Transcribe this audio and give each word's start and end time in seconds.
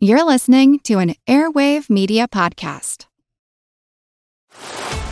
You're 0.00 0.22
listening 0.22 0.78
to 0.84 1.00
an 1.00 1.16
Airwave 1.26 1.90
Media 1.90 2.28
Podcast. 2.28 3.06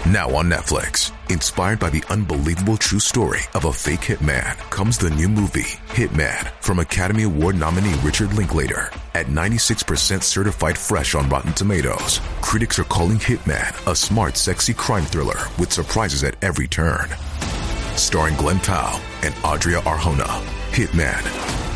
Now 0.07 0.33
on 0.37 0.49
Netflix, 0.49 1.11
inspired 1.29 1.81
by 1.81 1.91
the 1.91 2.05
unbelievable 2.09 2.77
true 2.77 3.01
story 3.01 3.41
of 3.55 3.65
a 3.65 3.73
fake 3.73 4.03
hitman, 4.03 4.55
comes 4.71 4.97
the 4.97 5.11
new 5.11 5.29
movie, 5.29 5.75
Hitman, 5.89 6.53
from 6.63 6.79
Academy 6.79 7.25
Award 7.25 7.59
nominee 7.59 7.99
Richard 8.05 8.33
Linklater. 8.35 8.93
At 9.17 9.27
96% 9.27 10.23
certified 10.23 10.79
fresh 10.79 11.17
on 11.17 11.29
Rotten 11.29 11.53
Tomatoes, 11.55 12.21
critics 12.41 12.79
are 12.79 12.85
calling 12.85 13.19
Hitman 13.19 13.91
a 13.91 13.97
smart, 13.97 14.37
sexy 14.37 14.73
crime 14.73 15.05
thriller 15.05 15.49
with 15.59 15.73
surprises 15.73 16.23
at 16.23 16.37
every 16.45 16.69
turn. 16.69 17.09
Starring 17.97 18.37
Glen 18.37 18.61
Powell 18.61 19.01
and 19.25 19.35
Adria 19.45 19.81
Arjona, 19.81 20.31
Hitman. 20.71 21.76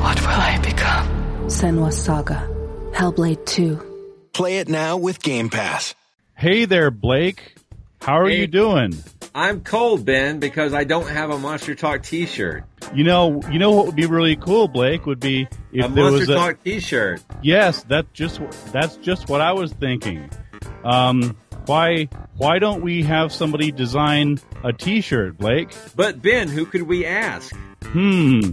what 0.00 0.20
will 0.20 0.28
I 0.28 0.58
become? 0.62 1.06
Senua's 1.46 1.96
Saga. 2.02 2.48
Hellblade 2.92 3.44
2. 3.46 4.28
Play 4.32 4.58
it 4.58 4.68
now 4.68 4.96
with 4.96 5.22
Game 5.22 5.48
Pass. 5.50 5.94
Hey 6.36 6.64
there, 6.64 6.90
Blake. 6.90 7.54
How 8.00 8.18
are 8.20 8.28
Hey. 8.28 8.40
you 8.40 8.46
doing? 8.46 8.94
I'm 9.34 9.60
cold, 9.60 10.04
Ben, 10.04 10.38
because 10.38 10.72
I 10.72 10.84
don't 10.84 11.08
have 11.08 11.30
a 11.30 11.38
Monster 11.38 11.74
Talk 11.74 12.02
T-shirt. 12.02 12.64
You 12.94 13.04
know, 13.04 13.40
you 13.50 13.58
know 13.58 13.70
what 13.72 13.86
would 13.86 13.96
be 13.96 14.06
really 14.06 14.36
cool, 14.36 14.68
Blake, 14.68 15.04
would 15.06 15.20
be 15.20 15.48
if 15.72 15.84
a 15.84 15.88
there 15.88 16.04
Monster 16.04 16.20
was 16.20 16.28
a 16.28 16.34
Talk 16.34 16.64
T-shirt. 16.64 17.22
Yes, 17.42 17.82
that 17.84 18.12
just 18.14 18.40
that's 18.72 18.96
just 18.96 19.28
what 19.28 19.40
I 19.40 19.52
was 19.52 19.72
thinking. 19.72 20.30
Um, 20.84 21.36
why 21.66 22.08
why 22.36 22.58
don't 22.58 22.82
we 22.82 23.02
have 23.02 23.32
somebody 23.32 23.70
design 23.72 24.38
a 24.64 24.72
T-shirt, 24.72 25.36
Blake? 25.38 25.70
But 25.94 26.22
Ben, 26.22 26.48
who 26.48 26.64
could 26.66 26.82
we 26.82 27.04
ask? 27.04 27.54
Hmm, 27.84 28.52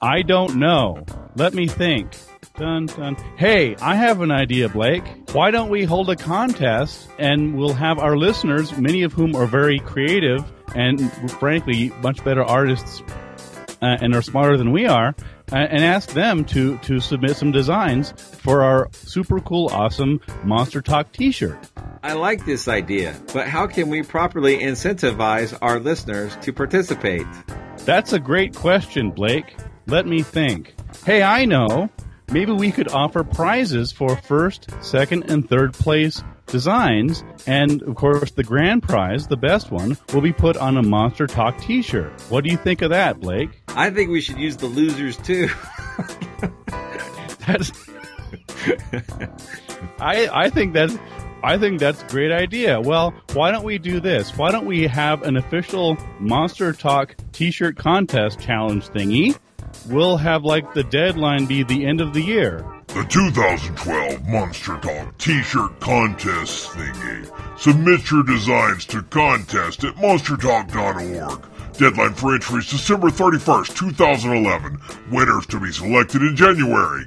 I, 0.00 0.22
don't 0.22 0.56
know. 0.56 1.04
Let 1.36 1.54
me 1.54 1.66
think. 1.66 2.12
Dun, 2.56 2.86
dun. 2.86 3.16
Hey, 3.36 3.74
I 3.76 3.96
have 3.96 4.20
an 4.20 4.30
idea, 4.30 4.68
Blake. 4.68 5.04
Why 5.32 5.50
don't 5.50 5.70
we 5.70 5.84
hold 5.84 6.08
a 6.10 6.16
contest 6.16 7.08
and 7.18 7.58
we'll 7.58 7.74
have 7.74 7.98
our 7.98 8.16
listeners, 8.16 8.76
many 8.76 9.02
of 9.02 9.12
whom 9.12 9.34
are 9.34 9.46
very 9.46 9.80
creative 9.80 10.44
and 10.74 11.10
frankly 11.32 11.90
much 12.02 12.22
better 12.24 12.44
artists 12.44 13.02
uh, 13.82 13.96
and 14.00 14.14
are 14.14 14.22
smarter 14.22 14.56
than 14.56 14.72
we 14.72 14.86
are, 14.86 15.14
uh, 15.52 15.56
and 15.56 15.84
ask 15.84 16.10
them 16.10 16.44
to 16.44 16.78
to 16.78 17.00
submit 17.00 17.36
some 17.36 17.52
designs 17.52 18.12
for 18.12 18.62
our 18.62 18.88
super 18.92 19.40
cool, 19.40 19.68
awesome 19.68 20.20
Monster 20.42 20.80
Talk 20.80 21.12
T-shirt. 21.12 21.58
I 22.02 22.14
like 22.14 22.46
this 22.46 22.68
idea, 22.68 23.14
but 23.32 23.48
how 23.48 23.66
can 23.66 23.88
we 23.88 24.02
properly 24.02 24.58
incentivize 24.58 25.56
our 25.60 25.80
listeners 25.80 26.36
to 26.42 26.52
participate? 26.52 27.26
That's 27.84 28.12
a 28.12 28.18
great 28.18 28.54
question, 28.54 29.10
Blake. 29.10 29.56
Let 29.86 30.06
me 30.06 30.22
think. 30.22 30.74
Hey, 31.04 31.22
I 31.22 31.44
know. 31.44 31.90
Maybe 32.32 32.52
we 32.52 32.72
could 32.72 32.88
offer 32.88 33.22
prizes 33.22 33.92
for 33.92 34.16
first, 34.16 34.70
second, 34.80 35.30
and 35.30 35.48
third 35.48 35.74
place 35.74 36.22
designs, 36.46 37.24
and 37.46 37.82
of 37.82 37.94
course, 37.94 38.30
the 38.30 38.42
grand 38.42 38.82
prize, 38.82 39.26
the 39.26 39.36
best 39.36 39.70
one, 39.70 39.96
will 40.12 40.20
be 40.20 40.32
put 40.32 40.56
on 40.56 40.76
a 40.76 40.82
Monster 40.82 41.26
Talk 41.26 41.58
T-shirt. 41.58 42.12
What 42.30 42.44
do 42.44 42.50
you 42.50 42.56
think 42.56 42.82
of 42.82 42.90
that, 42.90 43.20
Blake? 43.20 43.62
I 43.68 43.90
think 43.90 44.10
we 44.10 44.20
should 44.20 44.38
use 44.38 44.56
the 44.56 44.66
losers 44.66 45.16
too. 45.18 45.48
That's. 47.46 47.72
I 50.00 50.28
I 50.32 50.48
think 50.50 50.72
that's 50.72 50.96
I 51.44 51.58
think 51.58 51.78
that's 51.78 52.02
a 52.02 52.06
great 52.06 52.32
idea. 52.32 52.80
Well, 52.80 53.12
why 53.34 53.50
don't 53.50 53.64
we 53.64 53.76
do 53.76 54.00
this? 54.00 54.34
Why 54.34 54.50
don't 54.50 54.64
we 54.64 54.86
have 54.86 55.24
an 55.24 55.36
official 55.36 55.98
Monster 56.18 56.72
Talk 56.72 57.14
T-shirt 57.32 57.76
contest 57.76 58.40
challenge 58.40 58.88
thingy? 58.88 59.38
We'll 59.90 60.16
have 60.16 60.42
like 60.42 60.72
the 60.72 60.84
deadline 60.84 61.44
be 61.44 61.62
the 61.62 61.84
end 61.84 62.00
of 62.00 62.14
the 62.14 62.22
year. 62.22 62.64
The 62.86 63.04
2012 63.04 64.26
Monster 64.26 64.78
Talk 64.78 65.18
T-shirt 65.18 65.80
contest 65.80 66.70
thingy. 66.70 67.58
Submit 67.58 68.10
your 68.10 68.22
designs 68.22 68.86
to 68.86 69.02
contest 69.02 69.84
at 69.84 69.94
monstertalk.org. 69.96 71.46
Deadline 71.74 72.14
for 72.14 72.34
entries 72.34 72.70
December 72.70 73.08
31st, 73.08 73.76
2011. 73.76 74.80
Winners 75.10 75.44
to 75.48 75.60
be 75.60 75.70
selected 75.70 76.22
in 76.22 76.36
January. 76.36 77.04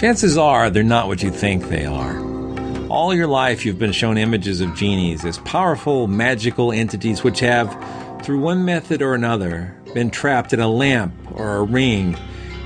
Chances 0.00 0.38
are 0.38 0.70
they're 0.70 0.82
not 0.82 1.08
what 1.08 1.22
you 1.22 1.30
think 1.30 1.68
they 1.68 1.84
are. 1.84 2.18
All 2.88 3.14
your 3.14 3.26
life, 3.26 3.66
you've 3.66 3.78
been 3.78 3.92
shown 3.92 4.16
images 4.16 4.62
of 4.62 4.74
genies 4.74 5.26
as 5.26 5.36
powerful, 5.40 6.06
magical 6.06 6.72
entities 6.72 7.22
which 7.22 7.40
have, 7.40 7.68
through 8.22 8.40
one 8.40 8.64
method 8.64 9.02
or 9.02 9.14
another, 9.14 9.76
been 9.92 10.08
trapped 10.08 10.54
in 10.54 10.60
a 10.60 10.68
lamp 10.68 11.12
or 11.34 11.56
a 11.56 11.62
ring 11.62 12.16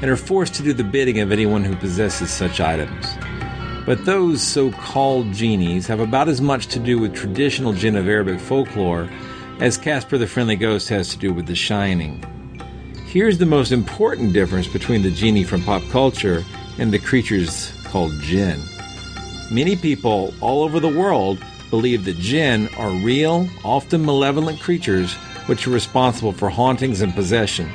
and 0.00 0.08
are 0.08 0.16
forced 0.16 0.54
to 0.54 0.62
do 0.62 0.72
the 0.72 0.84
bidding 0.84 1.18
of 1.18 1.32
anyone 1.32 1.64
who 1.64 1.74
possesses 1.74 2.30
such 2.30 2.60
items. 2.60 3.04
But 3.84 4.04
those 4.04 4.40
so 4.40 4.70
called 4.70 5.32
genies 5.32 5.88
have 5.88 5.98
about 5.98 6.28
as 6.28 6.40
much 6.40 6.68
to 6.68 6.78
do 6.78 7.00
with 7.00 7.16
traditional 7.16 7.72
jinn 7.72 7.96
of 7.96 8.06
Arabic 8.06 8.38
folklore 8.38 9.10
as 9.58 9.76
Casper 9.76 10.18
the 10.18 10.28
Friendly 10.28 10.54
Ghost 10.54 10.88
has 10.90 11.08
to 11.08 11.18
do 11.18 11.32
with 11.32 11.46
The 11.46 11.56
Shining. 11.56 12.22
Here's 13.08 13.38
the 13.38 13.44
most 13.44 13.72
important 13.72 14.32
difference 14.32 14.68
between 14.68 15.02
the 15.02 15.10
genie 15.10 15.42
from 15.42 15.64
pop 15.64 15.82
culture 15.90 16.44
and 16.78 16.92
the 16.92 16.98
creatures 16.98 17.72
called 17.84 18.12
jinn. 18.20 18.60
Many 19.50 19.76
people 19.76 20.34
all 20.40 20.62
over 20.62 20.80
the 20.80 20.88
world 20.88 21.38
believe 21.70 22.04
that 22.04 22.18
jinn 22.18 22.68
are 22.76 22.90
real, 22.90 23.48
often 23.64 24.04
malevolent 24.04 24.60
creatures 24.60 25.14
which 25.46 25.66
are 25.66 25.70
responsible 25.70 26.32
for 26.32 26.48
hauntings 26.48 27.00
and 27.00 27.14
possession. 27.14 27.70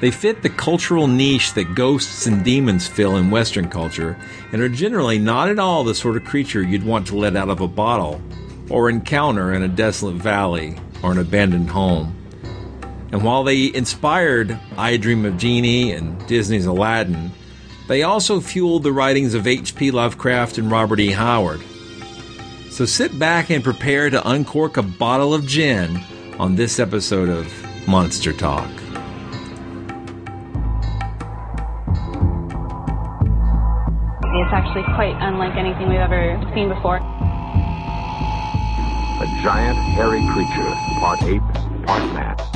They 0.00 0.10
fit 0.10 0.42
the 0.42 0.50
cultural 0.50 1.06
niche 1.06 1.54
that 1.54 1.74
ghosts 1.74 2.26
and 2.26 2.44
demons 2.44 2.86
fill 2.86 3.16
in 3.16 3.30
Western 3.30 3.68
culture 3.70 4.18
and 4.52 4.60
are 4.60 4.68
generally 4.68 5.18
not 5.18 5.48
at 5.48 5.58
all 5.58 5.84
the 5.84 5.94
sort 5.94 6.16
of 6.16 6.24
creature 6.24 6.62
you'd 6.62 6.84
want 6.84 7.06
to 7.08 7.16
let 7.16 7.34
out 7.34 7.48
of 7.48 7.60
a 7.60 7.68
bottle 7.68 8.20
or 8.68 8.90
encounter 8.90 9.54
in 9.54 9.62
a 9.62 9.68
desolate 9.68 10.16
valley 10.16 10.76
or 11.02 11.12
an 11.12 11.18
abandoned 11.18 11.70
home. 11.70 12.14
And 13.10 13.22
while 13.22 13.44
they 13.44 13.72
inspired 13.72 14.58
I 14.76 14.98
Dream 14.98 15.24
of 15.24 15.38
Jeannie 15.38 15.92
and 15.92 16.26
Disney's 16.26 16.66
Aladdin, 16.66 17.30
they 17.88 18.02
also 18.02 18.40
fueled 18.40 18.82
the 18.82 18.92
writings 18.92 19.34
of 19.34 19.46
H.P. 19.46 19.90
Lovecraft 19.90 20.58
and 20.58 20.70
Robert 20.70 21.00
E. 21.00 21.12
Howard. 21.12 21.60
So 22.70 22.84
sit 22.84 23.18
back 23.18 23.50
and 23.50 23.64
prepare 23.64 24.10
to 24.10 24.28
uncork 24.28 24.76
a 24.76 24.82
bottle 24.82 25.32
of 25.32 25.46
gin 25.46 25.98
on 26.38 26.56
this 26.56 26.78
episode 26.78 27.28
of 27.28 27.50
Monster 27.88 28.32
Talk. 28.32 28.68
It's 34.38 34.52
actually 34.52 34.84
quite 34.94 35.16
unlike 35.20 35.56
anything 35.56 35.88
we've 35.88 35.98
ever 35.98 36.38
seen 36.54 36.68
before. 36.68 36.96
A 39.18 39.26
giant 39.42 39.78
hairy 39.78 40.20
creature, 40.34 40.74
part 41.00 41.22
ape, 41.22 41.86
part 41.86 42.12
man. 42.12 42.55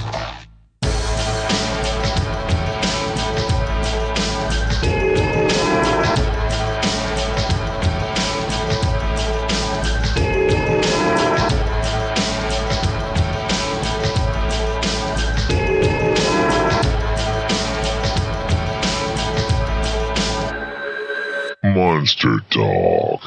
Monster 22.23 22.45
Talk. 22.51 23.21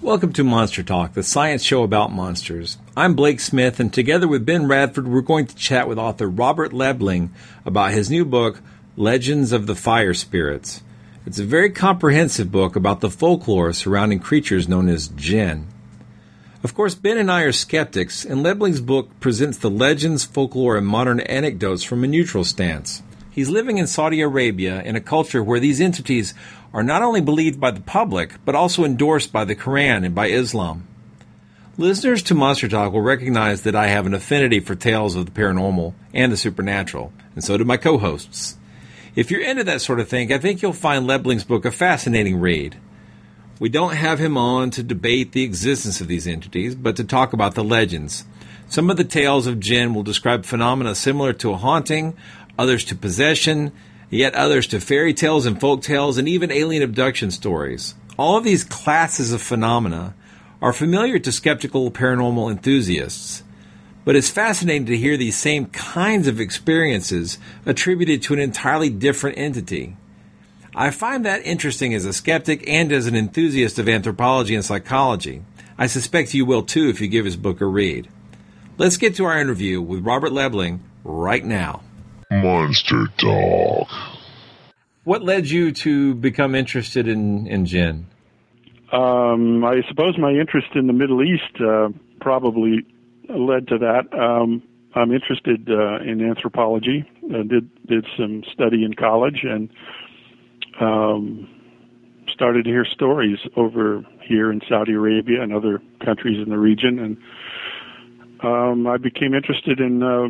Welcome 0.00 0.32
to 0.34 0.44
Monster 0.44 0.82
Talk, 0.82 1.14
the 1.14 1.22
science 1.24 1.64
show 1.64 1.82
about 1.82 2.12
monsters. 2.12 2.78
I'm 2.96 3.14
Blake 3.14 3.40
Smith, 3.40 3.80
and 3.80 3.92
together 3.92 4.28
with 4.28 4.46
Ben 4.46 4.68
Radford, 4.68 5.08
we're 5.08 5.22
going 5.22 5.46
to 5.46 5.56
chat 5.56 5.88
with 5.88 5.98
author 5.98 6.28
Robert 6.28 6.72
Lebling 6.72 7.30
about 7.64 7.92
his 7.92 8.08
new 8.10 8.24
book, 8.24 8.60
Legends 8.96 9.50
of 9.50 9.66
the 9.66 9.74
Fire 9.74 10.14
Spirits. 10.14 10.82
It's 11.26 11.40
a 11.40 11.44
very 11.44 11.70
comprehensive 11.70 12.52
book 12.52 12.76
about 12.76 13.00
the 13.00 13.10
folklore 13.10 13.72
surrounding 13.72 14.20
creatures 14.20 14.68
known 14.68 14.88
as 14.88 15.08
jinn. 15.08 15.66
Of 16.62 16.74
course, 16.74 16.94
Ben 16.94 17.18
and 17.18 17.30
I 17.30 17.42
are 17.42 17.52
skeptics, 17.52 18.24
and 18.24 18.44
Lebling's 18.44 18.80
book 18.80 19.18
presents 19.18 19.58
the 19.58 19.70
legends, 19.70 20.24
folklore, 20.24 20.76
and 20.76 20.86
modern 20.86 21.20
anecdotes 21.20 21.82
from 21.82 22.04
a 22.04 22.08
neutral 22.08 22.44
stance. 22.44 23.02
He's 23.40 23.48
living 23.48 23.78
in 23.78 23.86
Saudi 23.86 24.20
Arabia 24.20 24.82
in 24.82 24.96
a 24.96 25.00
culture 25.00 25.42
where 25.42 25.60
these 25.60 25.80
entities 25.80 26.34
are 26.74 26.82
not 26.82 27.00
only 27.00 27.22
believed 27.22 27.58
by 27.58 27.70
the 27.70 27.80
public, 27.80 28.34
but 28.44 28.54
also 28.54 28.84
endorsed 28.84 29.32
by 29.32 29.46
the 29.46 29.56
Quran 29.56 30.04
and 30.04 30.14
by 30.14 30.26
Islam. 30.26 30.86
Listeners 31.78 32.22
to 32.24 32.34
Monster 32.34 32.68
Talk 32.68 32.92
will 32.92 33.00
recognize 33.00 33.62
that 33.62 33.74
I 33.74 33.86
have 33.86 34.04
an 34.04 34.12
affinity 34.12 34.60
for 34.60 34.74
tales 34.74 35.16
of 35.16 35.24
the 35.24 35.32
paranormal 35.32 35.94
and 36.12 36.30
the 36.30 36.36
supernatural, 36.36 37.14
and 37.34 37.42
so 37.42 37.56
do 37.56 37.64
my 37.64 37.78
co 37.78 37.96
hosts. 37.96 38.58
If 39.16 39.30
you're 39.30 39.40
into 39.40 39.64
that 39.64 39.80
sort 39.80 40.00
of 40.00 40.08
thing, 40.10 40.30
I 40.34 40.36
think 40.36 40.60
you'll 40.60 40.74
find 40.74 41.06
Lebling's 41.06 41.44
book 41.44 41.64
a 41.64 41.70
fascinating 41.70 42.40
read. 42.40 42.76
We 43.58 43.70
don't 43.70 43.94
have 43.94 44.18
him 44.18 44.36
on 44.36 44.68
to 44.72 44.82
debate 44.82 45.32
the 45.32 45.44
existence 45.44 46.02
of 46.02 46.08
these 46.08 46.26
entities, 46.26 46.74
but 46.74 46.96
to 46.96 47.04
talk 47.04 47.32
about 47.32 47.54
the 47.54 47.64
legends. 47.64 48.26
Some 48.70 48.88
of 48.88 48.96
the 48.96 49.02
tales 49.02 49.48
of 49.48 49.58
jinn 49.58 49.94
will 49.94 50.04
describe 50.04 50.44
phenomena 50.44 50.94
similar 50.94 51.32
to 51.32 51.50
a 51.50 51.56
haunting, 51.56 52.16
others 52.60 52.84
to 52.84 52.94
possession, 52.94 53.72
yet 54.10 54.34
others 54.34 54.66
to 54.66 54.80
fairy 54.80 55.14
tales 55.14 55.46
and 55.46 55.58
folk 55.58 55.82
tales, 55.82 56.18
and 56.18 56.28
even 56.28 56.52
alien 56.52 56.82
abduction 56.82 57.30
stories. 57.30 57.94
All 58.18 58.36
of 58.36 58.44
these 58.44 58.64
classes 58.64 59.32
of 59.32 59.40
phenomena 59.40 60.14
are 60.60 60.74
familiar 60.74 61.18
to 61.18 61.32
skeptical 61.32 61.90
paranormal 61.90 62.50
enthusiasts, 62.50 63.42
but 64.04 64.14
it's 64.14 64.28
fascinating 64.28 64.86
to 64.86 64.96
hear 64.96 65.16
these 65.16 65.38
same 65.38 65.66
kinds 65.66 66.28
of 66.28 66.38
experiences 66.38 67.38
attributed 67.64 68.20
to 68.22 68.34
an 68.34 68.40
entirely 68.40 68.90
different 68.90 69.38
entity. 69.38 69.96
I 70.74 70.90
find 70.90 71.24
that 71.24 71.46
interesting 71.46 71.94
as 71.94 72.04
a 72.04 72.12
skeptic 72.12 72.68
and 72.68 72.92
as 72.92 73.06
an 73.06 73.16
enthusiast 73.16 73.78
of 73.78 73.88
anthropology 73.88 74.54
and 74.54 74.64
psychology. 74.64 75.42
I 75.78 75.86
suspect 75.86 76.34
you 76.34 76.44
will 76.44 76.62
too 76.62 76.90
if 76.90 77.00
you 77.00 77.08
give 77.08 77.24
his 77.24 77.36
book 77.36 77.62
a 77.62 77.66
read. 77.66 78.08
Let's 78.76 78.98
get 78.98 79.14
to 79.16 79.24
our 79.24 79.40
interview 79.40 79.80
with 79.80 80.04
Robert 80.04 80.32
Lebling 80.32 80.80
right 81.04 81.44
now. 81.44 81.82
Monster 82.30 83.06
Talk. 83.16 83.88
What 85.04 85.24
led 85.24 85.48
you 85.48 85.72
to 85.72 86.14
become 86.14 86.54
interested 86.54 87.08
in, 87.08 87.46
in 87.46 87.66
jinn? 87.66 88.06
Um, 88.92 89.64
I 89.64 89.82
suppose 89.88 90.18
my 90.18 90.30
interest 90.30 90.68
in 90.74 90.86
the 90.86 90.92
Middle 90.92 91.22
East 91.22 91.60
uh, 91.60 91.88
probably 92.20 92.86
led 93.28 93.68
to 93.68 93.78
that. 93.78 94.12
Um, 94.16 94.62
I'm 94.94 95.12
interested 95.12 95.68
uh, 95.70 96.00
in 96.00 96.20
anthropology. 96.28 97.08
I 97.24 97.42
did 97.42 97.86
did 97.86 98.06
some 98.16 98.42
study 98.52 98.84
in 98.84 98.94
college 98.94 99.44
and 99.44 99.68
um, 100.80 101.48
started 102.28 102.64
to 102.64 102.70
hear 102.70 102.84
stories 102.84 103.38
over 103.56 104.04
here 104.22 104.50
in 104.50 104.60
Saudi 104.68 104.92
Arabia 104.92 105.42
and 105.42 105.52
other 105.52 105.80
countries 106.04 106.42
in 106.42 106.50
the 106.50 106.58
region, 106.58 106.98
and 106.98 107.16
um, 108.42 108.86
I 108.86 108.96
became 108.96 109.34
interested 109.34 109.78
in 109.78 110.02
uh, 110.02 110.28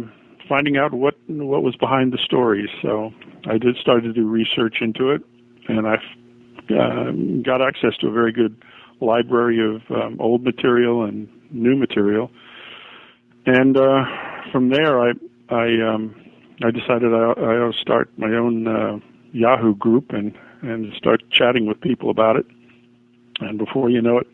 finding 0.50 0.76
out 0.76 0.92
what 0.92 1.14
what 1.28 1.62
was 1.62 1.76
behind 1.76 2.12
the 2.12 2.18
stories. 2.18 2.68
So 2.82 3.12
I 3.46 3.56
did 3.56 3.76
start 3.76 4.02
to 4.02 4.12
do 4.12 4.28
research 4.28 4.78
into 4.82 5.10
it, 5.10 5.22
and 5.68 5.86
I 5.86 5.94
uh, 6.74 7.12
got 7.42 7.62
access 7.62 7.96
to 8.00 8.08
a 8.08 8.10
very 8.10 8.32
good 8.32 8.60
library 9.00 9.60
of 9.64 9.82
um, 9.90 10.20
old 10.20 10.42
material 10.42 11.04
and 11.04 11.28
new 11.50 11.76
material. 11.76 12.30
And 13.46 13.76
uh, 13.76 14.04
from 14.52 14.70
there, 14.70 15.00
I 15.00 15.12
I 15.48 15.94
um, 15.94 16.16
I 16.62 16.70
decided 16.72 17.14
I, 17.14 17.32
I 17.38 17.70
start 17.80 18.10
my 18.18 18.32
own 18.34 18.66
uh, 18.66 18.98
Yahoo 19.32 19.76
group 19.76 20.10
and 20.10 20.36
and 20.62 20.92
start 20.94 21.22
chatting 21.30 21.66
with 21.66 21.80
people 21.80 22.10
about 22.10 22.36
it. 22.36 22.46
And 23.38 23.56
before 23.56 23.88
you 23.88 24.02
know 24.02 24.18
it, 24.18 24.26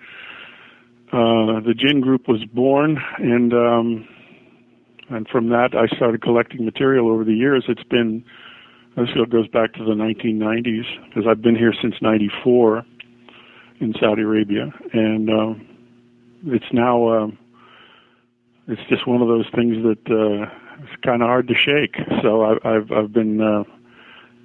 uh, 1.13 1.61
the 1.61 1.75
Jinn 1.77 2.01
group 2.01 2.27
was 2.27 2.43
born, 2.47 2.99
and 3.19 3.53
um, 3.53 4.09
and 5.11 5.29
from 5.29 5.49
that 5.51 5.75
I 5.75 5.87
started 5.97 6.23
collecting 6.23 6.65
material 6.65 7.11
over 7.11 7.25
the 7.25 7.35
years. 7.35 7.65
It's 7.69 7.85
been 7.85 8.25
this 8.97 9.11
goes 9.31 9.47
back 9.49 9.75
to 9.75 9.85
the 9.85 9.93
1990s 9.93 11.09
because 11.09 11.29
I've 11.29 11.43
been 11.43 11.57
here 11.57 11.75
since 11.81 11.95
'94 12.01 12.85
in 13.81 13.95
Saudi 14.01 14.23
Arabia, 14.23 14.73
and 14.93 15.31
uh, 15.31 15.55
it's 16.47 16.73
now 16.73 17.07
uh, 17.09 17.27
it's 18.69 18.81
just 18.89 19.07
one 19.07 19.21
of 19.21 19.29
those 19.29 19.47
things 19.55 19.77
that 19.83 20.11
uh, 20.11 20.51
it's 20.83 21.03
kind 21.05 21.23
of 21.23 21.29
hard 21.29 21.49
to 21.49 21.55
shake. 21.55 21.97
So 22.23 22.43
I, 22.43 22.77
I've 22.77 22.91
I've 22.91 23.13
been 23.13 23.41
uh, 23.41 23.65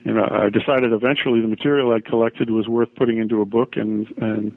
you 0.04 0.14
know 0.14 0.28
I 0.30 0.50
decided 0.50 0.92
eventually 0.92 1.42
the 1.42 1.48
material 1.48 1.94
I 1.94 2.02
collected 2.02 2.50
was 2.50 2.68
worth 2.68 2.94
putting 2.96 3.20
into 3.20 3.42
a 3.42 3.46
book, 3.46 3.78
and 3.78 4.08
and 4.18 4.56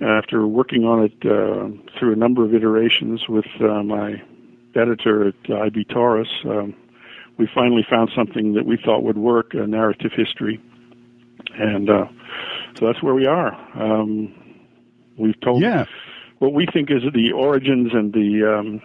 after 0.00 0.46
working 0.46 0.84
on 0.84 1.04
it 1.04 1.12
uh, 1.26 1.68
through 1.98 2.14
a 2.14 2.16
number 2.16 2.44
of 2.44 2.54
iterations 2.54 3.28
with 3.28 3.46
uh, 3.60 3.82
my 3.82 4.22
editor 4.76 5.28
at 5.28 5.34
IB 5.50 5.84
Tauris, 5.86 6.28
um, 6.44 6.74
we 7.38 7.48
finally 7.54 7.84
found 7.88 8.10
something 8.16 8.54
that 8.54 8.64
we 8.64 8.78
thought 8.84 9.02
would 9.02 9.18
work, 9.18 9.54
a 9.54 9.66
narrative 9.66 10.12
history. 10.14 10.60
And 11.58 11.90
uh, 11.90 12.06
so 12.78 12.86
that's 12.86 13.02
where 13.02 13.14
we 13.14 13.26
are. 13.26 13.52
Um, 13.80 14.34
we've 15.18 15.40
told 15.40 15.62
yeah. 15.62 15.84
what 16.38 16.52
we 16.52 16.66
think 16.72 16.90
is 16.90 17.02
the 17.12 17.32
origins 17.32 17.92
and 17.92 18.12
the 18.12 18.58
um, 18.58 18.82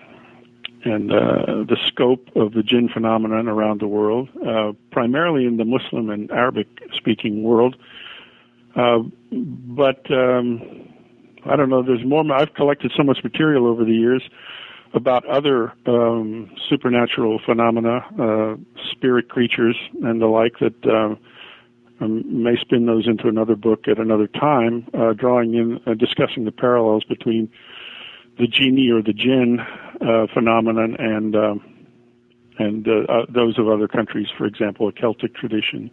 and 0.85 1.11
uh, 1.11 1.65
the 1.67 1.77
scope 1.87 2.29
of 2.35 2.53
the 2.53 2.63
jinn 2.63 2.87
phenomenon 2.87 3.49
around 3.49 3.81
the 3.81 3.87
world, 3.87 4.29
uh, 4.47 4.71
primarily 4.91 5.45
in 5.45 5.57
the 5.57 5.65
Muslim 5.65 6.09
and 6.09 6.31
Arabic-speaking 6.31 7.43
world. 7.43 7.75
Uh, 8.77 8.99
but 9.29 10.09
um, 10.09 10.87
I 11.45 11.57
don't 11.57 11.69
know. 11.69 11.83
There's 11.83 12.05
more. 12.05 12.23
I've 12.31 12.53
collected 12.53 12.93
so 12.95 13.03
much 13.03 13.19
material 13.23 13.67
over 13.67 13.83
the 13.83 13.93
years 13.93 14.23
about 14.93 15.25
other 15.25 15.73
um, 15.85 16.49
supernatural 16.69 17.39
phenomena, 17.45 17.99
uh, 18.19 18.55
spirit 18.91 19.29
creatures, 19.29 19.77
and 20.03 20.21
the 20.21 20.27
like 20.27 20.59
that 20.59 20.85
uh, 20.85 21.15
um, 22.03 22.43
may 22.43 22.55
spin 22.59 22.85
those 22.85 23.07
into 23.07 23.27
another 23.27 23.55
book 23.55 23.87
at 23.87 23.99
another 23.99 24.27
time, 24.27 24.87
uh, 24.93 25.13
drawing 25.13 25.53
in, 25.53 25.79
uh, 25.85 25.93
discussing 25.93 26.45
the 26.45 26.51
parallels 26.51 27.03
between 27.03 27.51
the 28.37 28.47
genie 28.47 28.89
or 28.89 29.01
the 29.01 29.13
jinn 29.13 29.59
uh, 30.01 30.27
phenomenon 30.33 30.95
and 30.97 31.35
um, 31.35 31.75
and 32.57 32.87
uh, 32.87 33.25
those 33.29 33.57
of 33.57 33.69
other 33.69 33.87
countries, 33.87 34.27
for 34.37 34.45
example, 34.45 34.89
a 34.89 34.91
Celtic 34.91 35.33
tradition, 35.33 35.89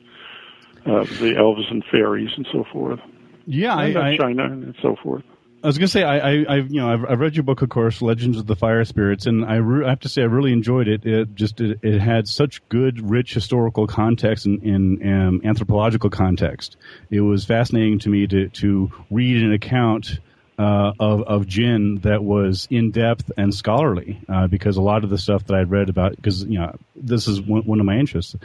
the 0.85 1.35
elves 1.39 1.67
and 1.71 1.85
fairies, 1.85 2.31
and 2.37 2.45
so 2.51 2.65
forth. 2.73 2.99
Yeah, 3.47 3.79
and 3.79 3.97
I, 3.97 4.17
China 4.17 4.45
and 4.47 4.75
so 4.83 4.97
forth. 5.01 5.23
I 5.67 5.69
was 5.69 5.79
gonna 5.79 5.89
say 5.89 6.05
I, 6.05 6.19
I, 6.19 6.45
I 6.49 6.57
you 6.59 6.81
know 6.81 6.93
I've, 6.93 7.05
I've, 7.11 7.19
read 7.19 7.35
your 7.35 7.43
book 7.43 7.61
of 7.61 7.71
course 7.71 8.01
Legends 8.01 8.39
of 8.39 8.47
the 8.47 8.55
Fire 8.55 8.85
Spirits 8.85 9.27
and 9.27 9.45
I, 9.45 9.57
re- 9.57 9.85
I 9.85 9.89
have 9.89 9.99
to 10.01 10.09
say 10.09 10.23
I 10.23 10.27
really 10.27 10.53
enjoyed 10.53 10.87
it. 10.87 11.05
It 11.05 11.35
just 11.35 11.61
it, 11.61 11.81
it 11.83 11.99
had 11.99 12.29
such 12.29 12.63
good 12.69 13.11
rich 13.11 13.35
historical 13.35 13.89
context 13.89 14.47
and 14.47 15.03
um, 15.03 15.41
anthropological 15.43 16.09
context. 16.09 16.77
It 17.11 17.21
was 17.21 17.45
fascinating 17.45 17.99
to 17.99 18.09
me 18.09 18.29
to 18.29 18.49
to 18.49 18.93
read 19.11 19.43
an 19.43 19.53
account 19.53 20.21
uh, 20.57 20.93
of 21.01 21.23
of 21.23 21.49
jinn 21.49 21.97
that 22.05 22.23
was 22.23 22.69
in 22.71 22.93
depth 22.93 23.33
and 23.37 23.53
scholarly 23.53 24.21
uh, 24.29 24.47
because 24.47 24.77
a 24.77 24.83
lot 24.83 25.03
of 25.03 25.11
the 25.11 25.19
stuff 25.19 25.47
that 25.47 25.57
I'd 25.57 25.69
read 25.69 25.89
about 25.89 26.15
because 26.15 26.45
you 26.45 26.61
know 26.61 26.77
this 26.95 27.27
is 27.27 27.41
one, 27.41 27.63
one 27.63 27.81
of 27.81 27.87
my 27.87 27.97
interests 27.97 28.37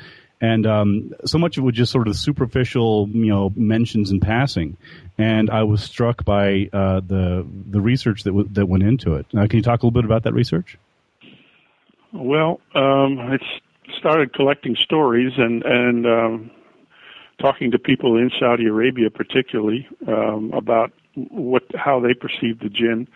and 0.42 0.66
um, 0.66 1.14
so 1.24 1.38
much 1.38 1.58
of 1.58 1.64
it 1.64 1.66
was 1.68 1.76
just 1.76 1.92
sort 1.92 2.08
of 2.08 2.16
superficial, 2.16 3.08
you 3.10 3.28
know, 3.28 3.54
mentions 3.56 4.10
in 4.10 4.20
passing. 4.20 4.76
And 5.20 5.52
I 5.52 5.64
was 5.64 5.84
struck 5.84 6.26
by 6.26 6.68
uh, 6.74 7.02
the 7.02 7.46
the 7.70 7.80
research 7.80 8.24
that 8.24 8.32
w- 8.32 8.50
that 8.54 8.66
went 8.66 8.84
into 8.84 9.14
it. 9.14 9.30
can 9.30 9.50
you 9.52 9.62
talk 9.62 9.84
a 9.84 9.86
little 9.86 9.92
bit 9.92 10.04
about 10.04 10.24
that 10.24 10.34
research? 10.34 10.80
Well, 12.12 12.60
um, 12.74 13.20
I 13.20 13.38
started 14.00 14.34
collecting 14.34 14.76
stories 14.76 15.34
and 15.38 15.64
and 15.64 16.06
um, 16.08 16.52
talking 17.40 17.70
to 17.72 17.80
people 17.80 18.18
in 18.18 18.32
Saudi 18.40 18.66
Arabia, 18.66 19.12
particularly 19.12 19.88
um, 20.08 20.52
about 20.54 20.92
what 21.14 21.64
how 21.76 22.00
they 22.00 22.16
perceive 22.16 22.60
the 22.60 22.70
jinn. 22.70 23.08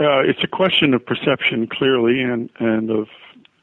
Uh, 0.00 0.20
it's 0.20 0.42
a 0.42 0.48
question 0.48 0.94
of 0.94 1.06
perception, 1.06 1.68
clearly, 1.68 2.22
and 2.22 2.50
and 2.58 2.90
of 2.90 3.08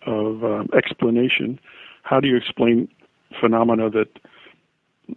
of 0.05 0.43
um, 0.45 0.69
explanation 0.73 1.59
how 2.05 2.19
do 2.19 2.27
you 2.27 2.37
explain 2.37 2.87
phenomena 3.41 3.89
that 3.89 4.07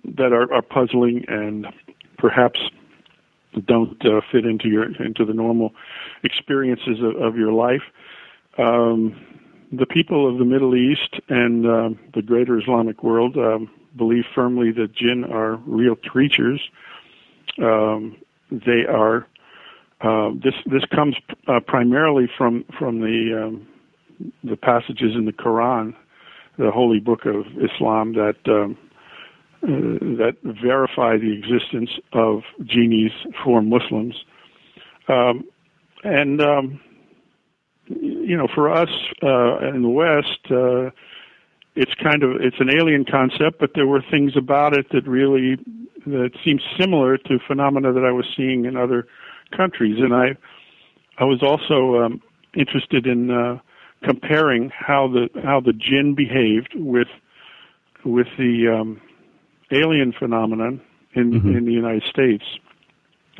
that 0.04 0.32
are, 0.32 0.52
are 0.52 0.62
puzzling 0.62 1.24
and 1.28 1.66
perhaps 2.18 2.58
don't 3.66 4.04
uh, 4.04 4.20
fit 4.32 4.44
into 4.44 4.68
your 4.68 4.84
into 5.02 5.24
the 5.24 5.32
normal 5.32 5.72
experiences 6.24 6.98
of, 7.02 7.14
of 7.22 7.36
your 7.36 7.52
life. 7.52 7.82
Um, 8.58 9.24
the 9.70 9.86
people 9.86 10.30
of 10.30 10.38
the 10.38 10.44
Middle 10.44 10.74
East 10.74 11.20
and 11.28 11.66
uh, 11.66 11.90
the 12.14 12.22
greater 12.22 12.58
Islamic 12.58 13.02
world 13.02 13.36
um, 13.36 13.70
believe 13.96 14.24
firmly 14.34 14.72
that 14.72 14.94
jinn 14.94 15.24
are 15.24 15.56
real 15.66 15.94
creatures. 15.94 16.60
Um, 17.62 18.16
they 18.50 18.84
are. 18.88 19.26
Uh, 20.00 20.30
this 20.42 20.54
this 20.64 20.84
comes 20.94 21.16
uh, 21.48 21.60
primarily 21.60 22.28
from 22.38 22.64
from 22.78 23.00
the 23.00 23.46
um, 23.46 23.68
the 24.42 24.56
passages 24.56 25.14
in 25.14 25.26
the 25.26 25.32
Quran 25.32 25.94
the 26.58 26.70
holy 26.70 27.00
book 27.00 27.24
of 27.24 27.46
Islam 27.62 28.14
that 28.14 28.36
um, 28.46 28.76
uh, 29.62 29.66
that 29.66 30.36
verify 30.42 31.16
the 31.16 31.32
existence 31.32 31.90
of 32.12 32.42
genies 32.64 33.12
for 33.42 33.62
Muslims. 33.62 34.14
Um, 35.08 35.44
and 36.04 36.40
um, 36.40 36.80
you 37.86 38.36
know, 38.36 38.48
for 38.54 38.70
us 38.70 38.90
uh, 39.22 39.68
in 39.68 39.82
the 39.82 39.88
West, 39.88 40.40
uh, 40.50 40.90
it's 41.74 41.94
kind 42.02 42.22
of 42.22 42.40
it's 42.40 42.60
an 42.60 42.70
alien 42.70 43.04
concept, 43.04 43.58
but 43.58 43.70
there 43.74 43.86
were 43.86 44.02
things 44.10 44.36
about 44.36 44.76
it 44.76 44.86
that 44.92 45.06
really 45.08 45.56
that 46.06 46.30
seemed 46.44 46.62
similar 46.78 47.16
to 47.18 47.38
phenomena 47.46 47.92
that 47.92 48.04
I 48.04 48.12
was 48.12 48.26
seeing 48.36 48.64
in 48.64 48.76
other 48.76 49.06
countries, 49.56 49.98
and 49.98 50.14
I 50.14 50.36
I 51.18 51.24
was 51.24 51.42
also 51.42 52.04
um, 52.04 52.22
interested 52.54 53.06
in 53.06 53.30
uh, 53.30 53.58
comparing 54.02 54.70
how 54.70 55.08
the 55.08 55.28
how 55.42 55.60
the 55.60 55.72
jinn 55.72 56.14
behaved 56.14 56.74
with 56.74 57.08
with 58.04 58.28
the 58.38 58.68
um, 58.68 59.00
alien 59.70 60.12
phenomenon 60.12 60.80
in 61.14 61.32
mm-hmm. 61.32 61.56
in 61.56 61.64
the 61.64 61.72
United 61.72 62.04
States, 62.04 62.44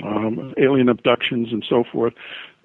um, 0.02 0.54
alien 0.58 0.88
abductions 0.88 1.52
and 1.52 1.64
so 1.68 1.84
forth. 1.90 2.14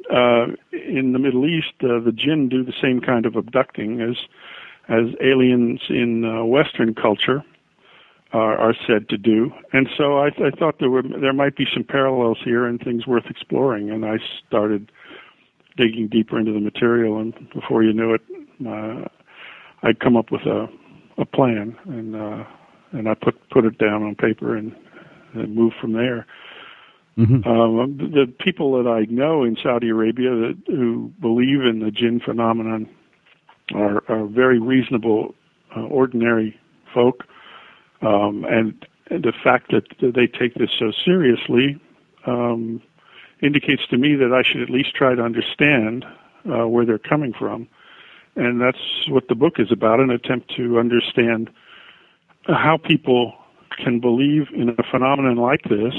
Uh, 0.10 0.48
in 0.72 1.14
the 1.14 1.20
Middle 1.20 1.46
East, 1.46 1.74
uh, 1.82 2.00
the 2.00 2.12
jinn 2.14 2.50
do 2.50 2.64
the 2.64 2.74
same 2.82 3.00
kind 3.00 3.26
of 3.26 3.36
abducting 3.36 4.02
as 4.02 4.18
as 4.90 5.16
aliens 5.22 5.82
in 5.90 6.26
uh, 6.26 6.44
Western 6.44 6.94
culture 6.94 7.44
are, 8.34 8.58
are 8.58 8.76
said 8.88 9.08
to 9.10 9.18
do. 9.18 9.54
And 9.72 9.88
so 9.98 10.18
I, 10.18 10.28
I 10.28 10.50
thought 10.58 10.80
there 10.80 10.90
were 10.90 11.04
there 11.04 11.34
might 11.34 11.56
be 11.56 11.66
some 11.74 11.84
parallels 11.84 12.40
here 12.44 12.66
and 12.66 12.82
things 12.82 13.08
worth 13.08 13.26
exploring. 13.30 13.92
And 13.92 14.06
I 14.06 14.18
started 14.46 14.92
digging 15.78 16.08
deeper 16.08 16.40
into 16.40 16.52
the 16.52 16.60
material, 16.60 17.20
and 17.20 17.34
before 17.54 17.84
you 17.84 17.94
knew 17.94 18.14
it, 18.14 18.22
uh, 18.68 19.08
I'd 19.82 20.00
come 20.00 20.16
up 20.16 20.32
with 20.32 20.42
a 20.42 20.68
a 21.18 21.26
plan, 21.26 21.78
and 21.86 22.16
uh, 22.16 22.44
and 22.92 23.08
I 23.10 23.14
put 23.14 23.36
put 23.50 23.66
it 23.66 23.78
down 23.78 24.04
on 24.04 24.16
paper 24.16 24.56
and, 24.56 24.76
and 25.34 25.56
moved 25.56 25.76
from 25.80 25.94
there. 25.94 26.26
Mm-hmm. 27.18 27.48
Um, 27.48 27.98
the 27.98 28.26
people 28.40 28.82
that 28.82 28.90
I 28.90 29.06
know 29.12 29.44
in 29.44 29.56
Saudi 29.62 29.90
Arabia 29.90 30.32
that 30.32 30.58
who 30.68 31.12
believe 31.22 31.62
in 31.62 31.80
the 31.80 31.92
jinn 31.92 32.20
phenomenon 32.20 32.90
are, 33.76 34.04
are 34.10 34.26
very 34.26 34.60
reasonable, 34.60 35.36
uh, 35.76 35.82
ordinary 35.82 36.60
folk, 36.92 37.24
um, 38.02 38.46
and, 38.50 38.88
and 39.12 39.24
the 39.24 39.34
fact 39.44 39.72
that 39.72 39.84
they 40.02 40.26
take 40.26 40.56
this 40.56 40.72
so 40.78 40.92
seriously 41.06 41.80
um, 42.26 42.82
indicates 43.44 43.86
to 43.88 43.98
me 43.98 44.16
that 44.16 44.34
I 44.34 44.42
should 44.42 44.62
at 44.62 44.70
least 44.70 44.96
try 44.96 45.16
to 45.16 45.22
understand 45.22 46.06
uh, 46.50 46.68
where 46.68 46.86
they're 46.86 46.98
coming 46.98 47.34
from, 47.38 47.68
and 48.36 48.60
that's 48.62 49.08
what 49.08 49.28
the 49.28 49.36
book 49.36 49.60
is 49.60 49.72
about: 49.72 50.00
an 50.00 50.10
attempt 50.10 50.56
to 50.56 50.80
understand 50.80 51.50
how 52.48 52.78
people 52.78 53.34
can 53.84 54.00
believe 54.00 54.48
in 54.54 54.70
a 54.70 54.84
phenomenon 54.92 55.38
like 55.38 55.64
this 55.64 55.94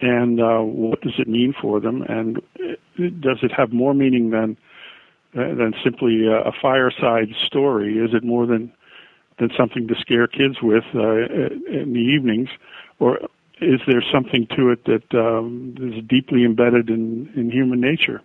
and 0.00 0.40
uh, 0.40 0.60
what 0.60 1.00
does 1.02 1.14
it 1.18 1.28
mean 1.28 1.54
for 1.60 1.80
them? 1.80 2.02
And 2.02 2.40
does 3.20 3.38
it 3.42 3.52
have 3.52 3.72
more 3.72 3.94
meaning 3.94 4.30
than 4.30 4.56
uh, 5.36 5.54
than 5.54 5.74
simply 5.84 6.26
a, 6.26 6.40
a 6.40 6.52
fireside 6.60 7.34
story? 7.46 7.98
Is 7.98 8.14
it 8.14 8.24
more 8.24 8.46
than 8.46 8.72
than 9.38 9.50
something 9.56 9.88
to 9.88 9.94
scare 10.00 10.26
kids 10.26 10.56
with 10.62 10.84
uh, 10.94 11.26
in 11.70 11.92
the 11.92 12.00
evenings, 12.00 12.48
or 12.98 13.18
is 13.60 13.80
there 13.86 14.02
something 14.12 14.46
to 14.56 14.70
it 14.70 14.84
that 14.84 15.18
um, 15.18 15.74
is 15.78 16.04
deeply 16.08 16.44
embedded 16.44 16.88
in, 16.88 17.30
in 17.36 17.50
human 17.50 17.80
nature? 17.80 18.22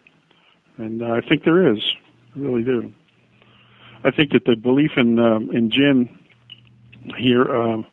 And 0.77 1.01
uh, 1.01 1.11
I 1.11 1.21
think 1.21 1.43
there 1.43 1.71
is, 1.73 1.79
I 2.35 2.39
really 2.39 2.63
do. 2.63 2.93
I 4.03 4.11
think 4.11 4.31
that 4.31 4.45
the 4.45 4.55
belief 4.55 4.91
in 4.97 5.19
um, 5.19 5.49
in 5.51 5.71
jinn 5.71 6.09
here, 7.17 7.43
um, 7.43 7.85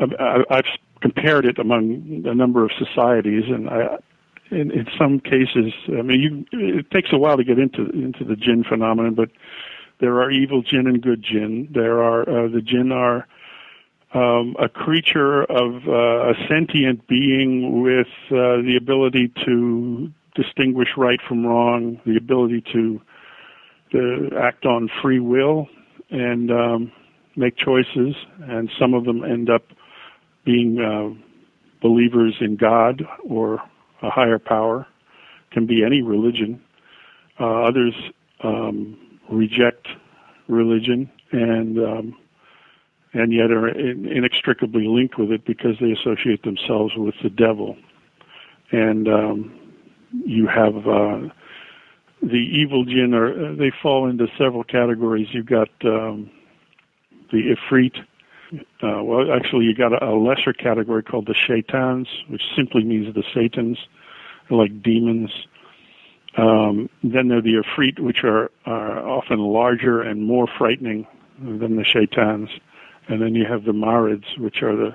I, 0.00 0.44
I've 0.50 0.64
compared 1.00 1.44
it 1.44 1.58
among 1.58 2.22
a 2.24 2.34
number 2.34 2.64
of 2.64 2.70
societies, 2.78 3.44
and 3.48 3.68
I, 3.68 3.98
in, 4.50 4.70
in 4.70 4.86
some 4.98 5.20
cases, 5.20 5.72
I 5.88 6.02
mean, 6.02 6.46
you, 6.52 6.78
it 6.78 6.90
takes 6.90 7.10
a 7.12 7.18
while 7.18 7.36
to 7.36 7.44
get 7.44 7.58
into 7.58 7.90
into 7.90 8.24
the 8.24 8.36
jinn 8.36 8.64
phenomenon, 8.64 9.14
but 9.14 9.30
there 10.00 10.20
are 10.22 10.30
evil 10.30 10.62
jinn 10.62 10.86
and 10.86 11.02
good 11.02 11.22
jinn. 11.22 11.68
There 11.72 12.02
are 12.02 12.22
uh, 12.22 12.48
the 12.48 12.62
jinn 12.62 12.92
are 12.92 13.26
um, 14.14 14.56
a 14.58 14.68
creature 14.68 15.42
of 15.42 15.86
uh, 15.86 16.30
a 16.30 16.34
sentient 16.48 17.06
being 17.08 17.82
with 17.82 18.06
uh, 18.30 18.62
the 18.62 18.78
ability 18.80 19.32
to 19.44 20.10
distinguish 20.34 20.88
right 20.96 21.20
from 21.28 21.44
wrong, 21.44 22.00
the 22.06 22.16
ability 22.16 22.62
to 22.72 23.00
to 23.92 24.30
act 24.38 24.66
on 24.66 24.88
free 25.02 25.18
will 25.18 25.66
and 26.10 26.50
um, 26.50 26.92
make 27.36 27.56
choices, 27.56 28.14
and 28.42 28.70
some 28.78 28.94
of 28.94 29.04
them 29.04 29.24
end 29.24 29.48
up 29.50 29.62
being 30.44 30.78
uh, 30.78 31.08
believers 31.82 32.34
in 32.40 32.56
God 32.56 33.02
or 33.28 33.62
a 34.02 34.10
higher 34.10 34.38
power, 34.38 34.86
can 35.50 35.66
be 35.66 35.84
any 35.84 36.02
religion. 36.02 36.62
Uh, 37.40 37.62
others 37.62 37.94
um, 38.42 38.98
reject 39.30 39.88
religion 40.48 41.10
and 41.32 41.78
um, 41.78 42.16
and 43.18 43.32
yet 43.32 43.50
are 43.50 43.68
inextricably 43.68 44.86
linked 44.86 45.18
with 45.18 45.30
it 45.30 45.44
because 45.44 45.76
they 45.80 45.92
associate 45.92 46.42
themselves 46.42 46.94
with 46.96 47.14
the 47.22 47.30
devil. 47.30 47.76
And 48.70 49.08
um, 49.08 49.60
you 50.24 50.46
have 50.46 50.76
uh, 50.86 51.28
the 52.22 52.36
evil 52.36 52.84
jinn, 52.84 53.14
or 53.14 53.54
they 53.54 53.72
fall 53.82 54.08
into 54.08 54.26
several 54.36 54.64
categories. 54.64 55.28
You've 55.32 55.46
got 55.46 55.68
um, 55.84 56.30
the 57.32 57.54
ifrit. 57.54 57.96
Uh, 58.82 59.02
well, 59.02 59.32
actually, 59.32 59.66
you 59.66 59.74
got 59.74 59.92
a, 59.92 60.04
a 60.04 60.16
lesser 60.16 60.52
category 60.52 61.02
called 61.02 61.26
the 61.26 61.34
shaitans, 61.34 62.08
which 62.28 62.42
simply 62.56 62.84
means 62.84 63.14
the 63.14 63.24
satans 63.34 63.78
like 64.50 64.82
demons. 64.82 65.30
Um, 66.36 66.88
then 67.02 67.28
there 67.28 67.38
are 67.38 67.42
the 67.42 67.62
Afrit, 67.62 67.98
which 67.98 68.22
are, 68.24 68.50
are 68.64 69.06
often 69.06 69.38
larger 69.38 70.00
and 70.00 70.22
more 70.22 70.46
frightening 70.58 71.06
than 71.38 71.76
the 71.76 71.84
Shaitans. 71.84 72.48
And 73.08 73.22
then 73.22 73.34
you 73.34 73.44
have 73.50 73.64
the 73.64 73.72
Marids, 73.72 74.38
which 74.38 74.62
are 74.62 74.76
the 74.76 74.94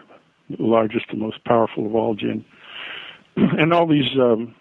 largest 0.60 1.06
and 1.10 1.20
most 1.20 1.44
powerful 1.46 1.86
of 1.86 1.96
all 1.96 2.16
jinn. 2.16 2.46
And 3.36 3.74
all 3.74 3.88
these 3.88 4.16
um, 4.20 4.54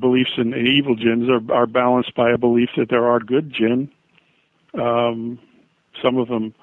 beliefs 0.00 0.30
in, 0.38 0.54
in 0.54 0.66
evil 0.66 0.96
jinns 0.96 1.28
are, 1.28 1.54
are 1.54 1.66
balanced 1.66 2.14
by 2.14 2.30
a 2.30 2.38
belief 2.38 2.70
that 2.76 2.88
there 2.88 3.06
are 3.06 3.20
good 3.20 3.52
jinn. 3.52 3.90
Um, 4.80 5.38
some 6.02 6.16
of 6.16 6.28
them 6.28 6.54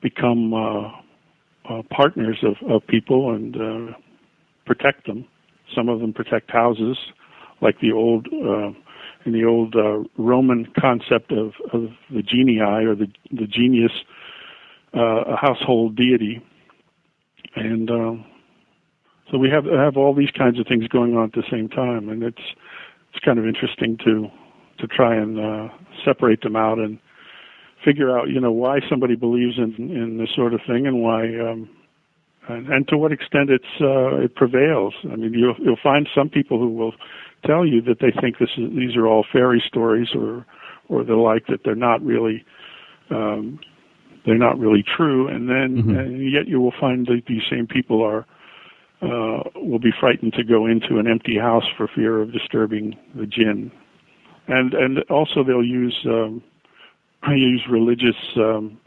become 0.00 0.54
uh, 0.54 0.90
uh, 1.68 1.82
partners 1.90 2.38
of, 2.42 2.56
of 2.70 2.86
people 2.86 3.34
and 3.34 3.56
uh, 3.56 3.92
protect 4.66 5.06
them. 5.06 5.26
Some 5.74 5.88
of 5.88 6.00
them 6.00 6.12
protect 6.12 6.50
houses, 6.50 6.98
like 7.60 7.80
the 7.80 7.92
old 7.92 8.28
uh, 8.32 8.72
in 9.24 9.32
the 9.32 9.44
old 9.44 9.76
uh, 9.76 10.02
Roman 10.20 10.66
concept 10.78 11.30
of, 11.32 11.52
of 11.72 11.90
the 12.10 12.22
genii 12.22 12.60
or 12.60 12.94
the 12.94 13.06
the 13.30 13.46
genius, 13.46 13.92
uh, 14.94 15.22
a 15.22 15.36
household 15.36 15.96
deity, 15.96 16.42
and 17.56 17.90
um, 17.90 18.24
so 19.30 19.38
we 19.38 19.48
have 19.50 19.64
have 19.64 19.96
all 19.96 20.14
these 20.14 20.30
kinds 20.30 20.58
of 20.58 20.66
things 20.66 20.86
going 20.88 21.16
on 21.16 21.24
at 21.24 21.32
the 21.32 21.44
same 21.50 21.68
time, 21.68 22.08
and 22.08 22.22
it's 22.22 22.42
it's 23.12 23.24
kind 23.24 23.38
of 23.38 23.46
interesting 23.46 23.96
to 24.04 24.28
to 24.78 24.86
try 24.86 25.14
and 25.14 25.38
uh, 25.38 25.68
separate 26.04 26.42
them 26.42 26.56
out 26.56 26.78
and 26.78 26.98
figure 27.84 28.16
out 28.16 28.28
you 28.28 28.40
know 28.40 28.52
why 28.52 28.80
somebody 28.88 29.16
believes 29.16 29.58
in 29.58 29.74
in 29.78 30.18
this 30.18 30.30
sort 30.34 30.54
of 30.54 30.60
thing 30.66 30.86
and 30.86 31.02
why 31.02 31.24
um, 31.38 31.68
and, 32.48 32.68
and 32.68 32.88
to 32.88 32.98
what 32.98 33.12
extent 33.12 33.50
it's 33.50 33.80
uh, 33.80 34.16
it 34.16 34.34
prevails. 34.34 34.94
I 35.04 35.16
mean, 35.16 35.34
you'll 35.34 35.56
you'll 35.58 35.76
find 35.82 36.08
some 36.14 36.28
people 36.28 36.58
who 36.58 36.68
will 36.68 36.94
tell 37.44 37.66
you 37.66 37.80
that 37.82 38.00
they 38.00 38.12
think 38.20 38.38
this 38.38 38.50
is 38.56 38.70
these 38.70 38.96
are 38.96 39.06
all 39.06 39.24
fairy 39.32 39.62
stories 39.66 40.08
or 40.14 40.44
or 40.88 41.04
the 41.04 41.14
like 41.14 41.46
that 41.46 41.60
they're 41.64 41.74
not 41.74 42.04
really 42.04 42.44
um, 43.10 43.60
they're 44.24 44.38
not 44.38 44.58
really 44.58 44.84
true, 44.96 45.28
and 45.28 45.48
then 45.48 45.82
mm-hmm. 45.82 45.98
and 45.98 46.32
yet 46.32 46.46
you 46.46 46.60
will 46.60 46.74
find 46.78 47.06
that 47.06 47.22
these 47.26 47.42
same 47.50 47.66
people 47.66 48.02
are 48.02 48.26
uh, 49.02 49.42
will 49.56 49.80
be 49.80 49.92
frightened 49.98 50.32
to 50.34 50.44
go 50.44 50.66
into 50.66 50.98
an 50.98 51.08
empty 51.08 51.36
house 51.36 51.64
for 51.76 51.88
fear 51.94 52.20
of 52.20 52.32
disturbing 52.32 52.96
the 53.14 53.26
jinn, 53.26 53.70
and 54.48 54.74
and 54.74 54.98
also 55.10 55.42
they'll 55.42 55.64
use 55.64 55.98
um, 56.06 56.42
use 57.28 57.62
religious 57.70 58.16
um, 58.36 58.78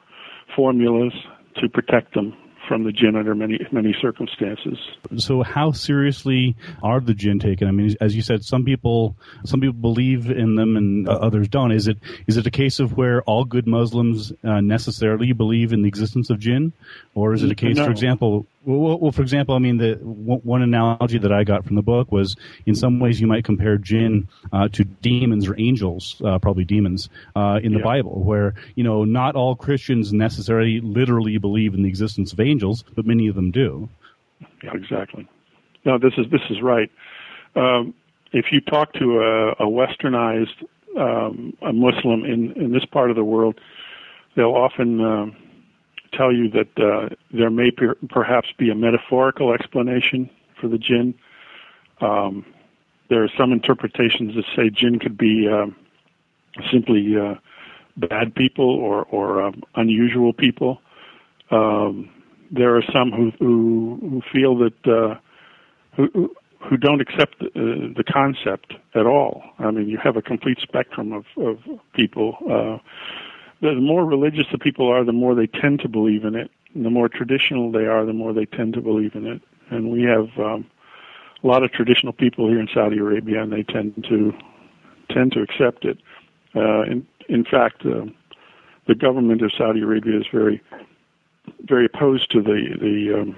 formulas 0.55 1.13
to 1.61 1.69
protect 1.69 2.13
them 2.13 2.33
from 2.67 2.83
the 2.83 2.91
jinn 2.91 3.15
under 3.15 3.35
many 3.35 3.59
many 3.71 3.95
circumstances. 4.01 4.77
So, 5.17 5.43
how 5.43 5.71
seriously 5.71 6.55
are 6.81 6.99
the 6.99 7.13
jinn 7.13 7.39
taken? 7.39 7.67
I 7.67 7.71
mean, 7.71 7.95
as 8.01 8.15
you 8.15 8.21
said, 8.21 8.43
some 8.43 8.65
people 8.65 9.15
some 9.45 9.61
people 9.61 9.79
believe 9.79 10.29
in 10.29 10.55
them 10.55 10.77
and 10.77 11.07
uh, 11.07 11.13
others 11.13 11.47
don't. 11.47 11.71
Is 11.71 11.87
it 11.87 11.97
is 12.27 12.37
it 12.37 12.47
a 12.47 12.51
case 12.51 12.79
of 12.79 12.97
where 12.97 13.21
all 13.23 13.45
good 13.45 13.67
Muslims 13.67 14.31
uh, 14.43 14.61
necessarily 14.61 15.33
believe 15.33 15.73
in 15.73 15.81
the 15.81 15.87
existence 15.87 16.29
of 16.29 16.39
jinn, 16.39 16.73
or 17.13 17.33
is 17.33 17.43
it 17.43 17.51
a 17.51 17.55
case, 17.55 17.77
no. 17.77 17.85
for 17.85 17.91
example, 17.91 18.47
Well, 18.65 18.97
well, 18.99 19.11
for 19.11 19.21
example, 19.21 19.53
I 19.53 19.59
mean, 19.59 19.77
the 19.77 19.93
one 19.95 20.63
analogy 20.63 21.19
that 21.19 21.31
I 21.31 21.43
got 21.43 21.65
from 21.65 21.75
the 21.75 21.83
book 21.83 22.11
was, 22.11 22.35
in 22.65 22.73
some 22.73 22.99
ways, 22.99 23.21
you 23.21 23.27
might 23.27 23.43
compare 23.43 23.77
jinn 23.77 24.27
uh, 24.51 24.69
to 24.69 24.83
demons 24.83 25.47
or 25.47 25.55
angels, 25.59 26.19
uh, 26.25 26.39
probably 26.39 26.65
demons, 26.65 27.09
uh, 27.35 27.59
in 27.61 27.73
the 27.73 27.79
Yeah. 27.79 27.85
Bible, 27.85 28.23
where 28.23 28.55
you 28.75 28.83
know 28.83 29.05
not 29.05 29.35
all 29.35 29.55
Christians 29.55 30.11
necessarily 30.13 30.79
literally 30.81 31.37
believe 31.37 31.75
in 31.75 31.83
the 31.83 31.89
existence 31.89 32.33
of 32.33 32.39
angels, 32.39 32.83
but 32.95 33.05
many 33.05 33.27
of 33.27 33.35
them 33.35 33.51
do. 33.51 33.87
Yeah, 34.63 34.73
exactly. 34.73 35.27
No, 35.85 35.99
this 35.99 36.13
is 36.17 36.25
this 36.31 36.41
is 36.49 36.61
right. 36.61 36.89
Um, 37.55 37.93
if 38.33 38.45
you 38.51 38.61
talk 38.61 38.93
to 38.93 39.19
a, 39.21 39.51
a 39.51 39.67
westernized 39.67 40.65
um, 40.97 41.53
a 41.61 41.71
Muslim 41.71 42.25
in 42.25 42.53
in 42.53 42.71
this 42.71 42.85
part 42.85 43.11
of 43.11 43.15
the 43.15 43.23
world, 43.23 43.59
they'll 44.35 44.55
often 44.55 45.01
um, 45.01 45.35
tell 46.17 46.33
you 46.33 46.49
that 46.51 46.69
uh, 46.79 47.09
there 47.31 47.49
may 47.49 47.71
per- 47.71 47.97
perhaps 48.09 48.49
be 48.57 48.69
a 48.69 48.75
metaphorical 48.75 49.53
explanation 49.53 50.29
for 50.59 50.67
the 50.67 50.77
jinn. 50.77 51.13
Um, 52.01 52.45
there 53.09 53.23
are 53.23 53.29
some 53.37 53.51
interpretations 53.51 54.35
that 54.35 54.45
say 54.55 54.69
jinn 54.69 54.99
could 54.99 55.17
be 55.17 55.47
um, 55.47 55.75
simply 56.71 57.15
uh, 57.17 57.35
bad 57.97 58.35
people 58.35 58.69
or 58.69 59.03
or 59.05 59.43
um, 59.43 59.63
unusual 59.75 60.33
people. 60.33 60.81
Um, 61.51 62.09
there 62.51 62.75
are 62.75 62.83
some 62.93 63.11
who 63.11 63.31
who, 63.39 63.97
who 64.01 64.21
feel 64.33 64.57
that 64.57 64.87
uh, 64.87 65.15
who 65.95 66.09
who- 66.13 66.77
don't 66.77 66.99
accept 67.01 67.37
the, 67.39 67.47
uh, 67.47 67.93
the 67.95 68.03
concept 68.03 68.73
at 68.95 69.05
all. 69.05 69.43
I 69.59 69.69
mean, 69.71 69.87
you 69.87 69.99
have 70.03 70.17
a 70.17 70.21
complete 70.21 70.59
spectrum 70.61 71.11
of 71.13 71.25
of 71.37 71.59
people. 71.93 72.37
Uh, 72.49 72.77
the 73.61 73.75
more 73.75 74.05
religious 74.05 74.45
the 74.51 74.57
people 74.57 74.89
are, 74.89 75.03
the 75.03 75.11
more 75.11 75.35
they 75.35 75.47
tend 75.47 75.79
to 75.81 75.87
believe 75.87 76.23
in 76.23 76.35
it. 76.35 76.51
And 76.73 76.85
the 76.85 76.89
more 76.89 77.07
traditional 77.07 77.71
they 77.71 77.85
are, 77.85 78.05
the 78.05 78.13
more 78.13 78.33
they 78.33 78.45
tend 78.45 78.73
to 78.73 78.81
believe 78.81 79.15
in 79.15 79.25
it. 79.25 79.41
And 79.69 79.91
we 79.91 80.03
have 80.03 80.27
um, 80.37 80.65
a 81.43 81.47
lot 81.47 81.63
of 81.63 81.71
traditional 81.71 82.13
people 82.13 82.47
here 82.47 82.59
in 82.59 82.67
Saudi 82.73 82.97
Arabia, 82.97 83.41
and 83.41 83.51
they 83.51 83.63
tend 83.63 84.05
to 84.09 84.33
tend 85.09 85.31
to 85.33 85.41
accept 85.41 85.85
it. 85.85 85.97
Uh, 86.55 86.83
in 86.83 87.07
in 87.29 87.43
fact, 87.45 87.85
uh, 87.85 88.05
the 88.87 88.95
government 88.95 89.41
of 89.41 89.51
Saudi 89.57 89.81
Arabia 89.81 90.19
is 90.19 90.25
very 90.31 90.61
very 91.61 91.85
opposed 91.85 92.31
to 92.31 92.41
the 92.41 92.77
the 92.79 93.21
um, 93.21 93.35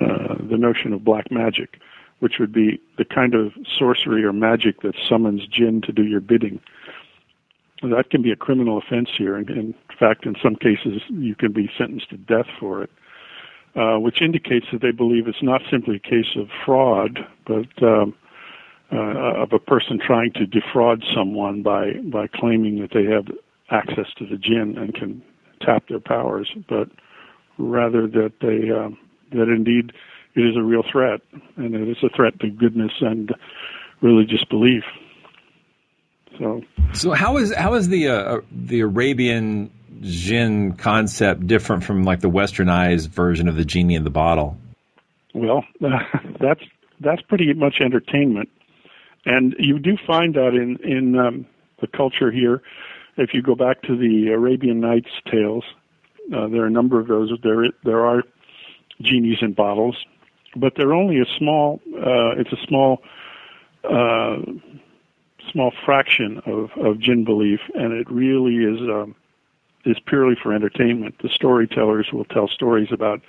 uh, 0.00 0.34
the 0.48 0.56
notion 0.56 0.92
of 0.92 1.04
black 1.04 1.30
magic, 1.30 1.78
which 2.20 2.38
would 2.38 2.52
be 2.52 2.80
the 2.98 3.04
kind 3.04 3.34
of 3.34 3.52
sorcery 3.78 4.24
or 4.24 4.32
magic 4.32 4.82
that 4.82 4.94
summons 5.08 5.46
jinn 5.46 5.80
to 5.82 5.92
do 5.92 6.04
your 6.04 6.20
bidding. 6.20 6.60
That 7.90 8.10
can 8.10 8.22
be 8.22 8.32
a 8.32 8.36
criminal 8.36 8.78
offense 8.78 9.10
here, 9.16 9.36
and 9.36 9.48
in 9.50 9.74
fact, 9.98 10.26
in 10.26 10.34
some 10.42 10.56
cases, 10.56 11.02
you 11.10 11.34
can 11.34 11.52
be 11.52 11.70
sentenced 11.76 12.10
to 12.10 12.16
death 12.16 12.46
for 12.58 12.82
it. 12.82 12.90
Uh, 13.76 13.98
which 13.98 14.22
indicates 14.22 14.66
that 14.70 14.80
they 14.82 14.92
believe 14.92 15.26
it's 15.26 15.42
not 15.42 15.60
simply 15.68 15.96
a 15.96 15.98
case 15.98 16.36
of 16.36 16.46
fraud, 16.64 17.18
but 17.44 17.66
um, 17.82 18.14
uh, 18.92 19.42
of 19.42 19.52
a 19.52 19.58
person 19.58 19.98
trying 19.98 20.32
to 20.32 20.46
defraud 20.46 21.02
someone 21.12 21.60
by 21.60 21.94
by 22.04 22.28
claiming 22.28 22.80
that 22.80 22.92
they 22.92 23.02
have 23.04 23.26
access 23.72 24.06
to 24.16 24.26
the 24.26 24.36
jinn 24.36 24.78
and 24.78 24.94
can 24.94 25.20
tap 25.60 25.88
their 25.88 25.98
powers, 25.98 26.52
but 26.68 26.88
rather 27.58 28.06
that 28.06 28.34
they 28.40 28.70
um, 28.70 28.96
that 29.32 29.48
indeed 29.48 29.92
it 30.36 30.42
is 30.42 30.56
a 30.56 30.62
real 30.62 30.84
threat, 30.90 31.20
and 31.56 31.74
it 31.74 31.88
is 31.88 31.96
a 32.04 32.14
threat 32.14 32.38
to 32.40 32.50
goodness 32.50 32.92
and 33.00 33.34
religious 34.02 34.44
belief. 34.44 34.84
So 36.38 36.62
So 36.92 37.12
how 37.12 37.36
is 37.38 37.54
how 37.54 37.74
is 37.74 37.88
the 37.88 38.08
uh, 38.08 38.40
the 38.50 38.80
Arabian 38.80 39.70
jinn 40.00 40.74
concept 40.74 41.46
different 41.46 41.84
from 41.84 42.04
like 42.04 42.20
the 42.20 42.30
westernized 42.30 43.08
version 43.08 43.48
of 43.48 43.56
the 43.56 43.64
genie 43.64 43.94
in 43.94 44.04
the 44.04 44.10
bottle? 44.10 44.56
Well, 45.34 45.64
that's 46.40 46.60
that's 47.00 47.22
pretty 47.22 47.52
much 47.54 47.76
entertainment, 47.80 48.48
and 49.24 49.54
you 49.58 49.78
do 49.78 49.96
find 50.06 50.34
that 50.34 50.54
in 50.54 50.78
in 50.82 51.18
um, 51.18 51.46
the 51.80 51.86
culture 51.86 52.30
here. 52.30 52.62
If 53.16 53.30
you 53.32 53.42
go 53.42 53.54
back 53.54 53.82
to 53.82 53.96
the 53.96 54.32
Arabian 54.32 54.80
Nights 54.80 55.10
tales, 55.30 55.64
uh, 56.34 56.48
there 56.48 56.62
are 56.62 56.66
a 56.66 56.70
number 56.70 57.00
of 57.00 57.08
those. 57.08 57.32
There 57.42 57.66
there 57.84 58.04
are 58.04 58.22
genies 59.00 59.38
in 59.40 59.52
bottles, 59.52 59.96
but 60.56 60.74
they're 60.76 60.94
only 60.94 61.20
a 61.20 61.26
small. 61.38 61.80
Uh, 61.94 62.38
it's 62.38 62.52
a 62.52 62.66
small. 62.66 63.02
Uh, 63.84 64.36
small 65.52 65.72
fraction 65.84 66.40
of, 66.46 66.70
of 66.76 66.98
jinn 66.98 67.24
belief, 67.24 67.60
and 67.74 67.92
it 67.92 68.10
really 68.10 68.56
is 68.56 68.80
um, 68.88 69.14
is 69.84 69.96
purely 70.06 70.34
for 70.40 70.52
entertainment. 70.52 71.16
The 71.22 71.28
storytellers 71.28 72.08
will 72.12 72.24
tell 72.24 72.48
stories 72.48 72.88
about 72.90 73.20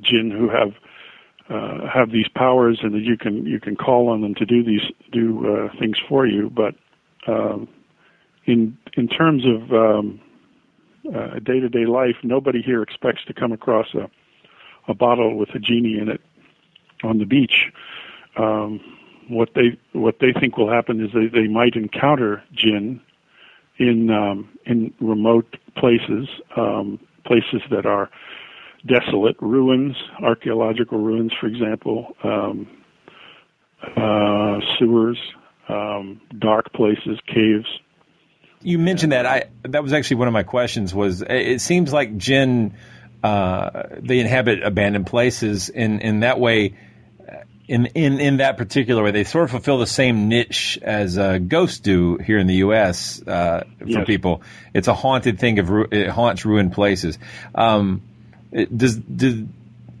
jinn 0.00 0.30
who 0.30 0.48
have 0.48 0.72
uh, 1.50 1.86
have 1.92 2.10
these 2.10 2.28
powers, 2.34 2.80
and 2.82 2.94
that 2.94 3.02
you 3.02 3.16
can 3.16 3.44
you 3.46 3.60
can 3.60 3.76
call 3.76 4.08
on 4.08 4.22
them 4.22 4.34
to 4.36 4.46
do 4.46 4.64
these 4.64 4.82
do 5.12 5.54
uh, 5.54 5.78
things 5.78 5.98
for 6.08 6.26
you. 6.26 6.50
But 6.50 6.74
um, 7.26 7.68
in 8.46 8.76
in 8.96 9.08
terms 9.08 9.44
of 9.46 9.72
um, 9.72 10.20
uh, 11.14 11.38
day-to-day 11.40 11.86
life, 11.86 12.16
nobody 12.22 12.62
here 12.62 12.82
expects 12.82 13.24
to 13.26 13.34
come 13.34 13.52
across 13.52 13.94
a 13.94 14.10
a 14.88 14.94
bottle 14.94 15.36
with 15.36 15.50
a 15.54 15.58
genie 15.58 15.98
in 15.98 16.08
it 16.08 16.20
on 17.02 17.18
the 17.18 17.24
beach. 17.24 17.70
Um, 18.36 18.80
what 19.28 19.50
they 19.54 19.78
what 19.92 20.16
they 20.20 20.32
think 20.38 20.56
will 20.56 20.70
happen 20.70 21.00
is 21.00 21.10
they, 21.12 21.26
they 21.26 21.48
might 21.48 21.74
encounter 21.74 22.42
jinn 22.52 23.00
in 23.78 24.10
um, 24.10 24.48
in 24.66 24.92
remote 25.00 25.56
places, 25.76 26.28
um, 26.56 26.98
places 27.24 27.62
that 27.70 27.86
are 27.86 28.10
desolate, 28.86 29.36
ruins, 29.40 29.96
archaeological 30.22 30.98
ruins, 30.98 31.32
for 31.40 31.46
example, 31.46 32.14
um, 32.22 32.68
uh, 33.96 34.60
sewers, 34.78 35.18
um, 35.68 36.20
dark 36.38 36.72
places, 36.72 37.18
caves. 37.26 37.66
You 38.62 38.78
mentioned 38.78 39.12
that. 39.12 39.26
I 39.26 39.44
that 39.62 39.82
was 39.82 39.92
actually 39.92 40.16
one 40.16 40.28
of 40.28 40.34
my 40.34 40.42
questions. 40.42 40.94
Was 40.94 41.22
it 41.22 41.60
seems 41.60 41.92
like 41.92 42.16
jinn 42.16 42.74
uh, 43.22 43.84
they 43.98 44.20
inhabit 44.20 44.62
abandoned 44.62 45.06
places, 45.06 45.70
and 45.70 46.00
in 46.02 46.20
that 46.20 46.38
way, 46.38 46.74
in 47.68 47.86
in 47.86 48.20
in 48.20 48.36
that 48.38 48.56
particular 48.56 49.02
way, 49.02 49.10
they 49.10 49.24
sort 49.24 49.44
of 49.44 49.50
fulfill 49.50 49.78
the 49.78 49.86
same 49.86 50.28
niche 50.28 50.78
as 50.82 51.16
uh, 51.18 51.38
ghosts 51.38 51.80
do 51.80 52.18
here 52.18 52.38
in 52.38 52.46
the 52.46 52.56
U.S. 52.56 53.22
Uh, 53.26 53.64
for 53.78 53.86
Yes. 53.86 54.06
people. 54.06 54.42
It's 54.74 54.88
a 54.88 54.94
haunted 54.94 55.38
thing 55.38 55.58
of 55.58 55.70
ru- 55.70 55.88
it 55.90 56.08
haunts 56.08 56.44
ruined 56.44 56.72
places. 56.72 57.18
Um, 57.54 58.02
it- 58.52 58.76
does 58.76 58.96
does 58.96 59.42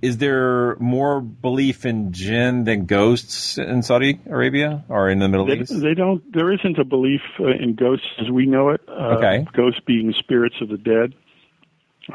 is 0.02 0.18
there 0.18 0.76
more 0.76 1.22
belief 1.22 1.86
in 1.86 2.12
jinn 2.12 2.64
than 2.64 2.84
ghosts 2.84 3.56
in 3.56 3.82
Saudi 3.82 4.20
Arabia 4.28 4.84
or 4.90 5.08
in 5.08 5.18
the 5.18 5.28
Middle 5.30 5.46
They, 5.46 5.60
East? 5.60 5.80
they 5.80 5.94
don't. 5.94 6.22
There 6.30 6.52
isn't 6.52 6.78
a 6.78 6.84
belief 6.84 7.22
uh, 7.40 7.46
in 7.48 7.74
ghosts 7.74 8.06
as 8.20 8.30
we 8.30 8.44
know 8.44 8.68
it. 8.68 8.82
Uh, 8.86 9.16
Okay. 9.16 9.46
Ghosts 9.54 9.80
being 9.86 10.12
spirits 10.18 10.56
of 10.60 10.68
the 10.68 10.76
dead. 10.76 11.14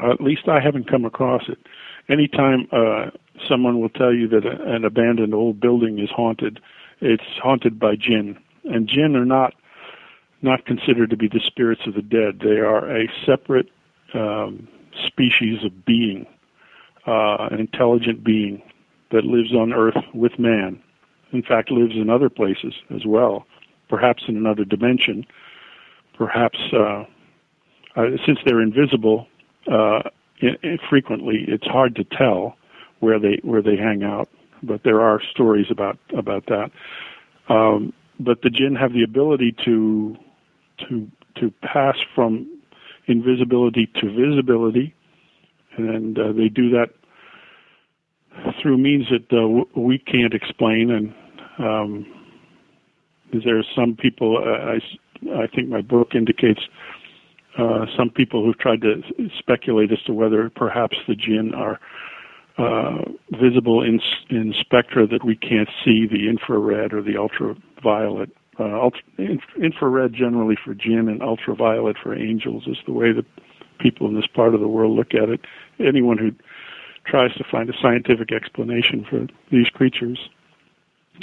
Uh, 0.00 0.12
at 0.12 0.20
least 0.20 0.42
I 0.48 0.60
haven't 0.60 0.88
come 0.88 1.04
across 1.04 1.42
it. 1.48 1.58
Anytime 2.08 2.68
uh, 2.70 3.10
someone 3.48 3.80
will 3.80 3.88
tell 3.88 4.12
you 4.12 4.28
that 4.28 4.44
an 4.44 4.84
abandoned 4.84 5.34
old 5.34 5.60
building 5.60 5.98
is 5.98 6.10
haunted, 6.10 6.60
it's 7.00 7.24
haunted 7.42 7.78
by 7.78 7.96
jinn, 7.96 8.38
and 8.64 8.88
jinn 8.88 9.16
are 9.16 9.24
not 9.24 9.54
not 10.42 10.64
considered 10.64 11.10
to 11.10 11.16
be 11.16 11.28
the 11.28 11.40
spirits 11.44 11.82
of 11.86 11.94
the 11.94 12.02
dead. 12.02 12.40
They 12.42 12.60
are 12.60 12.96
a 12.96 13.08
separate 13.26 13.68
um, 14.14 14.66
species 15.06 15.64
of 15.64 15.84
being, 15.84 16.26
uh, 17.06 17.48
an 17.50 17.60
intelligent 17.60 18.24
being 18.24 18.62
that 19.10 19.24
lives 19.24 19.52
on 19.54 19.72
Earth 19.72 20.02
with 20.14 20.38
man. 20.38 20.82
In 21.32 21.42
fact, 21.42 21.70
lives 21.70 21.94
in 21.94 22.08
other 22.08 22.30
places 22.30 22.74
as 22.94 23.04
well, 23.04 23.46
perhaps 23.88 24.22
in 24.28 24.36
another 24.36 24.64
dimension. 24.64 25.26
Perhaps 26.16 26.58
uh, 26.72 27.04
uh, 27.96 28.06
since 28.24 28.38
they're 28.44 28.62
invisible, 28.62 29.26
uh, 29.70 30.02
frequently 30.88 31.44
it's 31.48 31.66
hard 31.66 31.94
to 31.96 32.04
tell 32.04 32.56
where 33.00 33.18
they 33.18 33.40
where 33.42 33.62
they 33.62 33.76
hang 33.76 34.02
out. 34.02 34.28
But 34.62 34.82
there 34.84 35.00
are 35.00 35.20
stories 35.30 35.66
about 35.70 35.98
about 36.16 36.46
that. 36.46 36.70
Um, 37.48 37.92
but 38.18 38.42
the 38.42 38.50
jinn 38.50 38.76
have 38.76 38.92
the 38.92 39.02
ability 39.02 39.54
to 39.64 40.16
to 40.88 41.10
to 41.36 41.52
pass 41.62 41.96
from 42.14 42.60
invisibility 43.06 43.86
to 44.00 44.10
visibility, 44.10 44.94
and 45.76 46.18
uh, 46.18 46.32
they 46.32 46.48
do 46.48 46.70
that 46.70 46.90
through 48.60 48.78
means 48.78 49.06
that 49.10 49.32
uh, 49.32 49.64
we 49.80 49.98
can't 49.98 50.34
explain. 50.34 50.90
And 50.90 51.14
um, 51.58 52.06
there 53.32 53.58
are 53.58 53.64
some 53.74 53.96
people. 53.96 54.38
Uh, 54.38 54.76
I 54.76 55.42
I 55.42 55.46
think 55.46 55.68
my 55.68 55.80
book 55.80 56.14
indicates 56.14 56.60
uh, 57.58 57.86
some 57.96 58.10
people 58.10 58.44
who've 58.44 58.58
tried 58.58 58.80
to 58.82 59.02
speculate 59.38 59.92
as 59.92 60.02
to 60.06 60.12
whether 60.12 60.50
perhaps 60.50 60.96
the 61.08 61.14
jinn 61.14 61.52
are 61.54 61.80
uh, 62.60 63.04
visible 63.30 63.82
in 63.82 64.00
in 64.28 64.54
spectra 64.58 65.06
that 65.06 65.24
we 65.24 65.36
can't 65.36 65.68
see, 65.84 66.06
the 66.06 66.28
infrared 66.28 66.92
or 66.92 67.02
the 67.02 67.16
ultraviolet. 67.16 68.30
Uh, 68.58 68.78
ultra, 68.78 69.00
inf- 69.16 69.56
infrared 69.62 70.12
generally 70.12 70.56
for 70.62 70.74
jinn 70.74 71.08
and 71.08 71.22
ultraviolet 71.22 71.96
for 72.02 72.14
angels 72.14 72.64
is 72.66 72.76
the 72.86 72.92
way 72.92 73.10
that 73.12 73.24
people 73.78 74.06
in 74.06 74.14
this 74.14 74.26
part 74.26 74.54
of 74.54 74.60
the 74.60 74.68
world 74.68 74.94
look 74.94 75.14
at 75.14 75.30
it. 75.30 75.40
Anyone 75.78 76.18
who 76.18 76.32
tries 77.06 77.32
to 77.34 77.44
find 77.50 77.70
a 77.70 77.72
scientific 77.80 78.32
explanation 78.32 79.06
for 79.08 79.26
these 79.50 79.68
creatures. 79.70 80.18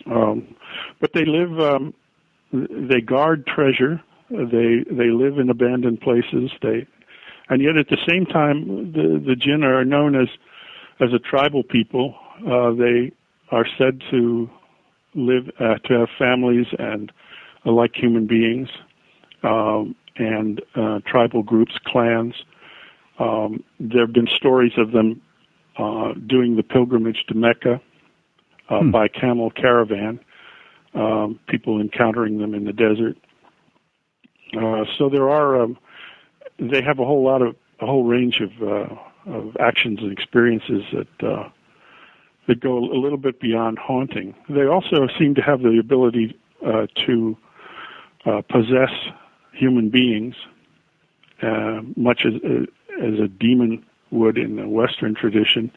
Um, 0.06 0.56
but 1.00 1.12
they 1.13 1.26
live, 1.26 1.60
um, 1.60 1.93
they 2.52 3.02
guard 3.02 3.45
treasure. 3.45 4.02
They 4.30 4.84
they 4.89 5.10
live 5.10 5.38
in 5.38 5.50
abandoned 5.50 6.02
places. 6.02 6.52
They, 6.62 6.86
and 7.50 7.62
yet 7.62 7.78
at 7.78 7.88
the 7.89 7.97
same 8.08 8.26
time, 8.26 8.91
the 8.91 9.21
the 9.26 9.36
jinn 9.36 9.63
are 9.63 9.86
known 9.86 10.15
as 10.15 10.28
as 10.99 11.13
a 11.13 11.19
tribal 11.19 11.63
people. 11.63 12.15
Uh, 12.39 12.71
they 12.71 13.12
are 13.51 13.65
said 13.77 14.01
to 14.12 14.49
live 15.15 15.49
uh, 15.60 15.75
to 15.86 15.99
have 15.99 16.10
families 16.17 16.67
and 16.77 17.12
uh, 17.65 17.71
like 17.71 17.95
human 17.95 18.27
beings, 18.27 18.69
um, 19.43 19.95
and 20.17 20.62
uh, 20.75 20.99
tribal 21.05 21.43
groups, 21.43 21.73
clans. 21.86 22.33
Um, 23.19 23.63
there 23.79 24.01
have 24.01 24.13
been 24.13 24.27
stories 24.27 24.73
of 24.77 24.91
them 24.91 25.21
uh, 25.77 26.13
doing 26.25 26.55
the 26.55 26.63
pilgrimage 26.63 27.25
to 27.27 27.36
Mecca 27.36 27.81
uh, 28.69 28.79
hmm. 28.79 28.91
by 28.91 29.07
camel 29.07 29.51
caravan, 29.51 30.19
um, 30.93 31.39
people 31.47 31.79
encountering 31.79 32.38
them 32.39 32.53
in 32.53 32.65
the 32.65 32.73
desert. 32.73 33.17
Uh, 34.55 34.86
so 34.97 35.10
there 35.10 35.29
are, 35.29 35.62
um, 35.62 35.77
they 36.60 36.81
have 36.81 36.99
a 36.99 37.05
whole 37.05 37.23
lot 37.23 37.41
of, 37.41 37.55
a 37.79 37.86
whole 37.86 38.05
range 38.05 38.39
of, 38.41 38.67
uh, 38.67 38.95
of 39.27 39.55
actions 39.59 39.99
and 40.01 40.11
experiences 40.11 40.83
that, 40.93 41.27
uh, 41.27 41.49
that 42.47 42.59
go 42.59 42.77
a 42.77 42.99
little 42.99 43.17
bit 43.17 43.39
beyond 43.39 43.77
haunting. 43.77 44.33
They 44.49 44.65
also 44.65 45.07
seem 45.19 45.35
to 45.35 45.41
have 45.41 45.61
the 45.61 45.77
ability 45.79 46.37
uh, 46.65 46.87
to 47.05 47.37
uh, 48.25 48.41
possess 48.49 48.91
human 49.53 49.89
beings, 49.89 50.35
uh, 51.41 51.81
much 51.95 52.25
as, 52.25 52.33
as 53.01 53.19
a 53.19 53.27
demon 53.27 53.85
would 54.11 54.37
in 54.37 54.55
the 54.55 54.67
Western 54.67 55.13
tradition, 55.13 55.71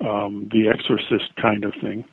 um, 0.00 0.48
the 0.50 0.68
exorcist 0.68 1.34
kind 1.40 1.64
of 1.64 1.72
thing. 1.80 2.04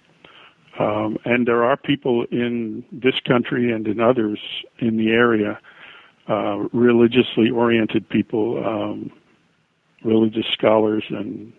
Um, 0.80 1.18
and 1.26 1.48
there 1.48 1.64
are 1.64 1.76
people 1.78 2.26
in 2.32 2.84
this 2.92 3.16
country 3.28 3.72
and 3.72 3.88
in 3.88 4.00
others 4.00 4.40
in 4.80 4.98
the 4.98 5.10
area, 5.10 5.60
uh, 6.30 6.68
religiously 6.72 7.50
oriented 7.50 8.08
people, 8.10 8.64
um, 8.64 9.12
religious 10.04 10.46
scholars, 10.54 11.04
and 11.10 11.54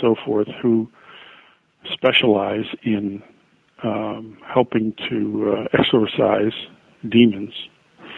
so 0.00 0.14
forth, 0.24 0.48
who 0.62 0.88
specialize 1.92 2.66
in 2.82 3.22
um, 3.82 4.36
helping 4.52 4.92
to 5.08 5.56
uh, 5.56 5.78
exorcise 5.78 6.52
demons 7.08 7.52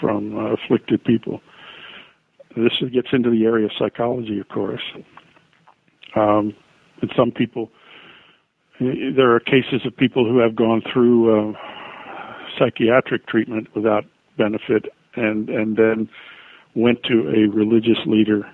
from 0.01 0.37
uh, 0.37 0.55
afflicted 0.55 1.05
people. 1.05 1.41
This 2.57 2.73
gets 2.93 3.09
into 3.13 3.31
the 3.31 3.45
area 3.45 3.67
of 3.67 3.73
psychology, 3.79 4.41
of 4.41 4.49
course. 4.49 4.83
Um, 6.17 6.55
and 7.01 7.11
some 7.17 7.31
people, 7.31 7.71
there 8.81 9.35
are 9.35 9.41
cases 9.41 9.87
of 9.87 9.97
people 9.97 10.29
who 10.29 10.39
have 10.39 10.57
gone 10.57 10.83
through 10.93 11.51
uh, 11.51 11.53
psychiatric 12.59 13.27
treatment 13.27 13.69
without 13.75 14.05
benefit 14.37 14.87
and, 15.15 15.49
and 15.49 15.77
then 15.77 16.09
went 16.75 17.03
to 17.05 17.29
a 17.29 17.49
religious 17.55 17.99
leader 18.07 18.45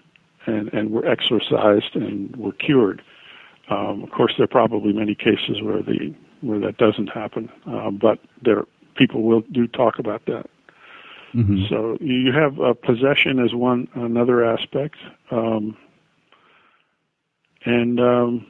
and, 0.46 0.72
and 0.72 0.90
were 0.90 1.06
exorcised 1.06 1.94
and 1.94 2.34
were 2.36 2.52
cured. 2.52 3.02
Um, 3.68 4.02
of 4.02 4.10
course, 4.10 4.34
there 4.36 4.44
are 4.44 4.48
probably 4.48 4.92
many 4.92 5.14
cases 5.14 5.60
where 5.62 5.82
the 5.82 6.14
where 6.42 6.60
that 6.60 6.76
doesn't 6.76 7.08
happen, 7.08 7.50
uh, 7.66 7.90
but 7.90 8.18
there 8.42 8.64
people 8.94 9.22
will 9.22 9.42
do 9.52 9.66
talk 9.66 9.98
about 9.98 10.26
that. 10.26 10.46
Mm-hmm. 11.34 11.64
So 11.68 11.98
you 12.00 12.32
have 12.32 12.60
uh, 12.60 12.74
possession 12.74 13.40
as 13.44 13.54
one 13.54 13.88
another 13.94 14.44
aspect, 14.44 14.96
um, 15.30 15.76
and 17.64 17.98
um, 17.98 18.46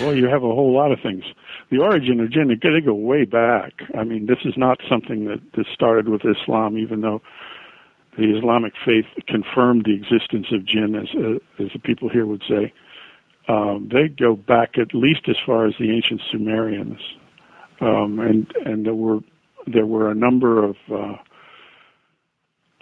well, 0.00 0.14
you 0.14 0.26
have 0.26 0.42
a 0.42 0.54
whole 0.54 0.74
lot 0.74 0.92
of 0.92 0.98
things. 1.02 1.24
The 1.70 1.78
origin 1.78 2.20
of 2.20 2.30
jinn, 2.30 2.48
they 2.48 2.80
go 2.80 2.94
way 2.94 3.24
back. 3.24 3.72
I 3.98 4.04
mean, 4.04 4.26
this 4.26 4.38
is 4.44 4.54
not 4.56 4.80
something 4.88 5.24
that, 5.24 5.40
that 5.56 5.66
started 5.72 6.08
with 6.08 6.22
Islam, 6.24 6.78
even 6.78 7.00
though 7.00 7.22
the 8.16 8.36
Islamic 8.36 8.74
faith 8.84 9.06
confirmed 9.26 9.84
the 9.84 9.94
existence 9.94 10.48
of 10.52 10.64
jinn, 10.64 10.94
as 10.94 11.08
uh, 11.14 11.62
as 11.62 11.72
the 11.72 11.78
people 11.78 12.08
here 12.08 12.26
would 12.26 12.42
say. 12.48 12.72
Um, 13.48 13.88
they 13.90 14.08
go 14.08 14.36
back 14.36 14.78
at 14.78 14.94
least 14.94 15.28
as 15.28 15.36
far 15.44 15.66
as 15.66 15.74
the 15.78 15.90
ancient 15.90 16.20
Sumerians, 16.30 17.00
um, 17.80 18.20
and 18.20 18.52
and 18.64 18.86
there 18.86 18.94
were 18.94 19.20
there 19.66 19.86
were 19.86 20.10
a 20.10 20.14
number 20.14 20.62
of 20.64 20.76
uh, 20.92 21.16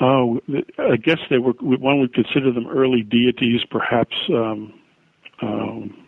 Oh, 0.00 0.40
I 0.78 0.96
guess 0.96 1.18
they 1.28 1.38
were. 1.38 1.52
One 1.60 2.00
would 2.00 2.14
consider 2.14 2.50
them 2.52 2.66
early 2.66 3.02
deities, 3.02 3.64
perhaps 3.70 4.14
um, 4.30 4.72
um, 5.42 6.06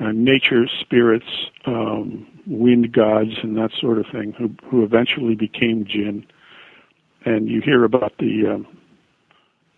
uh, 0.00 0.10
nature 0.10 0.66
spirits, 0.80 1.50
um, 1.64 2.26
wind 2.46 2.92
gods, 2.92 3.38
and 3.42 3.56
that 3.56 3.70
sort 3.80 3.98
of 3.98 4.06
thing, 4.10 4.32
who 4.32 4.50
who 4.68 4.82
eventually 4.82 5.36
became 5.36 5.84
jinn. 5.84 6.26
And 7.24 7.48
you 7.48 7.60
hear 7.60 7.84
about 7.84 8.12
the 8.18 8.46
um, 8.54 8.66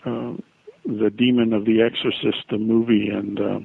uh, 0.04 0.42
the 0.84 1.10
demon 1.10 1.52
of 1.52 1.64
the 1.64 1.82
Exorcist, 1.82 2.44
the 2.50 2.58
movie, 2.58 3.08
and 3.08 3.40
uh, 3.40 3.60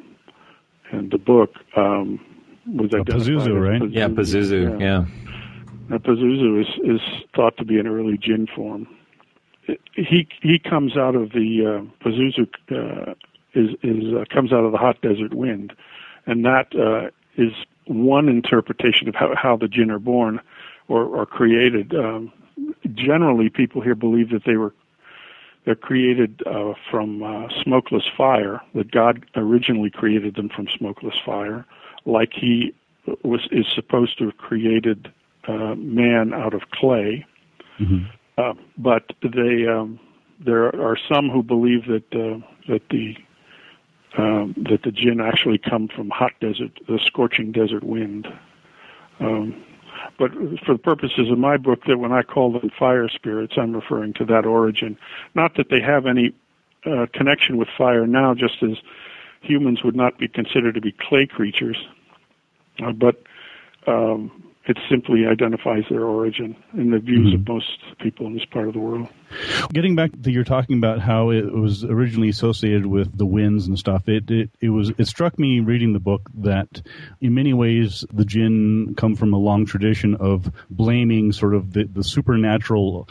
and 0.91 1.11
the 1.11 1.17
book 1.17 1.51
um, 1.75 2.19
was 2.67 2.91
oh, 2.93 3.03
Pazuzu, 3.03 3.61
right? 3.61 3.81
Pazuzu. 3.81 3.93
Yeah, 3.93 4.07
Pazuzu. 4.07 4.79
Yeah. 4.79 4.85
yeah. 4.85 5.05
Now, 5.89 5.97
Pazuzu 5.97 6.61
is 6.61 6.67
is 6.83 7.01
thought 7.35 7.57
to 7.57 7.65
be 7.65 7.79
an 7.79 7.87
early 7.87 8.17
jinn 8.17 8.47
form 8.55 8.87
he 9.95 10.27
he 10.41 10.59
comes 10.59 10.97
out 10.97 11.15
of 11.15 11.31
the 11.31 11.61
uh, 11.65 12.03
Pazuzu 12.03 12.47
uh, 12.71 13.13
is 13.53 13.71
is 13.83 14.13
uh, 14.13 14.25
comes 14.33 14.51
out 14.51 14.63
of 14.63 14.71
the 14.71 14.77
hot 14.77 15.01
desert 15.01 15.33
wind, 15.33 15.73
and 16.25 16.45
that 16.45 16.67
uh, 16.75 17.09
is 17.41 17.53
one 17.85 18.29
interpretation 18.29 19.07
of 19.07 19.15
how 19.15 19.33
how 19.35 19.57
the 19.57 19.67
jinn 19.67 19.89
are 19.89 19.99
born 19.99 20.39
or, 20.87 21.03
or 21.03 21.25
created. 21.25 21.93
Um, 21.95 22.31
generally, 22.93 23.49
people 23.49 23.81
here 23.81 23.95
believe 23.95 24.29
that 24.29 24.43
they 24.45 24.57
were 24.57 24.73
they're 25.65 25.75
created 25.75 26.43
uh, 26.45 26.73
from 26.91 27.23
uh, 27.23 27.47
smokeless 27.63 28.03
fire. 28.15 28.61
That 28.75 28.91
God 28.91 29.25
originally 29.35 29.89
created 29.89 30.35
them 30.35 30.49
from 30.49 30.67
smokeless 30.77 31.15
fire, 31.25 31.65
like 32.05 32.33
He 32.33 32.73
was 33.23 33.47
is 33.51 33.65
supposed 33.73 34.17
to 34.19 34.25
have 34.25 34.37
created 34.37 35.11
uh, 35.47 35.75
man 35.75 36.33
out 36.33 36.53
of 36.53 36.69
clay. 36.71 37.25
Mm-hmm. 37.79 38.05
Uh, 38.37 38.53
but 38.77 39.11
they 39.21 39.65
um, 39.67 39.99
there 40.39 40.67
are 40.67 40.97
some 41.11 41.29
who 41.29 41.41
believe 41.41 41.85
that 41.87 42.13
uh, 42.13 42.39
that 42.67 42.81
the 42.89 43.15
um, 44.17 44.53
that 44.69 44.83
the 44.83 44.91
jinn 44.91 45.19
actually 45.19 45.57
come 45.57 45.87
from 45.87 46.09
hot 46.09 46.31
desert, 46.39 46.79
the 46.87 46.99
scorching 47.05 47.51
desert 47.51 47.83
wind. 47.83 48.27
Um, 49.19 49.63
but 50.17 50.31
for 50.65 50.73
the 50.73 50.79
purposes 50.79 51.29
of 51.31 51.37
my 51.37 51.57
book, 51.57 51.81
that 51.87 51.97
when 51.97 52.11
I 52.11 52.21
call 52.21 52.51
them 52.51 52.69
fire 52.77 53.09
spirits, 53.09 53.53
I'm 53.57 53.73
referring 53.73 54.13
to 54.13 54.25
that 54.25 54.45
origin. 54.45 54.97
Not 55.33 55.55
that 55.55 55.69
they 55.69 55.81
have 55.81 56.05
any 56.05 56.33
uh, 56.85 57.07
connection 57.13 57.57
with 57.57 57.67
fire 57.77 58.05
now, 58.05 58.33
just 58.33 58.61
as 58.63 58.77
humans 59.41 59.83
would 59.83 59.95
not 59.95 60.17
be 60.17 60.27
considered 60.27 60.75
to 60.75 60.81
be 60.81 60.91
clay 60.91 61.25
creatures, 61.25 61.77
uh, 62.83 62.91
but 62.91 63.23
um, 63.87 64.44
it 64.67 64.77
simply 64.89 65.25
identifies 65.27 65.83
their 65.89 66.03
origin 66.05 66.55
in 66.73 66.89
the 66.89 66.97
views 66.97 67.27
mm-hmm. 67.27 67.41
of 67.41 67.47
most 67.47 67.99
people 67.99 68.25
in 68.25 68.33
this 68.33 68.45
part 68.45 68.67
of 68.67 68.73
the 68.73 68.79
world. 68.79 69.07
Getting 69.71 69.95
back 69.95 70.11
to 70.23 70.31
you're 70.31 70.43
talking 70.43 70.77
about 70.77 70.99
how 70.99 71.29
it 71.29 71.53
was 71.53 71.83
originally 71.83 72.29
associated 72.29 72.85
with 72.85 73.15
the 73.15 73.25
winds 73.25 73.67
and 73.67 73.77
stuff. 73.77 74.09
It, 74.09 74.29
it 74.31 74.49
it 74.59 74.69
was 74.69 74.91
it 74.97 75.05
struck 75.05 75.37
me 75.37 75.59
reading 75.59 75.93
the 75.93 75.99
book 75.99 76.29
that 76.35 76.81
in 77.21 77.35
many 77.35 77.53
ways 77.53 78.05
the 78.11 78.25
jinn 78.25 78.95
come 78.97 79.15
from 79.15 79.33
a 79.33 79.37
long 79.37 79.65
tradition 79.65 80.15
of 80.15 80.51
blaming 80.69 81.31
sort 81.31 81.53
of 81.53 81.73
the, 81.73 81.83
the 81.83 82.03
supernatural 82.03 83.07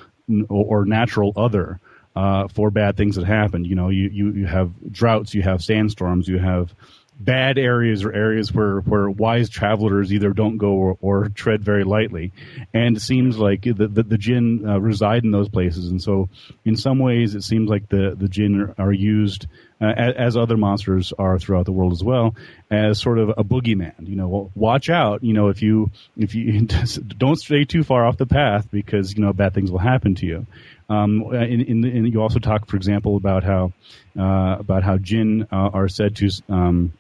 or 0.49 0.85
natural 0.85 1.33
other. 1.37 1.81
Uh, 2.17 2.47
for 2.47 2.71
bad 2.71 2.97
things 2.97 3.17
that 3.17 3.25
happen, 3.25 3.65
you 3.65 3.75
know, 3.75 3.89
you, 3.89 4.09
you, 4.09 4.33
you 4.35 4.47
have 4.47 4.71
droughts, 4.93 5.35
you 5.35 5.43
have 5.43 5.61
sandstorms, 5.61 6.29
you 6.29 6.39
have 6.39 6.73
bad 7.19 7.59
areas 7.59 8.05
or 8.05 8.13
areas 8.13 8.53
where, 8.53 8.81
where 8.81 9.09
wise 9.09 9.49
travelers 9.49 10.13
either 10.13 10.31
don't 10.31 10.59
go 10.59 10.73
or, 10.73 10.99
or 11.01 11.29
tread 11.29 11.63
very 11.63 11.85
lightly. 11.85 12.33
And 12.73 12.97
it 12.97 13.01
seems 13.01 13.39
like 13.39 13.63
the, 13.63 13.89
the, 13.89 14.03
the 14.03 14.19
jinn 14.19 14.65
uh, 14.67 14.79
reside 14.81 15.25
in 15.25 15.31
those 15.31 15.49
places. 15.49 15.89
And 15.89 16.03
so, 16.03 16.29
in 16.65 16.77
some 16.77 16.99
ways, 16.99 17.35
it 17.35 17.43
seems 17.43 17.71
like 17.71 17.89
the, 17.89 18.15
the 18.19 18.29
jinn 18.29 18.75
are 18.79 18.93
used, 18.93 19.47
uh, 19.85 20.13
as, 20.17 20.37
other 20.37 20.57
monsters 20.57 21.13
are 21.19 21.39
throughout 21.39 21.67
the 21.67 21.73
world 21.73 21.93
as 21.93 22.03
well, 22.03 22.35
as 22.71 23.01
sort 23.01 23.19
of 23.19 23.31
a 23.31 23.45
boogeyman. 23.45 24.09
You 24.09 24.17
know, 24.17 24.51
watch 24.55 24.91
out, 24.91 25.23
you 25.23 25.33
know, 25.33 25.49
if 25.49 25.63
you, 25.63 25.91
if 26.17 26.35
you 26.35 26.61
don't 27.19 27.37
stray 27.37 27.65
too 27.65 27.85
far 27.85 28.07
off 28.07 28.17
the 28.17 28.27
path 28.27 28.71
because, 28.71 29.15
you 29.15 29.23
know, 29.23 29.33
bad 29.33 29.55
things 29.55 29.71
will 29.71 29.79
happen 29.79 30.15
to 30.17 30.27
you. 30.27 30.47
Um, 30.89 31.23
in, 31.35 31.63
in, 31.63 31.85
in, 31.85 32.07
you 32.07 32.21
also 32.21 32.39
talk, 32.39 32.69
for 32.69 32.77
example, 32.77 33.17
about 33.17 33.43
how 33.43 33.73
uh, 34.19 34.57
about 34.59 34.83
how 34.83 34.99
jinn 34.99 35.47
uh, 35.51 35.71
are 35.73 35.89
said 35.89 36.17
to 36.17 36.31
um, 36.49 36.93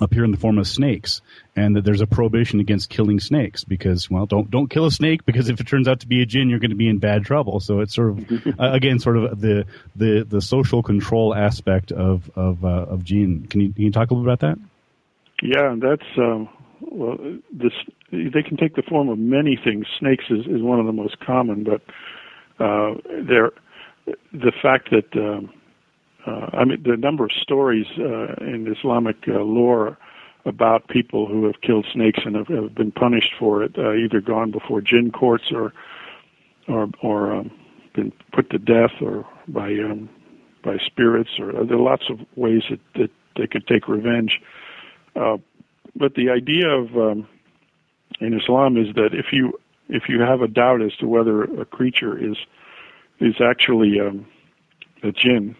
appear 0.00 0.24
in 0.24 0.32
the 0.32 0.36
form 0.36 0.58
of 0.58 0.66
snakes, 0.66 1.20
and 1.54 1.76
that 1.76 1.84
there's 1.84 2.00
a 2.00 2.06
prohibition 2.06 2.60
against 2.60 2.90
killing 2.90 3.20
snakes 3.20 3.64
because, 3.64 4.10
well, 4.10 4.26
don't 4.26 4.50
don't 4.50 4.68
kill 4.68 4.86
a 4.86 4.90
snake 4.90 5.24
because 5.24 5.48
if 5.48 5.60
it 5.60 5.66
turns 5.66 5.86
out 5.86 6.00
to 6.00 6.08
be 6.08 6.22
a 6.22 6.26
jinn, 6.26 6.48
you're 6.48 6.58
going 6.58 6.70
to 6.70 6.76
be 6.76 6.88
in 6.88 6.98
bad 6.98 7.24
trouble. 7.24 7.60
So 7.60 7.80
it's 7.80 7.94
sort 7.94 8.10
of 8.10 8.30
uh, 8.60 8.72
again 8.72 8.98
sort 8.98 9.16
of 9.16 9.40
the 9.40 9.66
the 9.94 10.26
the 10.28 10.40
social 10.40 10.82
control 10.82 11.34
aspect 11.34 11.92
of 11.92 12.30
of 12.34 12.64
uh, 12.64 12.68
of 12.68 13.04
jinn. 13.04 13.46
Can 13.48 13.60
you 13.60 13.72
can 13.72 13.82
you 13.84 13.92
talk 13.92 14.10
a 14.10 14.14
little 14.14 14.24
bit 14.24 14.32
about 14.32 14.40
that? 14.40 14.58
Yeah, 15.42 15.76
that's 15.80 16.18
um, 16.18 16.48
well. 16.80 17.18
This 17.52 17.72
they 18.10 18.42
can 18.42 18.56
take 18.56 18.76
the 18.76 18.82
form 18.82 19.08
of 19.08 19.18
many 19.18 19.58
things. 19.62 19.86
Snakes 19.98 20.24
is, 20.30 20.46
is 20.46 20.62
one 20.62 20.78
of 20.78 20.86
the 20.86 20.92
most 20.92 21.18
common, 21.20 21.64
but 21.64 21.82
uh, 22.64 22.94
they're 23.28 23.50
the 24.32 24.52
fact 24.62 24.90
that 24.90 25.16
um, 25.16 25.52
uh, 26.26 26.50
I 26.52 26.64
mean 26.64 26.82
the 26.82 26.96
number 26.96 27.24
of 27.24 27.32
stories 27.32 27.86
uh, 27.98 28.34
in 28.40 28.72
Islamic 28.78 29.16
uh, 29.28 29.40
lore 29.40 29.98
about 30.46 30.88
people 30.88 31.26
who 31.26 31.46
have 31.46 31.60
killed 31.62 31.86
snakes 31.92 32.20
and 32.24 32.36
have, 32.36 32.48
have 32.48 32.74
been 32.74 32.92
punished 32.92 33.32
for 33.38 33.62
it, 33.62 33.78
uh, 33.78 33.94
either 33.94 34.20
gone 34.20 34.50
before 34.50 34.80
jinn 34.80 35.10
courts 35.10 35.44
or 35.52 35.72
or 36.68 36.88
or 37.02 37.34
um, 37.34 37.50
been 37.94 38.12
put 38.32 38.50
to 38.50 38.58
death 38.58 38.92
or 39.00 39.26
by 39.48 39.68
um, 39.68 40.08
by 40.62 40.76
spirits 40.84 41.30
or 41.38 41.52
there 41.64 41.76
are 41.76 41.80
lots 41.80 42.04
of 42.10 42.18
ways 42.36 42.62
that, 42.70 42.80
that 42.94 43.10
they 43.36 43.46
could 43.46 43.66
take 43.66 43.88
revenge. 43.88 44.40
Uh, 45.16 45.36
but 45.96 46.14
the 46.14 46.30
idea 46.30 46.68
of 46.68 46.96
um, 46.96 47.28
in 48.20 48.38
Islam 48.38 48.76
is 48.76 48.94
that 48.94 49.10
if 49.12 49.26
you 49.32 49.58
if 49.88 50.08
you 50.08 50.20
have 50.20 50.40
a 50.40 50.48
doubt 50.48 50.82
as 50.82 50.94
to 50.96 51.06
whether 51.06 51.44
a 51.44 51.64
creature 51.64 52.16
is 52.18 52.36
is 53.20 53.34
actually 53.40 54.00
um, 54.00 54.26
a 55.02 55.12
jinn, 55.12 55.56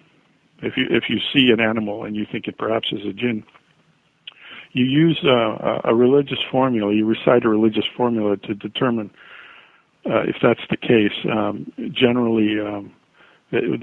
if 0.62 0.76
you 0.76 0.86
if 0.90 1.04
you 1.08 1.18
see 1.32 1.50
an 1.50 1.60
animal 1.60 2.04
and 2.04 2.16
you 2.16 2.26
think 2.30 2.46
it 2.48 2.58
perhaps 2.58 2.88
is 2.92 3.04
a 3.06 3.12
jinn, 3.12 3.44
you 4.72 4.84
use 4.84 5.20
uh, 5.24 5.80
a 5.84 5.94
religious 5.94 6.40
formula. 6.50 6.92
You 6.92 7.06
recite 7.06 7.44
a 7.44 7.48
religious 7.48 7.86
formula 7.96 8.36
to 8.38 8.54
determine 8.54 9.10
uh, 10.06 10.22
if 10.22 10.36
that's 10.42 10.60
the 10.70 10.76
case. 10.76 11.12
Um, 11.30 11.72
generally, 11.92 12.60
um, 12.60 12.92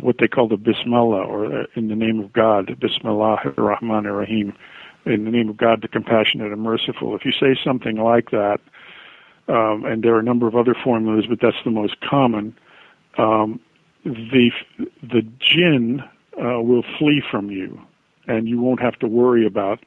what 0.02 0.18
they 0.20 0.28
call 0.28 0.48
the 0.48 0.58
Bismillah, 0.58 1.24
or 1.24 1.46
uh, 1.46 1.66
in 1.76 1.88
the 1.88 1.96
name 1.96 2.20
of 2.20 2.34
God, 2.34 2.78
Bismillah 2.80 3.40
ar-Rahman 3.46 4.06
ar-Rahim, 4.06 4.54
in 5.06 5.26
the 5.26 5.32
name 5.32 5.50
of 5.50 5.58
God, 5.58 5.82
the 5.82 5.88
compassionate 5.88 6.52
and 6.52 6.62
merciful. 6.62 7.16
If 7.16 7.26
you 7.26 7.32
say 7.32 7.60
something 7.64 7.98
like 7.98 8.32
that, 8.32 8.60
um, 9.48 9.86
and 9.86 10.04
there 10.04 10.14
are 10.16 10.20
a 10.20 10.24
number 10.24 10.48
of 10.48 10.56
other 10.56 10.76
formulas, 10.84 11.26
but 11.28 11.40
that's 11.42 11.58
the 11.64 11.72
most 11.72 12.00
common. 12.02 12.56
Um, 13.18 13.60
the 14.04 14.52
the 15.02 15.22
jinn 15.40 16.04
uh, 16.38 16.62
will 16.62 16.84
flee 16.98 17.22
from 17.30 17.50
you, 17.50 17.80
and 18.28 18.48
you 18.48 18.62
won't 18.62 18.82
have 18.82 18.98
to 19.00 19.08
worry 19.08 19.46
about 19.46 19.80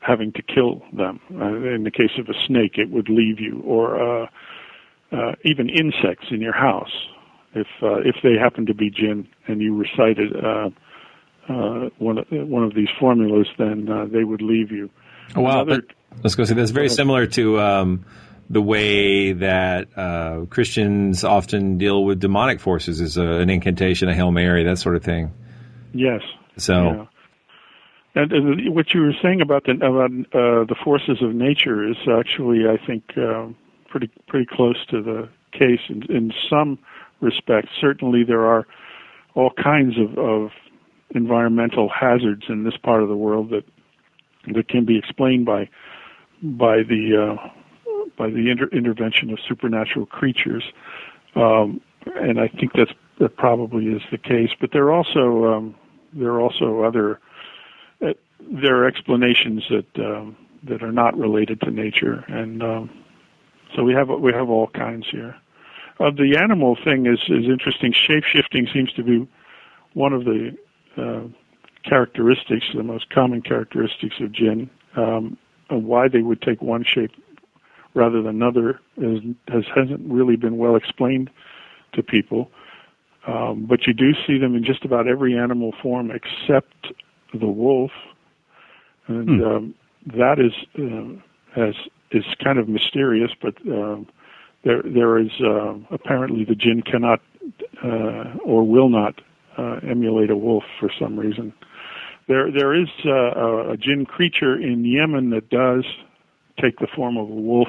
having 0.00 0.32
to 0.32 0.42
kill 0.42 0.82
them. 0.92 1.20
Uh, 1.30 1.74
in 1.74 1.84
the 1.84 1.90
case 1.90 2.18
of 2.18 2.28
a 2.28 2.34
snake, 2.46 2.72
it 2.76 2.90
would 2.90 3.08
leave 3.08 3.40
you, 3.40 3.62
or 3.64 4.00
uh, 4.00 4.26
uh, 5.12 5.32
even 5.44 5.68
insects 5.68 6.26
in 6.30 6.40
your 6.40 6.54
house. 6.54 6.92
If 7.54 7.66
uh, 7.82 7.96
if 8.00 8.16
they 8.22 8.34
happen 8.40 8.66
to 8.66 8.74
be 8.74 8.90
jinn 8.90 9.28
and 9.46 9.60
you 9.60 9.76
recited 9.76 10.34
uh, 10.34 10.70
uh, 11.48 11.88
one 11.98 12.18
of, 12.18 12.26
one 12.30 12.64
of 12.64 12.74
these 12.74 12.88
formulas, 12.98 13.46
then 13.58 13.88
uh, 13.88 14.06
they 14.06 14.24
would 14.24 14.42
leave 14.42 14.70
you. 14.70 14.88
Oh, 15.36 15.42
wow, 15.42 15.62
Another, 15.62 15.82
let's 16.22 16.34
go 16.34 16.44
see. 16.44 16.54
That's 16.54 16.70
very 16.70 16.88
similar 16.88 17.26
to 17.26 17.60
um, 17.60 18.04
the 18.48 18.62
way 18.62 19.32
that 19.32 19.88
uh, 19.96 20.46
Christians 20.48 21.24
often 21.24 21.78
deal 21.78 22.04
with 22.04 22.20
demonic 22.20 22.60
forces, 22.60 23.00
is 23.00 23.16
a, 23.16 23.24
an 23.24 23.50
incantation, 23.50 24.08
a 24.08 24.14
hail 24.14 24.30
mary, 24.30 24.64
that 24.64 24.78
sort 24.78 24.96
of 24.96 25.04
thing. 25.04 25.32
Yes. 25.92 26.22
So. 26.56 26.82
Yeah. 26.84 27.06
And, 28.14 28.32
and, 28.32 28.74
what 28.74 28.92
you 28.92 29.00
were 29.00 29.14
saying 29.22 29.40
about 29.40 29.64
the 29.64 29.72
about 29.72 30.10
uh, 30.10 30.64
the 30.66 30.76
forces 30.84 31.22
of 31.22 31.34
nature 31.34 31.88
is 31.88 31.96
actually, 32.12 32.68
I 32.68 32.76
think, 32.84 33.04
uh, 33.16 33.46
pretty 33.88 34.10
pretty 34.28 34.46
close 34.50 34.76
to 34.90 35.02
the 35.02 35.28
case 35.52 35.80
in, 35.88 36.02
in 36.14 36.32
some 36.50 36.78
respects. 37.22 37.70
Certainly, 37.80 38.24
there 38.24 38.44
are 38.44 38.66
all 39.34 39.50
kinds 39.50 39.94
of, 39.98 40.18
of 40.18 40.50
environmental 41.14 41.88
hazards 41.88 42.44
in 42.48 42.64
this 42.64 42.76
part 42.76 43.02
of 43.02 43.08
the 43.08 43.16
world 43.16 43.50
that 43.50 43.64
that 44.54 44.68
can 44.68 44.84
be 44.84 44.98
explained 44.98 45.46
by 45.46 45.68
by 46.42 46.82
the 46.82 47.38
uh, 47.38 47.48
by 48.18 48.28
the 48.28 48.50
inter- 48.50 48.68
intervention 48.72 49.30
of 49.30 49.38
supernatural 49.48 50.04
creatures, 50.04 50.64
um, 51.34 51.80
and 52.16 52.38
I 52.40 52.48
think 52.48 52.72
that's 52.74 52.92
that 53.20 53.36
probably 53.36 53.86
is 53.86 54.02
the 54.10 54.18
case. 54.18 54.50
But 54.60 54.70
there 54.72 54.84
are 54.84 54.92
also 54.92 55.44
um, 55.46 55.74
there 56.12 56.30
are 56.30 56.40
also 56.40 56.82
other 56.82 57.20
uh, 58.04 58.12
there 58.40 58.76
are 58.76 58.86
explanations 58.86 59.64
that 59.70 60.04
um, 60.04 60.36
that 60.64 60.82
are 60.82 60.92
not 60.92 61.16
related 61.16 61.60
to 61.62 61.70
nature, 61.70 62.24
and 62.28 62.62
um, 62.62 62.90
so 63.74 63.82
we 63.82 63.94
have 63.94 64.08
we 64.08 64.32
have 64.32 64.48
all 64.48 64.68
kinds 64.68 65.06
here. 65.10 65.36
Uh, 66.00 66.10
the 66.10 66.38
animal 66.42 66.76
thing 66.84 67.06
is 67.06 67.20
is 67.28 67.46
interesting. 67.48 67.92
Shape 67.92 68.24
shifting 68.24 68.68
seems 68.72 68.92
to 68.94 69.02
be 69.02 69.28
one 69.94 70.12
of 70.12 70.24
the 70.24 70.56
uh, 70.96 71.28
characteristics, 71.88 72.66
the 72.74 72.82
most 72.82 73.10
common 73.10 73.42
characteristics 73.42 74.16
of 74.20 74.32
jinn. 74.32 74.70
Um, 74.96 75.38
and 75.72 75.86
why 75.86 76.08
they 76.08 76.20
would 76.20 76.42
take 76.42 76.60
one 76.60 76.84
shape 76.84 77.12
rather 77.94 78.22
than 78.22 78.36
another 78.42 78.80
is, 78.96 79.20
has 79.48 79.64
hasn't 79.74 80.00
really 80.10 80.36
been 80.36 80.58
well 80.58 80.76
explained 80.76 81.30
to 81.94 82.02
people. 82.02 82.50
Um, 83.26 83.66
but 83.68 83.86
you 83.86 83.92
do 83.92 84.12
see 84.26 84.38
them 84.38 84.56
in 84.56 84.64
just 84.64 84.84
about 84.84 85.06
every 85.06 85.38
animal 85.38 85.72
form 85.80 86.10
except 86.10 86.92
the 87.32 87.46
wolf, 87.46 87.92
and 89.06 89.40
hmm. 89.40 89.44
um, 89.44 89.74
that 90.06 90.38
is 90.38 90.52
uh, 90.78 91.60
has 91.60 91.74
is 92.10 92.24
kind 92.42 92.58
of 92.58 92.68
mysterious. 92.68 93.30
But 93.40 93.54
uh, 93.70 93.98
there 94.64 94.82
there 94.82 95.18
is 95.18 95.30
uh, 95.40 95.74
apparently 95.90 96.44
the 96.44 96.56
jinn 96.56 96.82
cannot 96.82 97.20
uh, 97.82 98.38
or 98.44 98.66
will 98.66 98.88
not 98.88 99.20
uh, 99.56 99.80
emulate 99.88 100.30
a 100.30 100.36
wolf 100.36 100.64
for 100.78 100.90
some 100.98 101.18
reason. 101.18 101.52
There 102.28 102.50
there 102.50 102.74
is 102.74 102.88
uh, 103.04 103.72
a 103.72 103.76
jinn 103.76 104.06
creature 104.06 104.60
in 104.60 104.84
Yemen 104.84 105.30
that 105.30 105.48
does 105.50 105.84
take 106.60 106.78
the 106.78 106.86
form 106.94 107.16
of 107.16 107.28
a 107.28 107.34
wolf, 107.34 107.68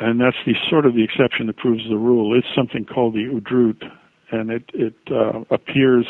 and 0.00 0.20
that's 0.20 0.36
the 0.46 0.54
sort 0.70 0.86
of 0.86 0.94
the 0.94 1.04
exception 1.04 1.46
that 1.46 1.56
proves 1.56 1.88
the 1.88 1.96
rule. 1.96 2.36
It's 2.36 2.46
something 2.54 2.84
called 2.84 3.14
the 3.14 3.24
udrut, 3.24 3.82
and 4.30 4.50
it 4.50 4.70
it 4.74 4.96
uh, 5.10 5.44
appears 5.50 6.06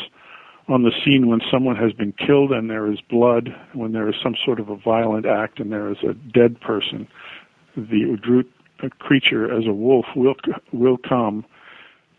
on 0.67 0.83
the 0.83 0.91
scene 1.03 1.27
when 1.27 1.39
someone 1.51 1.75
has 1.75 1.93
been 1.93 2.13
killed 2.13 2.51
and 2.51 2.69
there 2.69 2.91
is 2.91 2.99
blood, 3.09 3.49
when 3.73 3.93
there 3.93 4.09
is 4.09 4.15
some 4.21 4.35
sort 4.43 4.59
of 4.59 4.69
a 4.69 4.75
violent 4.75 5.25
act 5.25 5.59
and 5.59 5.71
there 5.71 5.89
is 5.89 5.97
a 6.03 6.13
dead 6.13 6.59
person. 6.59 7.07
The 7.75 8.17
udrut 8.17 8.91
creature, 8.99 9.51
as 9.55 9.65
a 9.65 9.73
wolf, 9.73 10.05
will 10.15 10.35
will 10.73 10.97
come 10.97 11.45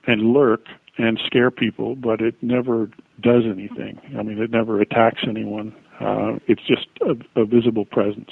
and 0.07 0.33
lurk 0.33 0.67
and 0.97 1.21
scare 1.27 1.51
people, 1.51 1.95
but 1.95 2.21
it 2.21 2.35
never 2.43 2.91
does 3.21 3.45
anything. 3.45 4.01
I 4.19 4.23
mean, 4.23 4.39
it 4.39 4.51
never 4.51 4.81
attacks 4.81 5.21
anyone. 5.29 5.75
Uh, 6.01 6.39
it's 6.47 6.63
just 6.67 6.87
a, 7.03 7.41
a 7.41 7.45
visible 7.45 7.85
presence. 7.85 8.31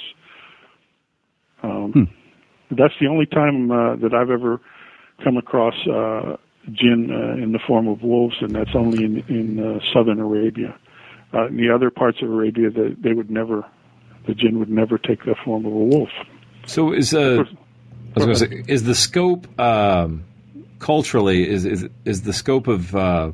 Um, 1.63 1.91
hmm. 1.93 2.75
That's 2.75 2.93
the 2.99 3.07
only 3.07 3.25
time 3.25 3.71
uh, 3.71 3.95
that 3.97 4.13
I've 4.13 4.29
ever 4.29 4.59
come 5.23 5.37
across 5.37 5.75
uh, 5.87 6.35
jinn 6.71 7.09
uh, 7.11 7.41
in 7.41 7.51
the 7.51 7.59
form 7.65 7.87
of 7.87 8.03
wolves, 8.03 8.35
and 8.41 8.51
that's 8.51 8.75
only 8.75 9.03
in, 9.03 9.19
in 9.27 9.59
uh, 9.59 9.79
southern 9.93 10.19
Arabia. 10.19 10.77
Uh, 11.33 11.47
in 11.47 11.57
the 11.57 11.69
other 11.69 11.89
parts 11.89 12.21
of 12.21 12.29
Arabia, 12.29 12.69
they, 12.69 12.89
they 12.99 13.13
would 13.13 13.29
never, 13.29 13.65
the 14.25 14.33
jinn 14.33 14.59
would 14.59 14.69
never 14.69 14.97
take 14.97 15.25
the 15.25 15.35
form 15.43 15.65
of 15.65 15.73
a 15.73 15.75
wolf. 15.75 16.09
So 16.65 16.93
is 16.93 17.13
uh, 17.13 17.43
say, 18.33 18.63
is 18.67 18.83
the 18.83 18.95
scope 18.95 19.59
um, 19.59 20.25
culturally 20.79 21.47
is 21.47 21.65
is 21.65 21.87
is 22.05 22.23
the 22.23 22.33
scope 22.33 22.67
of 22.67 22.95
uh, 22.95 23.31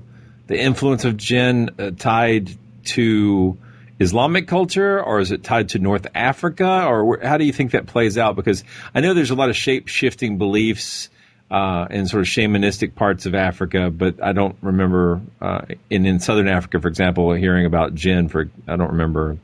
the 0.48 0.60
influence 0.60 1.06
of 1.06 1.18
jinn 1.18 1.70
uh, 1.80 1.92
tied 1.98 2.52
to 2.86 3.58
Islamic 4.00 4.48
culture, 4.48 5.02
or 5.02 5.20
is 5.20 5.32
it 5.32 5.44
tied 5.44 5.70
to 5.70 5.80
North 5.80 6.08
Africa, 6.14 6.86
or 6.86 7.20
how 7.24 7.38
do 7.38 7.46
you 7.46 7.54
think 7.54 7.72
that 7.72 7.88
plays 7.88 8.18
out? 8.18 8.36
Because 8.36 8.64
I 8.94 9.02
know 9.02 9.14
there's 9.14 9.32
a 9.32 9.36
lot 9.36 9.50
of 9.50 9.56
shape 9.56 9.88
shifting 9.88 10.38
beliefs 10.38 11.10
uh, 11.54 11.86
in 11.92 12.08
sort 12.08 12.22
of 12.22 12.28
shamanistic 12.28 12.96
parts 12.96 13.28
of 13.28 13.36
Africa, 13.36 13.92
but 13.92 14.22
I 14.24 14.34
don't 14.34 14.58
remember 14.64 15.22
uh, 15.40 15.62
in 15.88 16.08
in 16.08 16.20
Southern 16.20 16.48
Africa, 16.48 16.82
for 16.82 16.88
example, 16.88 17.32
hearing 17.34 17.68
about 17.68 17.94
jinn. 17.94 18.28
For 18.28 18.50
I 18.68 18.76
don't 18.76 18.94
remember 18.94 19.38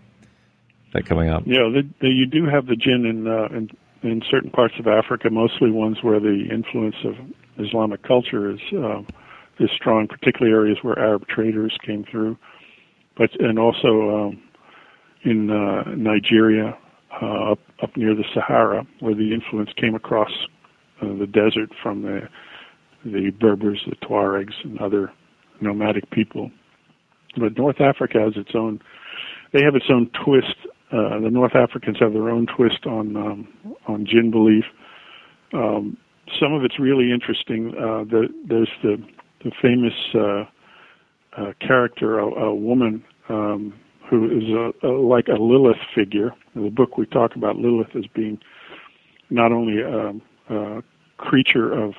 that 0.92 1.06
coming 1.06 1.30
up. 1.30 1.44
Yeah, 1.46 1.70
the, 1.72 1.88
the, 2.02 2.08
you 2.08 2.26
do 2.26 2.48
have 2.48 2.66
the 2.66 2.76
jinn 2.76 3.06
in, 3.06 3.28
uh, 3.28 3.56
in 3.56 3.70
in 4.02 4.24
certain 4.28 4.50
parts 4.50 4.74
of 4.80 4.88
Africa, 4.88 5.30
mostly 5.30 5.70
ones 5.70 5.98
where 6.02 6.20
the 6.20 6.48
influence 6.52 6.96
of 7.06 7.14
Islamic 7.64 8.02
culture 8.02 8.50
is 8.50 8.60
uh, 8.74 9.04
is 9.60 9.70
strong, 9.76 10.08
particularly 10.08 10.52
areas 10.52 10.80
where 10.82 10.98
Arab 10.98 11.28
traders 11.28 11.78
came 11.86 12.06
through, 12.10 12.36
but 13.18 13.30
and 13.40 13.60
also 13.60 14.30
um, 14.30 14.42
in 15.22 15.52
uh, 15.52 15.84
Nigeria, 15.96 16.76
uh, 17.22 17.52
up 17.52 17.60
up 17.84 17.96
near 17.96 18.16
the 18.16 18.26
Sahara, 18.34 18.88
where 19.00 19.14
the 19.14 19.32
influence 19.32 19.70
came 19.78 19.94
across 19.94 20.32
uh, 21.02 21.18
the 21.18 21.28
desert 21.28 21.70
from 21.82 22.02
the 22.04 22.22
the 23.06 23.32
Berbers, 23.40 23.82
the 23.88 23.96
Tuaregs, 24.06 24.54
and 24.64 24.78
other 24.80 25.12
nomadic 25.62 26.10
people. 26.12 26.52
But 27.38 27.58
North 27.58 27.80
Africa 27.80 28.20
has 28.20 28.34
its 28.36 28.52
own. 28.56 28.80
They 29.54 29.64
have 29.64 29.76
its 29.76 29.86
own 29.90 30.12
twist. 30.26 30.56
Uh, 30.92 31.20
the 31.22 31.30
North 31.32 31.56
Africans 31.56 31.98
have 32.00 32.14
their 32.14 32.30
own 32.30 32.48
twist 32.56 32.86
on 32.86 33.16
um, 33.16 33.48
on 33.88 34.06
jinn 34.06 34.32
belief. 34.32 34.66
Um, 35.54 35.98
some 36.40 36.54
of 36.54 36.64
it's 36.64 36.80
really 36.80 37.12
interesting. 37.12 37.74
Uh, 37.78 38.04
the, 38.04 38.28
there's 38.48 38.70
the 38.84 38.98
the 39.44 39.52
famous 39.62 39.94
uh, 40.14 41.42
uh, 41.42 41.54
character, 41.66 42.20
a, 42.20 42.26
a 42.26 42.56
woman 42.56 43.04
um, 43.30 43.74
who 44.10 44.26
is 44.26 44.44
a, 44.50 44.88
a, 44.88 44.92
like 44.92 45.28
a 45.28 45.42
Lilith 45.42 45.78
figure. 45.96 46.32
In 46.56 46.66
the 46.66 46.72
book, 46.72 46.98
we 46.98 47.06
talk 47.06 47.36
about 47.36 47.56
Lilith 47.56 47.96
as 47.96 48.06
being 48.14 48.40
not 49.30 49.52
only 49.52 49.82
a, 49.82 50.10
a 50.50 50.84
creature 51.18 51.72
of 51.72 51.94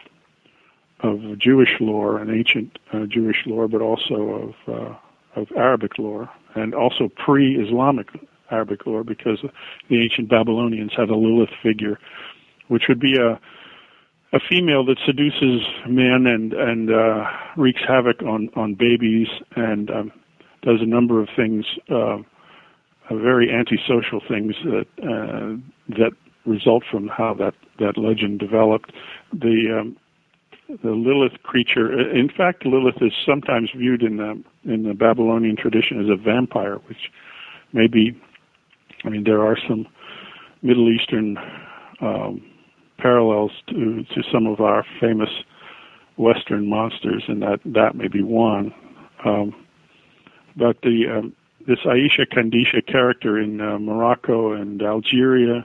of 1.03 1.39
Jewish 1.39 1.81
lore 1.81 2.19
and 2.19 2.31
ancient 2.31 2.79
uh, 2.93 3.07
Jewish 3.07 3.45
lore, 3.47 3.69
but 3.69 3.81
also 3.81 4.15
of 4.15 4.75
uh, 4.75 4.95
of 5.41 5.49
Arabic 5.57 5.99
lore, 5.99 6.29
and 6.55 6.75
also 6.75 7.09
pre-Islamic 7.09 8.09
Arabic 8.51 8.85
lore, 8.87 9.05
because 9.05 9.39
the 9.89 10.03
ancient 10.03 10.29
Babylonians 10.29 10.93
had 10.97 11.09
a 11.09 11.17
Lilith 11.17 11.55
figure, 11.63 11.99
which 12.69 12.85
would 12.89 13.01
be 13.01 13.17
a 13.17 13.41
a 14.33 14.39
female 14.49 14.85
that 14.85 14.99
seduces 15.05 15.67
men 15.89 16.27
and 16.27 16.53
and 16.53 16.91
uh, 16.91 17.25
wreaks 17.57 17.83
havoc 17.87 18.23
on 18.23 18.49
on 18.57 18.75
babies 18.75 19.29
and 19.57 19.91
um, 19.91 20.13
does 20.63 20.81
a 20.81 20.87
number 20.87 21.21
of 21.21 21.29
things, 21.35 21.65
uh, 21.89 22.19
very 23.11 23.51
antisocial 23.51 24.21
things 24.29 24.55
that 24.65 24.87
uh, 25.03 25.57
that 25.89 26.13
result 26.47 26.85
from 26.91 27.09
how 27.09 27.35
that 27.35 27.55
that 27.79 27.97
legend 27.97 28.39
developed. 28.39 28.93
The 29.33 29.81
um, 29.81 29.97
the 30.83 30.91
Lilith 30.93 31.43
creature. 31.43 32.11
In 32.11 32.29
fact, 32.29 32.65
Lilith 32.65 33.03
is 33.03 33.13
sometimes 33.27 33.71
viewed 33.77 34.03
in 34.03 34.17
the 34.17 34.43
in 34.65 34.85
the 34.85 34.95
Babylonian 34.95 35.57
tradition 35.57 36.01
as 36.01 36.09
a 36.09 36.17
vampire, 36.17 36.77
which 36.87 37.11
maybe, 37.73 38.21
I 39.05 39.09
mean, 39.09 39.25
there 39.25 39.45
are 39.45 39.57
some 39.69 39.87
Middle 40.63 40.89
Eastern 40.91 41.39
um, 42.01 42.43
parallels 42.99 43.53
to 43.69 44.05
to 44.05 44.23
some 44.33 44.47
of 44.47 44.61
our 44.61 44.85
famous 45.01 45.31
Western 46.17 46.69
monsters, 46.69 47.25
and 47.29 47.43
that 47.43 47.61
that 47.65 47.95
may 47.95 48.09
be 48.09 48.23
one. 48.23 48.73
Um, 49.25 49.55
but 50.57 50.83
the 50.83 51.07
um, 51.19 51.35
this 51.67 51.81
Aisha 51.81 52.27
Kandisha 52.27 52.87
character 52.87 53.39
in 53.39 53.61
uh, 53.61 53.79
Morocco 53.79 54.53
and 54.53 54.83
Algeria, 54.83 55.65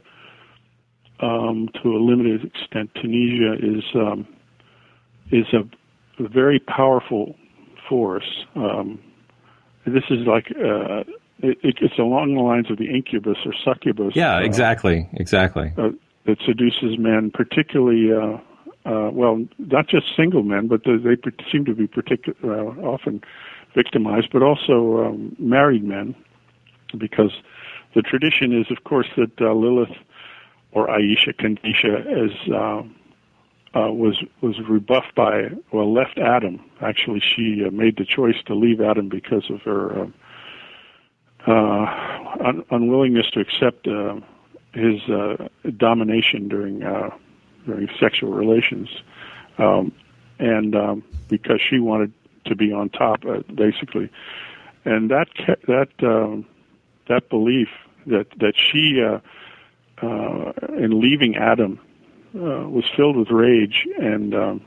um, 1.20 1.70
to 1.82 1.90
a 1.90 2.00
limited 2.00 2.44
extent 2.44 2.92
Tunisia, 2.96 3.54
is 3.54 3.84
um, 3.96 4.28
is 5.32 5.46
a, 5.54 6.24
a, 6.24 6.28
very 6.28 6.60
powerful 6.60 7.36
force. 7.88 8.46
Um, 8.56 9.00
this 9.86 10.04
is 10.10 10.26
like 10.28 10.52
uh, 10.52 11.04
it, 11.40 11.78
it's 11.82 11.98
along 11.98 12.36
the 12.36 12.42
lines 12.42 12.70
of 12.70 12.78
the 12.78 12.90
incubus 12.90 13.38
or 13.46 13.54
succubus. 13.64 14.16
Yeah, 14.16 14.40
exactly, 14.40 15.10
uh, 15.14 15.18
exactly. 15.18 15.74
that 15.76 16.38
seduces 16.46 16.98
men, 16.98 17.32
particularly. 17.32 18.12
Uh, 18.12 18.40
uh, 18.86 19.10
well, 19.12 19.44
not 19.58 19.88
just 19.88 20.06
single 20.16 20.44
men, 20.44 20.68
but 20.68 20.84
they, 20.84 20.98
they 20.98 21.32
seem 21.52 21.66
to 21.66 21.74
be 21.74 21.88
particular, 21.88 22.38
uh, 22.44 22.66
often 22.82 23.20
victimized, 23.74 24.30
but 24.32 24.44
also 24.44 25.04
um, 25.04 25.36
married 25.40 25.84
men, 25.84 26.14
because 26.96 27.32
the 27.96 28.04
tradition 28.04 28.54
is, 28.54 28.68
of 28.70 28.84
course, 28.84 29.08
that 29.18 29.32
uh, 29.42 29.54
Lilith 29.54 29.98
or 30.76 30.88
Aisha 30.88 31.34
Kandisha 31.34 32.06
is 32.06 32.52
uh, 32.52 32.84
uh, 33.80 33.92
was 33.92 34.22
was 34.42 34.60
rebuffed 34.70 35.16
by 35.16 35.50
well 35.72 35.92
left 35.92 36.20
Adam. 36.20 36.60
Actually, 36.82 37.22
she 37.22 37.64
uh, 37.66 37.72
made 37.72 37.98
the 37.98 38.06
choice 38.06 38.36
to 38.46 38.54
leave 38.54 38.82
Adam 38.82 39.08
because 39.10 39.50
of 39.50 39.62
her 39.62 40.02
uh, 40.02 40.08
uh, 41.48 42.38
un- 42.46 42.64
unwillingness 42.72 43.30
to 43.32 43.40
accept 43.40 43.88
uh, 43.88 44.20
his 44.74 45.02
uh, 45.10 45.48
domination 45.78 46.50
during 46.50 46.80
during 47.66 47.90
sexual 47.98 48.32
relations, 48.32 48.90
um, 49.58 49.94
and 50.40 50.76
um, 50.76 51.04
because 51.30 51.62
she 51.62 51.80
wanted 51.80 52.12
to 52.46 52.56
be 52.56 52.72
on 52.74 52.90
top, 52.90 53.22
basically, 53.56 54.10
and 54.84 55.10
that 55.10 55.30
that 55.68 55.90
um, 56.04 56.46
that 57.08 57.30
belief 57.30 57.70
that 58.08 58.28
that 58.40 58.56
she 58.58 59.02
uh, 60.02 60.52
in 60.78 61.00
leaving 61.02 61.36
Adam 61.36 61.80
uh, 62.36 62.68
was 62.70 62.86
filled 62.96 63.16
with 63.16 63.32
rage 63.32 63.88
and 64.00 64.36
um, 64.36 64.62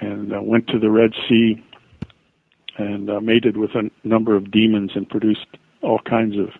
and 0.00 0.32
uh, 0.34 0.42
went 0.42 0.66
to 0.68 0.78
the 0.78 0.90
Red 0.90 1.12
Sea 1.28 1.62
and 2.78 3.08
uh, 3.08 3.20
mated 3.20 3.56
with 3.56 3.70
a 3.74 3.90
number 4.04 4.36
of 4.36 4.50
demons 4.50 4.92
and 4.94 5.08
produced 5.08 5.46
all 5.82 5.98
kinds 6.00 6.36
of 6.36 6.50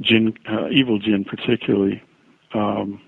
jinn, 0.00 0.34
uh, 0.48 0.68
evil 0.70 0.98
jinn, 0.98 1.24
particularly. 1.24 2.02
Um, 2.54 3.00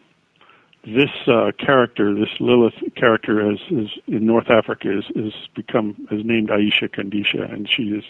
this 0.85 1.11
uh, 1.27 1.53
character, 1.59 2.15
this 2.15 2.31
Lilith 2.41 2.75
character, 2.97 3.53
is, 3.53 3.59
is 3.71 3.91
in 4.07 4.27
North 4.27 4.51
Africa, 4.51 4.99
is, 4.99 5.05
is 5.15 5.35
become 5.55 6.09
is 6.11 6.25
named 6.25 6.49
Aisha 6.49 6.89
Kandisha, 6.89 7.53
and 7.53 7.69
she 7.69 7.85
is. 7.85 8.05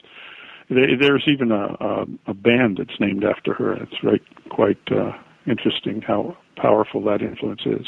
They, 0.71 0.95
there's 0.95 1.25
even 1.27 1.51
a, 1.51 1.77
a, 1.81 2.07
a 2.27 2.35
band 2.35 2.77
that's 2.77 3.01
named 3.01 3.25
after 3.25 3.55
her. 3.55 3.73
It's 3.75 4.03
right, 4.03 4.23
quite 4.51 4.79
uh, 4.93 5.13
interesting 5.49 6.03
how 6.03 6.37
powerful 6.57 7.03
that 7.05 7.23
influence 7.23 7.63
is. 7.65 7.87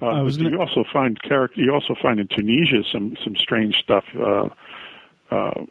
Uh, 0.00 0.22
gonna... 0.22 0.50
You 0.50 0.60
also 0.60 0.84
find 0.92 1.20
character. 1.22 1.60
You 1.60 1.72
also 1.72 1.94
find 2.00 2.20
in 2.20 2.28
Tunisia 2.28 2.82
some 2.92 3.16
some 3.24 3.34
strange 3.36 3.76
stuff. 3.76 4.04
Uh, 4.14 4.48
uh, 5.30 5.64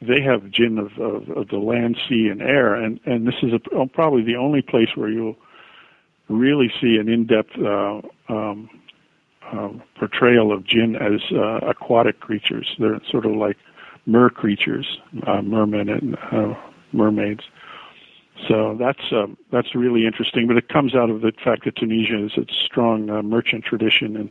they 0.00 0.20
have 0.20 0.50
jinn 0.50 0.78
of, 0.78 0.98
of, 0.98 1.28
of 1.30 1.48
the 1.48 1.56
land, 1.56 1.98
sea, 2.08 2.28
and 2.28 2.42
air, 2.42 2.74
and 2.74 3.00
and 3.06 3.26
this 3.26 3.36
is 3.42 3.52
a, 3.52 3.86
probably 3.86 4.22
the 4.22 4.36
only 4.36 4.62
place 4.62 4.88
where 4.94 5.08
you'll 5.08 5.36
really 6.28 6.70
see 6.80 6.96
an 6.96 7.08
in-depth 7.08 7.58
uh, 7.58 8.00
um, 8.28 8.68
uh, 9.52 9.70
portrayal 9.98 10.52
of 10.52 10.64
jinn 10.64 10.96
as 10.96 11.20
uh, 11.32 11.66
aquatic 11.68 12.20
creatures. 12.20 12.74
They're 12.78 13.00
sort 13.10 13.26
of 13.26 13.32
like 13.32 13.56
mer 14.06 14.30
creatures, 14.30 14.98
uh, 15.26 15.42
mermen 15.42 15.88
and 15.88 16.16
uh, 16.30 16.54
mermaids. 16.92 17.44
So 18.48 18.76
that's 18.78 19.12
uh, 19.12 19.26
that's 19.50 19.74
really 19.74 20.06
interesting. 20.06 20.46
But 20.46 20.56
it 20.56 20.68
comes 20.68 20.94
out 20.94 21.10
of 21.10 21.20
the 21.20 21.32
fact 21.44 21.64
that 21.64 21.76
Tunisia 21.76 22.18
has 22.18 22.32
a 22.36 22.46
strong 22.52 23.08
uh, 23.10 23.22
merchant 23.22 23.64
tradition 23.64 24.16
and 24.16 24.30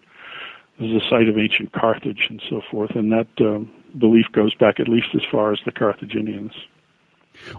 is 0.80 1.02
the 1.02 1.10
site 1.10 1.30
of 1.30 1.38
ancient 1.38 1.74
Carthage 1.74 2.28
and 2.30 2.42
so 2.50 2.62
forth. 2.70 2.92
And 2.96 3.12
that 3.12 3.28
um, 3.40 3.72
belief 3.98 4.26
goes 4.32 4.54
back 4.56 4.80
at 4.80 4.88
least 4.88 5.08
as 5.14 5.22
far 5.32 5.54
as 5.54 5.60
the 5.66 5.72
Carthaginians. 5.72 6.54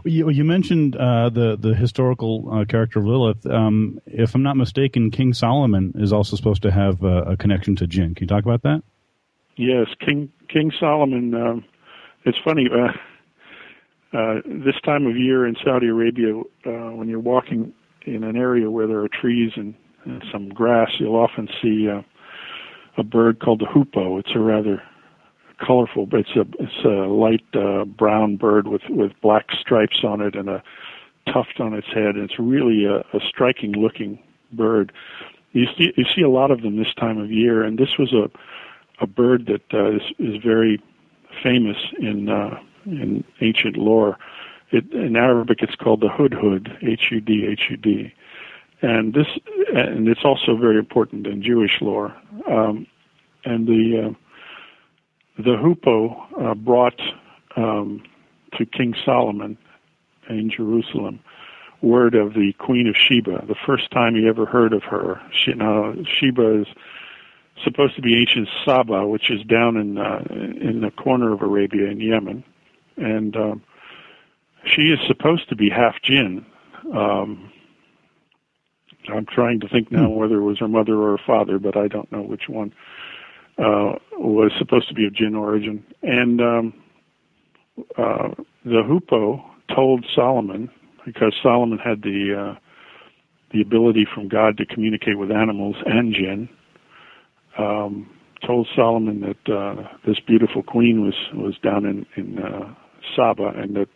You, 0.04 0.28
you 0.28 0.44
mentioned 0.44 0.96
uh, 0.96 1.30
the 1.30 1.56
the 1.56 1.74
historical 1.74 2.48
uh, 2.52 2.64
character 2.66 2.98
of 2.98 3.06
Lilith. 3.06 3.46
Um, 3.46 4.00
if 4.06 4.34
I'm 4.34 4.42
not 4.42 4.56
mistaken, 4.56 5.10
King 5.10 5.32
Solomon 5.32 5.92
is 5.96 6.12
also 6.12 6.36
supposed 6.36 6.62
to 6.62 6.70
have 6.70 7.02
uh, 7.02 7.24
a 7.26 7.36
connection 7.36 7.76
to 7.76 7.86
Jinn. 7.86 8.14
Can 8.14 8.24
you 8.24 8.28
talk 8.28 8.44
about 8.44 8.62
that? 8.62 8.82
Yes, 9.56 9.86
King 10.00 10.30
King 10.48 10.72
Solomon. 10.78 11.34
Um, 11.34 11.64
it's 12.24 12.38
funny. 12.44 12.68
Uh, 14.12 14.40
this 14.44 14.74
time 14.84 15.06
of 15.06 15.16
year 15.16 15.46
in 15.46 15.56
Saudi 15.64 15.88
Arabia, 15.88 16.38
uh, 16.66 16.90
when 16.92 17.08
you're 17.08 17.18
walking 17.18 17.72
in 18.04 18.24
an 18.24 18.36
area 18.36 18.70
where 18.70 18.86
there 18.86 19.00
are 19.00 19.08
trees 19.08 19.52
and, 19.56 19.74
and 20.04 20.22
some 20.30 20.50
grass, 20.50 20.90
you'll 20.98 21.16
often 21.16 21.48
see 21.62 21.88
uh, 21.88 22.02
a 22.98 23.02
bird 23.02 23.40
called 23.40 23.60
the 23.60 23.66
hoopoe. 23.66 24.18
It's 24.18 24.34
a 24.34 24.38
rather 24.38 24.82
colorful, 25.64 26.06
but 26.06 26.20
it's 26.20 26.36
a 26.36 26.44
it's 26.58 26.84
a 26.84 27.08
light 27.08 27.44
uh, 27.54 27.84
brown 27.84 28.36
bird 28.36 28.68
with 28.68 28.82
with 28.90 29.12
black 29.22 29.46
stripes 29.58 30.04
on 30.04 30.20
it 30.20 30.34
and 30.34 30.48
a 30.48 30.62
tuft 31.26 31.60
on 31.60 31.72
its 31.72 31.86
head. 31.86 32.16
And 32.16 32.24
it's 32.28 32.38
really 32.38 32.84
a, 32.84 32.98
a 33.16 33.20
striking 33.26 33.72
looking 33.72 34.18
bird. 34.52 34.92
You 35.52 35.66
see 35.78 35.92
you 35.96 36.04
see 36.14 36.22
a 36.22 36.28
lot 36.28 36.50
of 36.50 36.62
them 36.62 36.76
this 36.76 36.92
time 36.94 37.18
of 37.18 37.30
year, 37.30 37.62
and 37.62 37.78
this 37.78 37.96
was 37.98 38.12
a 38.12 38.30
a 39.02 39.06
bird 39.06 39.46
that 39.46 39.62
uh, 39.72 39.96
is, 39.96 40.02
is 40.18 40.42
very 40.42 40.82
famous 41.42 41.76
in 41.98 42.28
uh, 42.28 42.58
in 42.86 43.24
ancient 43.40 43.76
lore. 43.76 44.18
It, 44.70 44.90
in 44.92 45.16
Arabic, 45.16 45.58
it's 45.62 45.74
called 45.74 46.00
the 46.00 46.08
hudhud, 46.08 46.82
H-U-D, 46.82 47.46
H-U-D, 47.50 48.14
and 48.80 49.14
this 49.14 49.26
and 49.74 50.08
it's 50.08 50.24
also 50.24 50.56
very 50.56 50.78
important 50.78 51.26
in 51.26 51.42
Jewish 51.42 51.80
lore. 51.80 52.14
Um, 52.50 52.86
and 53.44 53.66
the 53.66 54.08
uh, 54.08 55.42
the 55.42 55.56
hoopoe 55.56 56.16
uh, 56.40 56.54
brought 56.54 57.00
um, 57.56 58.02
to 58.58 58.66
King 58.66 58.94
Solomon 59.04 59.56
in 60.28 60.50
Jerusalem 60.50 61.20
word 61.82 62.14
of 62.14 62.34
the 62.34 62.52
Queen 62.58 62.86
of 62.86 62.96
Sheba. 62.96 63.44
The 63.46 63.56
first 63.66 63.90
time 63.90 64.14
he 64.14 64.28
ever 64.28 64.46
heard 64.46 64.72
of 64.72 64.84
her. 64.84 65.20
She, 65.32 65.52
now 65.52 65.94
Sheba 66.04 66.62
is 66.62 66.66
supposed 67.64 67.96
to 67.96 68.02
be 68.02 68.18
ancient 68.18 68.48
Saba, 68.64 69.06
which 69.06 69.30
is 69.30 69.42
down 69.42 69.76
in 69.76 69.98
uh, 69.98 70.22
in 70.30 70.80
the 70.80 70.90
corner 70.90 71.32
of 71.32 71.42
Arabia 71.42 71.90
in 71.90 72.00
Yemen, 72.00 72.44
and 72.96 73.36
um, 73.36 73.62
she 74.64 74.82
is 74.82 74.98
supposed 75.06 75.48
to 75.48 75.56
be 75.56 75.68
half 75.70 75.94
jinn. 76.02 76.44
Um, 76.94 77.50
I'm 79.08 79.26
trying 79.26 79.60
to 79.60 79.68
think 79.68 79.90
now 79.90 80.08
hmm. 80.08 80.14
whether 80.14 80.36
it 80.36 80.44
was 80.44 80.58
her 80.60 80.68
mother 80.68 80.94
or 80.94 81.16
her 81.16 81.24
father, 81.26 81.58
but 81.58 81.76
I 81.76 81.88
don't 81.88 82.10
know 82.12 82.22
which 82.22 82.48
one 82.48 82.72
uh, 83.58 83.94
was 84.12 84.52
supposed 84.58 84.88
to 84.88 84.94
be 84.94 85.06
of 85.06 85.14
jinn 85.14 85.34
origin. 85.34 85.84
And 86.02 86.40
um, 86.40 86.74
uh, 87.96 88.28
the 88.64 88.82
hoopoe 88.86 89.42
told 89.74 90.06
Solomon, 90.14 90.70
because 91.04 91.34
Solomon 91.42 91.78
had 91.78 92.02
the 92.02 92.54
uh, 92.54 92.58
the 93.52 93.60
ability 93.60 94.06
from 94.14 94.28
God 94.28 94.56
to 94.56 94.64
communicate 94.64 95.18
with 95.18 95.30
animals 95.30 95.76
and 95.84 96.14
jinn, 96.14 96.48
um, 97.58 98.08
told 98.46 98.66
Solomon 98.74 99.20
that 99.20 99.52
uh, 99.54 99.88
this 100.06 100.18
beautiful 100.20 100.62
queen 100.62 101.04
was 101.04 101.14
was 101.34 101.58
down 101.58 101.84
in 101.84 102.06
in 102.16 102.38
uh, 102.38 102.74
Saba, 103.14 103.52
and 103.56 103.76
that 103.76 103.88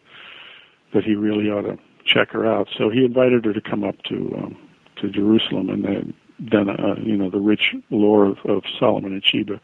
that 0.93 1.05
he 1.05 1.15
really 1.15 1.51
ought 1.51 1.63
to 1.63 1.79
check 2.05 2.31
her 2.31 2.47
out. 2.47 2.69
So 2.77 2.89
he 2.89 3.05
invited 3.05 3.45
her 3.45 3.53
to 3.53 3.61
come 3.61 3.85
up 3.85 3.97
to 4.09 4.35
um, 4.39 4.57
to 5.01 5.11
Jerusalem, 5.11 5.69
and 5.69 5.85
then 5.85 6.15
then 6.39 6.69
uh, 6.71 6.95
you 7.03 7.17
know 7.17 7.31
the 7.31 7.41
rich 7.41 7.75
lore 7.91 8.27
of, 8.27 8.39
of 8.45 8.63
Solomon 8.79 9.13
and 9.13 9.25
Sheba 9.25 9.61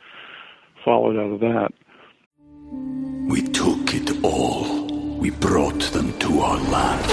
followed 0.84 1.16
out 1.16 1.32
of 1.32 1.40
that. 1.40 1.72
We 3.30 3.42
took 3.42 3.94
it 3.94 4.24
all. 4.24 4.86
We 5.18 5.30
brought 5.30 5.80
them 5.92 6.18
to 6.18 6.40
our 6.40 6.58
land. 6.58 7.10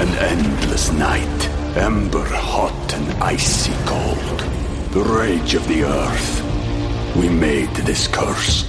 An 0.00 0.08
endless 0.18 0.92
night, 0.92 1.48
ember 1.76 2.24
hot 2.24 2.94
and 2.94 3.22
icy 3.22 3.72
cold. 3.84 4.40
The 4.92 5.02
rage 5.02 5.54
of 5.54 5.66
the 5.66 5.84
earth. 5.84 7.16
We 7.16 7.28
made 7.28 7.70
this 7.70 8.06
curse. 8.06 8.64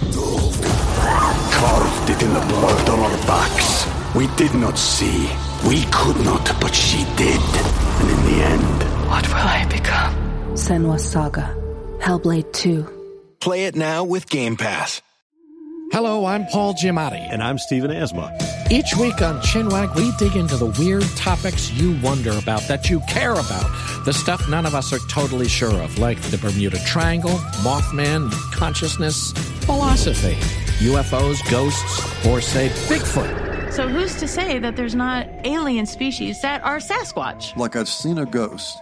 Carved 1.56 2.10
it 2.10 2.22
in 2.22 2.34
the 2.34 2.42
blood 2.42 2.90
on 2.90 3.00
our 3.00 3.18
backs. 3.26 3.88
We 4.16 4.28
did 4.36 4.54
not 4.56 4.78
see. 4.78 5.30
We 5.68 5.84
could 5.92 6.20
not, 6.24 6.46
but 6.62 6.74
she 6.76 7.04
did. 7.16 7.42
And 8.00 8.10
in 8.10 8.22
the 8.26 8.44
end, 8.44 8.84
What 9.10 9.28
will 9.28 9.36
I 9.36 9.66
become? 9.70 10.14
Senua's 10.56 11.04
Saga. 11.10 11.56
Hellblade 12.00 12.52
2. 12.54 12.86
Play 13.40 13.66
it 13.66 13.76
now 13.76 14.04
with 14.04 14.30
Game 14.30 14.58
Pass. 14.58 15.02
Hello, 15.92 16.26
I'm 16.26 16.46
Paul 16.48 16.74
Giamatti. 16.74 17.26
And 17.32 17.42
I'm 17.44 17.58
Stephen 17.58 17.92
Asma. 17.92 18.36
Each 18.72 18.96
week 18.98 19.22
on 19.22 19.40
Chinwag, 19.42 19.96
we 19.96 20.12
dig 20.18 20.36
into 20.36 20.58
the 20.58 20.66
weird 20.80 21.04
topics 21.16 21.72
you 21.72 21.98
wonder 22.02 22.32
about, 22.38 22.62
that 22.68 22.90
you 22.90 23.00
care 23.02 23.34
about, 23.34 23.70
the 24.06 24.12
stuff 24.12 24.50
none 24.50 24.66
of 24.66 24.74
us 24.74 24.92
are 24.92 25.00
totally 25.08 25.48
sure 25.48 25.80
of, 25.82 25.98
like 26.00 26.20
the 26.32 26.38
Bermuda 26.38 26.80
Triangle, 26.86 27.38
Mothman, 27.64 28.32
consciousness, 28.52 29.32
philosophy, 29.66 30.36
UFOs, 30.80 31.50
ghosts, 31.50 32.26
or 32.26 32.42
say 32.42 32.70
Bigfoot. 32.88 33.72
So 33.72 33.88
who's 33.90 34.16
to 34.16 34.28
say 34.28 34.60
that 34.60 34.76
there's 34.76 34.96
not 34.96 35.28
alien 35.44 35.86
species 35.86 36.42
that 36.42 36.64
are 36.64 36.78
Sasquatch? 36.78 37.56
Like 37.58 37.76
I've 37.76 37.90
seen 37.90 38.18
a 38.18 38.26
ghost, 38.26 38.82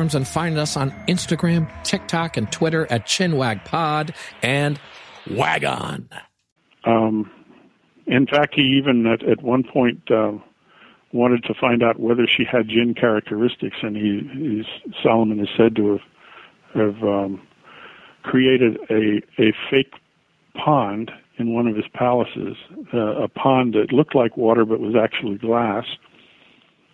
and 0.01 0.27
find 0.27 0.57
us 0.57 0.75
on 0.75 0.91
Instagram, 1.07 1.69
TikTok, 1.83 2.37
and 2.37 2.51
Twitter 2.51 2.87
at 2.89 3.05
ChinwagPod 3.05 4.15
and 4.41 4.79
Wagon. 5.29 6.09
Um, 6.85 7.29
in 8.07 8.25
fact, 8.25 8.55
he 8.55 8.63
even 8.63 9.05
at, 9.05 9.23
at 9.23 9.41
one 9.41 9.63
point 9.63 10.09
uh, 10.11 10.33
wanted 11.13 11.43
to 11.43 11.53
find 11.53 11.83
out 11.83 11.99
whether 11.99 12.25
she 12.27 12.43
had 12.43 12.67
jinn 12.67 12.93
characteristics, 12.93 13.77
and 13.81 13.95
he 13.95 14.63
Solomon 15.03 15.39
is 15.39 15.49
said 15.55 15.75
to 15.75 15.91
have 15.91 16.01
have 16.73 17.03
um, 17.03 17.41
created 18.23 18.77
a 18.89 19.21
a 19.41 19.53
fake 19.69 19.93
pond 20.55 21.11
in 21.37 21.53
one 21.53 21.67
of 21.67 21.75
his 21.75 21.85
palaces, 21.93 22.55
uh, 22.93 23.23
a 23.23 23.27
pond 23.27 23.73
that 23.73 23.91
looked 23.91 24.15
like 24.15 24.37
water 24.37 24.65
but 24.65 24.79
was 24.79 24.95
actually 24.95 25.37
glass, 25.37 25.85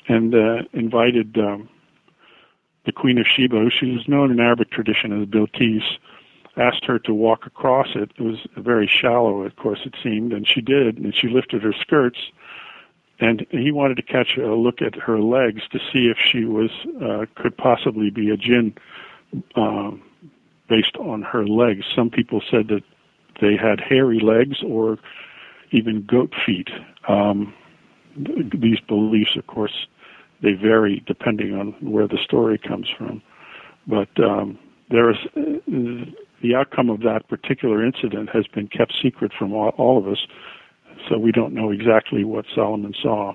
and 0.08 0.34
uh, 0.34 0.64
invited 0.74 1.38
um, 1.38 1.70
the 2.88 2.94
Queen 2.94 3.20
of 3.20 3.28
Sheba, 3.28 3.58
who 3.60 3.70
she 3.70 3.92
was 3.92 4.08
known 4.08 4.32
in 4.32 4.40
Arabic 4.40 4.72
tradition 4.72 5.22
as 5.22 5.28
Bilqis, 5.28 5.84
asked 6.56 6.86
her 6.86 6.98
to 7.00 7.14
walk 7.14 7.46
across 7.46 7.90
it. 7.94 8.12
It 8.18 8.22
was 8.22 8.38
very 8.56 8.88
shallow, 8.88 9.44
of 9.44 9.56
course, 9.58 9.82
it 9.86 9.94
seemed, 10.02 10.32
and 10.34 10.48
she 10.48 10.62
did, 10.62 10.98
and 10.98 11.14
she 11.14 11.28
lifted 11.28 11.62
her 11.62 11.74
skirts. 11.74 12.18
And 13.20 13.46
he 13.50 13.72
wanted 13.72 13.96
to 13.98 14.04
catch 14.04 14.38
a 14.38 14.56
look 14.56 14.82
at 14.82 14.96
her 14.96 15.20
legs 15.20 15.64
to 15.72 15.80
see 15.92 16.08
if 16.08 16.18
she 16.18 16.46
was 16.46 16.72
uh, 17.04 17.26
could 17.36 17.58
possibly 17.58 18.10
be 18.10 18.30
a 18.30 18.38
jinn 18.38 18.74
uh, 19.56 19.92
based 20.70 20.96
on 20.98 21.24
her 21.24 21.46
legs. 21.46 21.86
Some 21.94 22.10
people 22.10 22.42
said 22.50 22.70
that 22.70 22.84
they 23.42 23.58
had 23.58 23.80
hairy 23.82 24.20
legs 24.20 24.64
or 24.66 24.98
even 25.72 26.06
goat 26.06 26.34
feet. 26.46 26.70
Um, 27.08 27.54
th- 28.16 28.54
these 28.54 28.80
beliefs, 28.80 29.36
of 29.36 29.46
course, 29.48 29.88
they 30.42 30.54
vary 30.54 31.04
depending 31.06 31.54
on 31.54 31.74
where 31.82 32.08
the 32.08 32.18
story 32.24 32.58
comes 32.58 32.88
from. 32.98 33.22
But 33.88 34.10
um, 34.24 34.60
there 34.90 35.10
is 35.10 35.18
the 36.42 36.56
outcome 36.56 36.90
of 36.90 37.02
that 37.02 37.28
particular 37.28 37.84
incident 37.84 38.30
has 38.30 38.46
been 38.48 38.68
kept 38.68 38.94
secret 39.02 39.32
from 39.38 39.54
all, 39.54 39.70
all 39.78 39.98
of 39.98 40.08
us, 40.08 40.20
so 41.10 41.18
we 41.18 41.32
don't 41.32 41.54
know 41.54 41.72
exactly 41.72 42.24
what 42.24 42.46
Solomon 42.54 42.94
saw. 43.02 43.34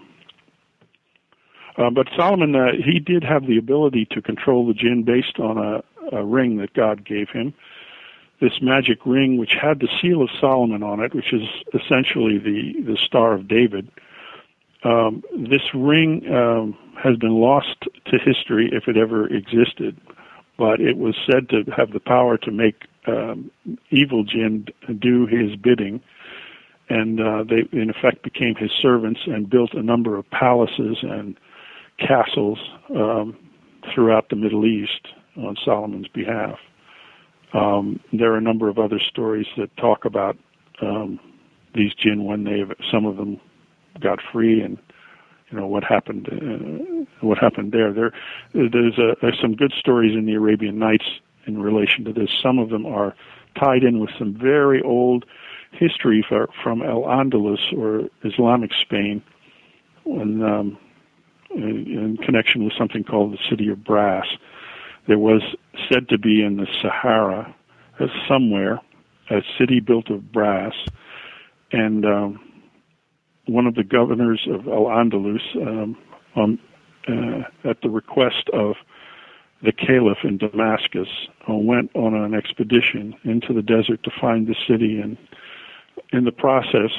Uh, 1.77 1.91
but 1.91 2.07
Solomon, 2.17 2.55
uh, 2.55 2.73
he 2.85 2.99
did 2.99 3.25
have 3.25 3.47
the 3.47 3.57
ability 3.57 4.07
to 4.11 4.21
control 4.21 4.67
the 4.67 4.75
jinn 4.75 5.05
based 5.05 5.39
on 5.39 5.57
a, 5.59 5.83
a 6.15 6.25
ring 6.25 6.59
that 6.59 6.75
God 6.75 7.05
gave 7.05 7.31
him. 7.31 7.55
This 8.41 8.61
magic 8.61 9.07
ring, 9.07 9.39
which 9.39 9.55
had 9.61 9.81
the 9.81 9.89
seal 10.01 10.21
of 10.23 10.29
Solomon 10.41 10.83
on 10.83 11.01
it, 11.01 11.15
which 11.15 11.33
is 11.33 11.43
essentially 11.73 12.39
the, 12.39 12.83
the 12.83 12.97
Star 12.97 13.33
of 13.33 13.49
David. 13.49 13.89
Um, 14.85 15.23
this 15.33 15.63
ring 15.75 16.23
um, 16.33 16.77
has 17.03 17.17
been 17.17 17.41
lost 17.41 17.83
to 18.07 18.19
history 18.19 18.69
if 18.73 18.89
it 18.89 18.97
ever 18.97 19.27
existed, 19.29 20.01
but 20.59 20.81
it 20.81 20.97
was 20.97 21.15
said 21.31 21.49
to 21.51 21.63
have 21.77 21.93
the 21.93 22.01
power 22.01 22.37
to 22.39 22.51
make 22.51 22.83
um, 23.07 23.51
evil 23.91 24.25
jinn 24.25 24.67
do 25.01 25.27
his 25.27 25.57
bidding, 25.57 26.01
and 26.89 27.21
uh, 27.21 27.45
they 27.45 27.69
in 27.77 27.91
effect 27.91 28.23
became 28.23 28.55
his 28.57 28.71
servants 28.81 29.21
and 29.27 29.49
built 29.49 29.73
a 29.75 29.83
number 29.83 30.17
of 30.17 30.29
palaces 30.31 30.99
and 31.03 31.37
castles 31.99 32.59
um, 32.95 33.37
throughout 33.95 34.29
the 34.31 34.37
Middle 34.37 34.67
East 34.67 35.09
on 35.37 35.57
Solomon's 35.65 36.09
behalf. 36.09 36.59
Um, 37.55 38.01
there 38.13 38.33
are 38.33 38.39
a 38.39 38.43
number 38.43 38.69
of 38.69 38.79
other 38.79 38.99
stories 38.99 39.47
that 39.57 39.77
talk 39.77 40.05
about 40.05 40.37
um, 40.81 41.21
these 41.75 41.95
jinn 41.95 42.25
when 42.25 42.45
they 42.45 42.63
some 42.91 43.07
of 43.07 43.17
them 43.17 43.41
got 44.01 44.19
free 44.33 44.61
and 44.61 44.79
you 45.51 45.59
know 45.59 45.67
what 45.67 45.85
happened 45.85 46.29
uh, 46.29 47.27
what 47.27 47.39
happened 47.39 47.73
there. 47.73 47.93
There 47.93 48.13
there's, 48.55 48.99
a, 48.99 49.17
there's 49.21 49.39
some 49.41 49.55
good 49.55 49.73
stories 49.79 50.17
in 50.17 50.27
the 50.27 50.35
Arabian 50.35 50.79
Nights 50.79 51.05
in 51.47 51.61
relation 51.61 52.05
to 52.05 52.13
this. 52.13 52.31
Some 52.43 52.59
of 52.59 52.71
them 52.71 52.87
are 52.87 53.15
tied 53.59 53.85
in 53.85 54.01
with 54.01 54.11
some 54.19 54.35
very 54.35 54.81
old 54.83 55.25
history 55.73 56.25
for, 56.27 56.49
from 56.63 56.83
El 56.83 57.03
Andalus 57.03 57.73
or 57.77 58.09
Islamic 58.25 58.71
Spain 58.73 59.23
when 60.05 60.43
um, 60.43 60.79
in, 61.55 61.87
in 61.87 62.17
connection 62.19 62.65
with 62.65 62.73
something 62.79 63.05
called 63.05 63.33
the 63.33 63.39
city 63.51 63.69
of 63.69 63.85
brass. 63.85 64.27
There 65.07 65.19
was 65.19 65.43
said 65.91 66.09
to 66.09 66.19
be 66.19 66.43
in 66.43 66.57
the 66.57 66.67
Sahara 66.81 67.55
uh, 67.99 68.07
somewhere 68.29 68.81
a 69.31 69.41
city 69.59 69.81
built 69.81 70.11
of 70.11 70.33
brass. 70.33 70.75
And 71.73 72.05
um, 72.05 72.52
one 73.53 73.67
of 73.67 73.75
the 73.75 73.85
governors 73.85 74.47
of 74.51 74.67
Al 74.67 74.87
Andalus, 74.87 75.43
um, 75.57 76.59
uh, 77.09 77.69
at 77.69 77.81
the 77.83 77.91
request 77.91 78.49
of 78.53 78.77
the 79.63 79.73
caliph 79.73 80.19
in 80.25 80.39
Damascus, 80.39 81.09
uh, 81.49 81.55
went 81.55 81.91
on 81.95 82.15
an 82.15 82.35
expedition 82.35 83.15
into 83.25 83.53
the 83.53 83.63
desert 83.63 84.03
to 84.05 84.11
find 84.21 84.47
the 84.47 84.57
city. 84.67 85.01
And 85.01 85.17
in 86.13 86.25
the 86.25 86.33
process, 86.33 86.91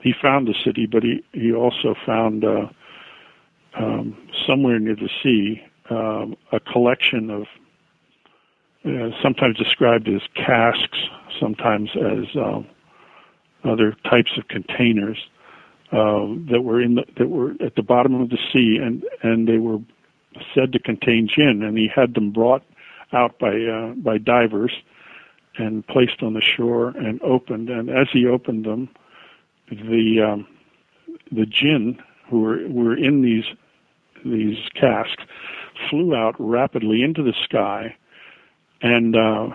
he 0.00 0.12
found 0.20 0.48
the 0.48 0.54
city, 0.64 0.86
but 0.86 1.02
he, 1.02 1.24
he 1.32 1.52
also 1.52 1.94
found 2.06 2.44
uh, 2.44 2.66
um, 3.78 4.16
somewhere 4.46 4.78
near 4.78 4.96
the 4.96 5.10
sea 5.22 5.62
um, 5.90 6.36
a 6.52 6.60
collection 6.60 7.30
of 7.30 7.46
uh, 8.84 9.10
sometimes 9.22 9.56
described 9.56 10.08
as 10.08 10.22
casks, 10.34 10.98
sometimes 11.40 11.90
as 11.96 12.24
um, 12.36 12.66
other 13.64 13.94
types 14.04 14.30
of 14.38 14.46
containers 14.48 15.18
uh, 15.92 16.26
that 16.50 16.62
were 16.62 16.80
in 16.80 16.96
the, 16.96 17.04
that 17.16 17.28
were 17.28 17.52
at 17.64 17.74
the 17.76 17.82
bottom 17.82 18.20
of 18.20 18.30
the 18.30 18.38
sea, 18.52 18.78
and 18.82 19.04
and 19.22 19.48
they 19.48 19.58
were 19.58 19.78
said 20.54 20.72
to 20.72 20.78
contain 20.78 21.28
jinn, 21.28 21.62
and 21.62 21.78
he 21.78 21.88
had 21.94 22.14
them 22.14 22.30
brought 22.30 22.62
out 23.12 23.38
by 23.38 23.54
uh, 23.56 23.94
by 23.96 24.18
divers 24.18 24.72
and 25.56 25.86
placed 25.86 26.22
on 26.22 26.34
the 26.34 26.42
shore 26.42 26.88
and 26.90 27.20
opened. 27.22 27.68
And 27.68 27.90
as 27.90 28.08
he 28.12 28.26
opened 28.26 28.64
them, 28.64 28.88
the 29.70 30.20
um, 30.20 30.46
the 31.32 31.46
jinn 31.46 31.98
who 32.28 32.40
were 32.40 32.68
were 32.68 32.96
in 32.96 33.22
these 33.22 33.44
these 34.24 34.58
casks 34.74 35.24
flew 35.88 36.14
out 36.14 36.34
rapidly 36.38 37.02
into 37.02 37.22
the 37.22 37.34
sky 37.44 37.96
and 38.82 39.16
uh, 39.16 39.48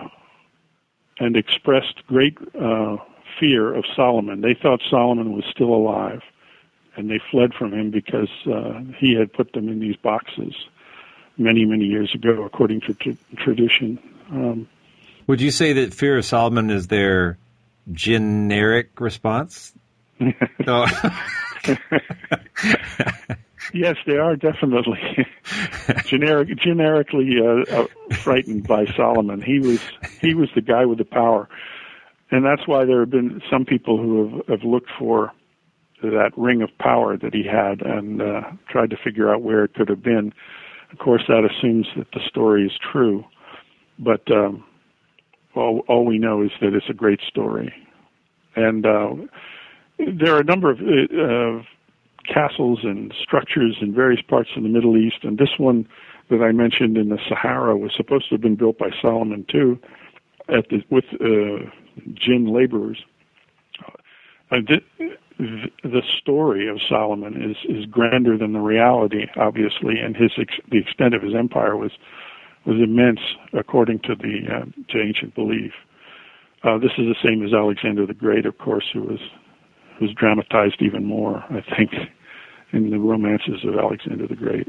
and 1.18 1.36
expressed 1.36 2.06
great 2.06 2.36
uh, 2.60 2.96
fear 3.38 3.74
of 3.74 3.84
Solomon. 3.94 4.40
They 4.40 4.54
thought 4.54 4.80
Solomon 4.90 5.32
was 5.32 5.44
still 5.50 5.74
alive, 5.74 6.22
and 6.96 7.10
they 7.10 7.20
fled 7.30 7.54
from 7.54 7.72
him 7.72 7.90
because 7.90 8.30
uh, 8.46 8.80
he 8.98 9.14
had 9.14 9.32
put 9.32 9.52
them 9.52 9.68
in 9.68 9.80
these 9.80 9.96
boxes 9.96 10.54
many 11.36 11.64
many 11.64 11.84
years 11.84 12.14
ago, 12.14 12.44
according 12.44 12.80
to 12.82 12.94
t- 12.94 13.18
tradition. 13.36 13.98
Um, 14.30 14.68
Would 15.26 15.40
you 15.40 15.50
say 15.50 15.74
that 15.74 15.94
fear 15.94 16.18
of 16.18 16.24
Solomon 16.24 16.70
is 16.70 16.86
their 16.86 17.38
generic 17.92 19.00
response? 19.00 19.72
no. 20.66 20.86
yes, 23.72 23.96
they 24.06 24.16
are 24.16 24.36
definitely 24.36 25.26
generic, 26.06 26.56
generically 26.58 27.38
uh, 27.40 27.82
uh, 27.82 27.86
frightened 28.16 28.66
by 28.66 28.86
Solomon. 28.96 29.40
He 29.40 29.60
was 29.60 29.80
he 30.20 30.34
was 30.34 30.48
the 30.54 30.60
guy 30.60 30.84
with 30.84 30.98
the 30.98 31.04
power, 31.04 31.48
and 32.30 32.44
that's 32.44 32.66
why 32.66 32.84
there 32.84 33.00
have 33.00 33.10
been 33.10 33.40
some 33.50 33.64
people 33.64 33.96
who 33.98 34.42
have, 34.48 34.60
have 34.60 34.68
looked 34.68 34.90
for 34.98 35.32
that 36.02 36.32
ring 36.36 36.62
of 36.62 36.70
power 36.78 37.16
that 37.16 37.32
he 37.32 37.44
had 37.44 37.80
and 37.82 38.20
uh, 38.20 38.42
tried 38.68 38.90
to 38.90 38.96
figure 39.02 39.32
out 39.32 39.42
where 39.42 39.64
it 39.64 39.74
could 39.74 39.88
have 39.88 40.02
been. 40.02 40.32
Of 40.92 40.98
course, 40.98 41.22
that 41.28 41.44
assumes 41.44 41.86
that 41.96 42.08
the 42.12 42.20
story 42.28 42.66
is 42.66 42.72
true, 42.92 43.24
but 43.98 44.30
um, 44.30 44.64
all, 45.54 45.82
all 45.88 46.04
we 46.04 46.18
know 46.18 46.42
is 46.42 46.50
that 46.60 46.74
it's 46.74 46.90
a 46.90 46.94
great 46.94 47.20
story, 47.26 47.72
and 48.54 48.86
uh, 48.86 49.14
there 49.98 50.34
are 50.34 50.40
a 50.40 50.44
number 50.44 50.70
of 50.70 50.78
uh, 50.80 51.62
castles 52.32 52.80
and 52.82 53.12
structures 53.20 53.76
in 53.80 53.94
various 53.94 54.22
parts 54.22 54.50
of 54.56 54.62
the 54.62 54.68
Middle 54.68 54.96
East, 54.96 55.18
and 55.22 55.38
this 55.38 55.58
one 55.58 55.88
that 56.30 56.42
I 56.42 56.52
mentioned 56.52 56.96
in 56.96 57.08
the 57.08 57.18
Sahara 57.28 57.76
was 57.76 57.92
supposed 57.96 58.28
to 58.28 58.34
have 58.34 58.40
been 58.40 58.56
built 58.56 58.78
by 58.78 58.90
Solomon 59.00 59.44
too, 59.50 59.78
at 60.48 60.68
the, 60.68 60.82
with 60.90 61.04
uh, 61.14 61.70
jinn 62.14 62.46
laborers. 62.52 63.02
Uh, 64.50 64.58
the, 64.68 64.80
the 65.82 66.02
story 66.20 66.68
of 66.68 66.80
Solomon 66.88 67.42
is 67.42 67.56
is 67.68 67.86
grander 67.86 68.38
than 68.38 68.52
the 68.52 68.60
reality, 68.60 69.26
obviously, 69.36 69.98
and 69.98 70.16
his 70.16 70.32
ex- 70.38 70.60
the 70.70 70.78
extent 70.78 71.14
of 71.14 71.22
his 71.22 71.34
empire 71.34 71.76
was 71.76 71.92
was 72.66 72.76
immense 72.76 73.20
according 73.52 74.00
to 74.00 74.14
the 74.14 74.42
uh, 74.50 74.64
to 74.92 75.00
ancient 75.00 75.34
belief. 75.34 75.72
Uh, 76.62 76.78
this 76.78 76.92
is 76.96 77.06
the 77.06 77.16
same 77.22 77.44
as 77.44 77.52
Alexander 77.52 78.06
the 78.06 78.14
Great, 78.14 78.46
of 78.46 78.56
course, 78.58 78.84
who 78.92 79.02
was 79.02 79.20
who's 79.98 80.14
dramatized 80.14 80.80
even 80.80 81.04
more, 81.04 81.44
I 81.50 81.62
think, 81.76 81.90
in 82.72 82.90
the 82.90 82.98
romances 82.98 83.64
of 83.64 83.76
Alexander 83.76 84.26
the 84.26 84.36
Great. 84.36 84.68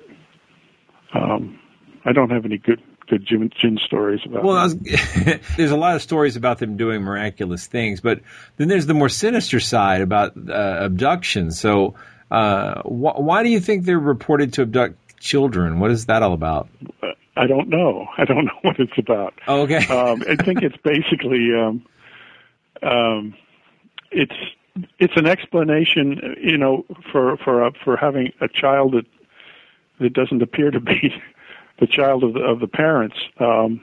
Um, 1.13 1.59
I 2.05 2.11
don't 2.11 2.29
have 2.29 2.45
any 2.45 2.57
good 2.57 2.81
good 3.07 3.25
jinn, 3.25 3.49
jinn 3.59 3.79
stories 3.85 4.21
about. 4.25 4.43
Well, 4.43 4.55
was, 4.55 4.75
there's 5.57 5.71
a 5.71 5.77
lot 5.77 5.95
of 5.95 6.01
stories 6.01 6.35
about 6.35 6.59
them 6.59 6.77
doing 6.77 7.01
miraculous 7.01 7.67
things, 7.67 8.01
but 8.01 8.21
then 8.57 8.67
there's 8.67 8.85
the 8.85 8.93
more 8.93 9.09
sinister 9.09 9.59
side 9.59 10.01
about 10.01 10.33
uh, 10.37 10.77
abduction. 10.81 11.51
So, 11.51 11.95
uh, 12.31 12.81
wh- 12.81 13.19
why 13.19 13.43
do 13.43 13.49
you 13.49 13.59
think 13.59 13.85
they're 13.85 13.99
reported 13.99 14.53
to 14.53 14.63
abduct 14.63 15.19
children? 15.19 15.79
What 15.79 15.91
is 15.91 16.05
that 16.07 16.23
all 16.23 16.33
about? 16.33 16.69
Uh, 17.01 17.07
I 17.37 17.47
don't 17.47 17.69
know. 17.69 18.07
I 18.17 18.25
don't 18.25 18.45
know 18.45 18.59
what 18.61 18.79
it's 18.79 18.97
about. 18.97 19.33
Oh, 19.47 19.61
okay. 19.61 19.85
um, 19.89 20.23
I 20.27 20.35
think 20.43 20.61
it's 20.61 20.77
basically 20.77 21.49
um, 21.55 21.85
um, 22.81 23.35
it's 24.11 24.35
it's 24.99 25.13
an 25.15 25.25
explanation, 25.25 26.35
you 26.41 26.57
know, 26.57 26.85
for 27.11 27.37
for 27.37 27.65
uh, 27.65 27.71
for 27.83 27.97
having 27.97 28.31
a 28.41 28.47
child 28.47 28.93
that 28.93 29.05
that 29.99 30.13
doesn't 30.13 30.41
appear 30.41 30.71
to 30.71 30.79
be 30.79 31.13
the 31.79 31.87
child 31.87 32.23
of 32.23 32.33
the 32.33 32.41
of 32.41 32.59
the 32.59 32.67
parents. 32.67 33.15
Um, 33.39 33.81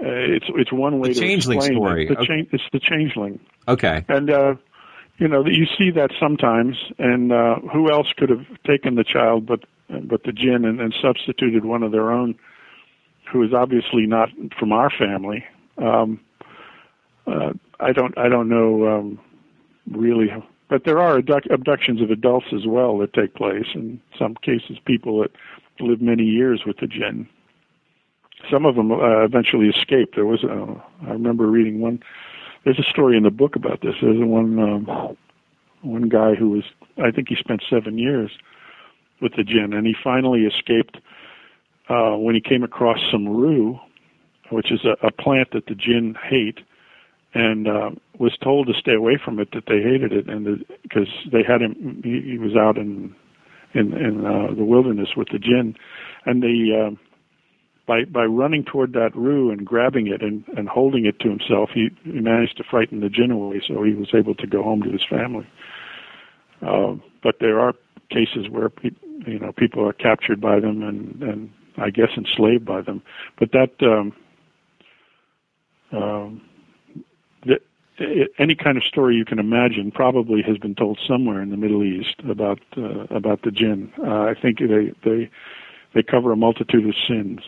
uh, 0.00 0.06
it's 0.06 0.46
it's 0.48 0.72
one 0.72 0.98
way 0.98 1.08
the 1.08 1.14
to 1.14 1.20
changeling 1.20 1.58
explain 1.58 1.78
story. 1.78 2.06
It. 2.06 2.08
The 2.08 2.18
okay. 2.18 2.26
cha- 2.26 2.48
it's 2.52 2.64
the 2.72 2.80
changeling. 2.80 3.40
Okay. 3.68 4.04
And 4.08 4.30
uh, 4.30 4.54
you 5.18 5.28
know 5.28 5.44
you 5.46 5.66
see 5.78 5.90
that 5.92 6.10
sometimes. 6.20 6.76
And 6.98 7.32
uh, 7.32 7.56
who 7.72 7.90
else 7.90 8.08
could 8.16 8.30
have 8.30 8.46
taken 8.66 8.96
the 8.96 9.04
child 9.04 9.46
but 9.46 9.60
but 9.88 10.24
the 10.24 10.32
jinn 10.32 10.64
and, 10.64 10.80
and 10.80 10.94
substituted 11.00 11.64
one 11.64 11.82
of 11.82 11.92
their 11.92 12.10
own, 12.10 12.34
who 13.32 13.42
is 13.42 13.52
obviously 13.52 14.06
not 14.06 14.30
from 14.58 14.72
our 14.72 14.90
family. 14.90 15.44
Um, 15.78 16.20
uh, 17.26 17.52
I 17.80 17.92
don't 17.92 18.16
I 18.18 18.28
don't 18.28 18.48
know 18.48 18.86
um, 18.86 19.20
really, 19.90 20.28
but 20.68 20.84
there 20.84 20.98
are 20.98 21.18
abductions 21.18 22.00
of 22.02 22.10
adults 22.10 22.46
as 22.54 22.66
well 22.66 22.98
that 22.98 23.12
take 23.12 23.34
place. 23.34 23.66
In 23.74 24.00
some 24.18 24.34
cases, 24.42 24.78
people 24.84 25.20
that 25.20 25.30
live 25.80 26.00
many 26.00 26.24
years 26.24 26.62
with 26.66 26.78
the 26.78 26.86
jinn. 26.86 27.28
Some 28.50 28.66
of 28.66 28.76
them 28.76 28.92
uh, 28.92 29.24
eventually 29.24 29.68
escaped. 29.68 30.14
There 30.14 30.26
was, 30.26 30.44
a, 30.44 30.82
I 31.06 31.12
remember 31.12 31.46
reading 31.46 31.80
one. 31.80 32.02
There's 32.64 32.78
a 32.78 32.90
story 32.90 33.16
in 33.16 33.22
the 33.22 33.30
book 33.30 33.56
about 33.56 33.80
this. 33.80 33.94
There's 34.00 34.18
one 34.18 34.58
um, 34.58 35.16
one 35.84 36.08
guy 36.08 36.34
who 36.34 36.50
was, 36.50 36.64
I 36.96 37.10
think 37.10 37.28
he 37.28 37.36
spent 37.36 37.62
seven 37.68 37.98
years 37.98 38.30
with 39.20 39.34
the 39.36 39.44
jinn, 39.44 39.72
and 39.72 39.86
he 39.86 39.94
finally 40.02 40.44
escaped 40.44 40.98
uh, 41.88 42.16
when 42.16 42.34
he 42.34 42.40
came 42.40 42.62
across 42.62 42.98
some 43.10 43.28
rue, 43.28 43.78
which 44.50 44.72
is 44.72 44.84
a, 44.84 45.06
a 45.06 45.12
plant 45.12 45.50
that 45.52 45.66
the 45.66 45.74
jinn 45.74 46.16
hate, 46.22 46.60
and 47.34 47.68
uh, 47.68 47.90
was 48.18 48.36
told 48.38 48.66
to 48.68 48.74
stay 48.74 48.94
away 48.94 49.18
from 49.22 49.38
it. 49.38 49.50
That 49.52 49.64
they 49.66 49.82
hated 49.82 50.12
it, 50.12 50.28
and 50.28 50.64
because 50.82 51.08
the, 51.24 51.30
they 51.30 51.42
had 51.42 51.60
him, 51.60 52.00
he, 52.02 52.20
he 52.32 52.38
was 52.38 52.56
out 52.56 52.78
in 52.78 53.14
in, 53.74 53.92
in 53.92 54.24
uh, 54.24 54.54
the 54.54 54.64
wilderness 54.64 55.10
with 55.16 55.28
the 55.30 55.38
jinn, 55.38 55.76
and 56.24 56.42
they 56.42 56.70
uh, 56.74 56.90
by 57.86 58.04
by 58.04 58.24
running 58.24 58.64
toward 58.64 58.92
that 58.92 59.14
rue 59.14 59.50
and 59.50 59.66
grabbing 59.66 60.06
it 60.06 60.22
and, 60.22 60.44
and 60.56 60.68
holding 60.68 61.04
it 61.06 61.18
to 61.20 61.28
himself, 61.28 61.70
he, 61.74 61.90
he 62.04 62.20
managed 62.20 62.56
to 62.56 62.64
frighten 62.64 63.00
the 63.00 63.08
jinn 63.08 63.30
away, 63.30 63.60
so 63.66 63.82
he 63.82 63.94
was 63.94 64.08
able 64.14 64.34
to 64.36 64.46
go 64.46 64.62
home 64.62 64.82
to 64.82 64.90
his 64.90 65.04
family. 65.08 65.46
Uh, 66.62 66.94
but 67.22 67.36
there 67.40 67.60
are 67.60 67.74
cases 68.10 68.48
where 68.48 68.68
pe- 68.68 68.90
you 69.26 69.38
know 69.38 69.52
people 69.52 69.86
are 69.86 69.92
captured 69.92 70.40
by 70.40 70.60
them 70.60 70.82
and 70.82 71.22
and 71.22 71.50
I 71.76 71.90
guess 71.90 72.10
enslaved 72.16 72.64
by 72.64 72.80
them, 72.80 73.02
but 73.38 73.50
that. 73.52 73.72
Um, 73.82 74.12
um, 75.92 76.40
the, 76.40 76.53
any 78.38 78.54
kind 78.54 78.76
of 78.76 78.84
story 78.84 79.14
you 79.16 79.24
can 79.24 79.38
imagine 79.38 79.90
probably 79.90 80.42
has 80.42 80.58
been 80.58 80.74
told 80.74 80.98
somewhere 81.06 81.40
in 81.40 81.50
the 81.50 81.56
Middle 81.56 81.84
East 81.84 82.16
about 82.28 82.60
uh, 82.76 83.04
about 83.10 83.42
the 83.42 83.50
jinn. 83.50 83.92
Uh, 83.98 84.22
I 84.22 84.34
think 84.34 84.58
they 84.58 84.92
they 85.04 85.30
they 85.94 86.02
cover 86.02 86.32
a 86.32 86.36
multitude 86.36 86.88
of 86.88 86.94
sins. 87.06 87.40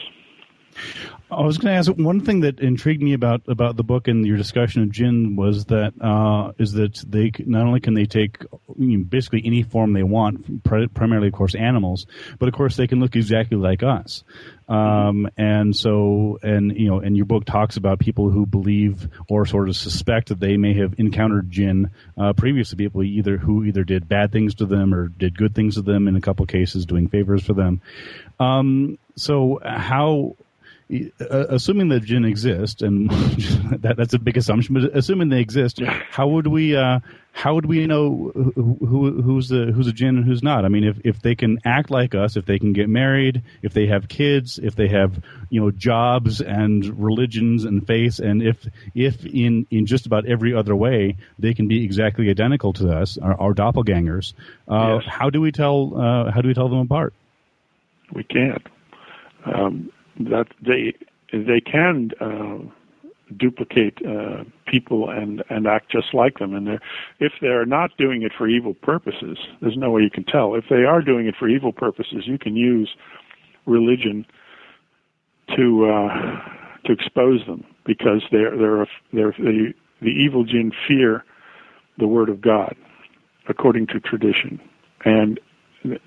I 1.28 1.42
was 1.42 1.58
going 1.58 1.72
to 1.72 1.78
ask 1.78 1.90
one 1.90 2.20
thing 2.20 2.40
that 2.40 2.60
intrigued 2.60 3.02
me 3.02 3.12
about 3.12 3.42
about 3.48 3.76
the 3.76 3.82
book 3.82 4.06
and 4.06 4.24
your 4.24 4.36
discussion 4.36 4.82
of 4.82 4.92
jinn 4.92 5.34
was 5.34 5.64
that 5.66 5.92
uh, 6.00 6.52
is 6.58 6.72
that 6.72 7.04
they 7.06 7.32
not 7.44 7.66
only 7.66 7.80
can 7.80 7.94
they 7.94 8.04
take 8.04 8.42
you 8.78 8.98
know, 8.98 9.04
basically 9.04 9.42
any 9.44 9.64
form 9.64 9.92
they 9.92 10.04
want, 10.04 10.62
primarily 10.62 11.28
of 11.28 11.34
course 11.34 11.56
animals, 11.56 12.06
but 12.38 12.48
of 12.48 12.54
course 12.54 12.76
they 12.76 12.86
can 12.86 13.00
look 13.00 13.16
exactly 13.16 13.56
like 13.56 13.82
us. 13.82 14.22
Um, 14.68 15.28
and 15.36 15.74
so, 15.74 16.38
and 16.42 16.76
you 16.76 16.88
know, 16.88 17.00
and 17.00 17.16
your 17.16 17.26
book 17.26 17.44
talks 17.44 17.76
about 17.76 17.98
people 17.98 18.30
who 18.30 18.46
believe 18.46 19.08
or 19.28 19.46
sort 19.46 19.68
of 19.68 19.76
suspect 19.76 20.28
that 20.28 20.40
they 20.40 20.56
may 20.56 20.74
have 20.74 20.94
encountered 20.98 21.50
jinn 21.50 21.90
uh, 22.16 22.34
previously. 22.34 22.76
People 22.76 23.02
either 23.02 23.36
who 23.36 23.64
either 23.64 23.82
did 23.82 24.08
bad 24.08 24.30
things 24.30 24.56
to 24.56 24.66
them 24.66 24.94
or 24.94 25.08
did 25.08 25.36
good 25.36 25.54
things 25.54 25.74
to 25.74 25.82
them. 25.82 26.06
In 26.06 26.14
a 26.14 26.20
couple 26.20 26.46
cases, 26.46 26.86
doing 26.86 27.08
favors 27.08 27.44
for 27.44 27.52
them. 27.52 27.80
Um, 28.38 28.98
so 29.16 29.60
how 29.64 30.36
assuming 30.88 31.88
that 31.88 32.04
jinn 32.04 32.24
exist, 32.24 32.82
and 32.82 33.10
that, 33.80 33.94
that's 33.96 34.14
a 34.14 34.18
big 34.18 34.36
assumption, 34.36 34.74
but 34.74 34.96
assuming 34.96 35.28
they 35.28 35.40
exist, 35.40 35.80
how 36.10 36.28
would 36.28 36.46
we 36.46 36.76
uh, 36.76 37.00
how 37.32 37.54
would 37.54 37.66
we 37.66 37.86
know 37.86 38.30
who, 38.34 38.52
who, 38.80 39.22
who's 39.22 39.50
a 39.50 39.66
who's 39.66 39.88
a 39.88 39.92
jinn 39.92 40.16
and 40.16 40.24
who's 40.24 40.42
not? 40.42 40.64
I 40.64 40.68
mean, 40.68 40.84
if 40.84 40.98
if 41.04 41.20
they 41.20 41.34
can 41.34 41.58
act 41.64 41.90
like 41.90 42.14
us, 42.14 42.36
if 42.36 42.46
they 42.46 42.58
can 42.58 42.72
get 42.72 42.88
married, 42.88 43.42
if 43.62 43.74
they 43.74 43.88
have 43.88 44.08
kids, 44.08 44.58
if 44.62 44.76
they 44.76 44.88
have 44.88 45.22
you 45.50 45.60
know 45.60 45.70
jobs 45.70 46.40
and 46.40 47.02
religions 47.02 47.64
and 47.64 47.86
faiths, 47.86 48.20
and 48.20 48.42
if 48.42 48.64
if 48.94 49.26
in 49.26 49.66
in 49.70 49.86
just 49.86 50.06
about 50.06 50.26
every 50.26 50.54
other 50.54 50.74
way 50.74 51.16
they 51.38 51.52
can 51.52 51.66
be 51.66 51.84
exactly 51.84 52.30
identical 52.30 52.72
to 52.74 52.90
us, 52.90 53.18
our, 53.18 53.38
our 53.40 53.54
doppelgangers, 53.54 54.34
uh, 54.68 55.00
yes. 55.00 55.04
how 55.06 55.30
do 55.30 55.40
we 55.40 55.50
tell 55.50 56.00
uh, 56.00 56.30
how 56.30 56.40
do 56.40 56.48
we 56.48 56.54
tell 56.54 56.68
them 56.68 56.78
apart? 56.78 57.12
We 58.12 58.22
can't. 58.22 58.66
Um, 59.44 59.90
that 60.20 60.48
they 60.60 60.94
they 61.32 61.60
can 61.60 62.10
uh, 62.20 62.58
duplicate 63.36 63.98
uh, 64.06 64.44
people 64.66 65.10
and 65.10 65.42
and 65.50 65.66
act 65.66 65.90
just 65.90 66.14
like 66.14 66.38
them. 66.38 66.54
And 66.54 66.66
they're, 66.66 66.80
if 67.20 67.32
they're 67.40 67.66
not 67.66 67.96
doing 67.96 68.22
it 68.22 68.32
for 68.36 68.48
evil 68.48 68.74
purposes, 68.74 69.38
there's 69.60 69.76
no 69.76 69.90
way 69.90 70.02
you 70.02 70.10
can 70.10 70.24
tell. 70.24 70.54
If 70.54 70.64
they 70.70 70.84
are 70.84 71.02
doing 71.02 71.26
it 71.26 71.34
for 71.36 71.48
evil 71.48 71.72
purposes, 71.72 72.26
you 72.26 72.38
can 72.38 72.56
use 72.56 72.94
religion 73.66 74.26
to 75.56 75.86
uh, 75.86 76.40
to 76.84 76.92
expose 76.92 77.44
them 77.46 77.64
because 77.84 78.22
they're 78.30 78.56
they're 78.56 78.86
they're 79.12 79.34
the 79.38 79.72
the 80.00 80.10
evil 80.10 80.44
jinn 80.44 80.72
fear 80.86 81.24
the 81.98 82.06
word 82.06 82.28
of 82.28 82.40
God 82.40 82.76
according 83.48 83.86
to 83.88 84.00
tradition, 84.00 84.60
and 85.04 85.40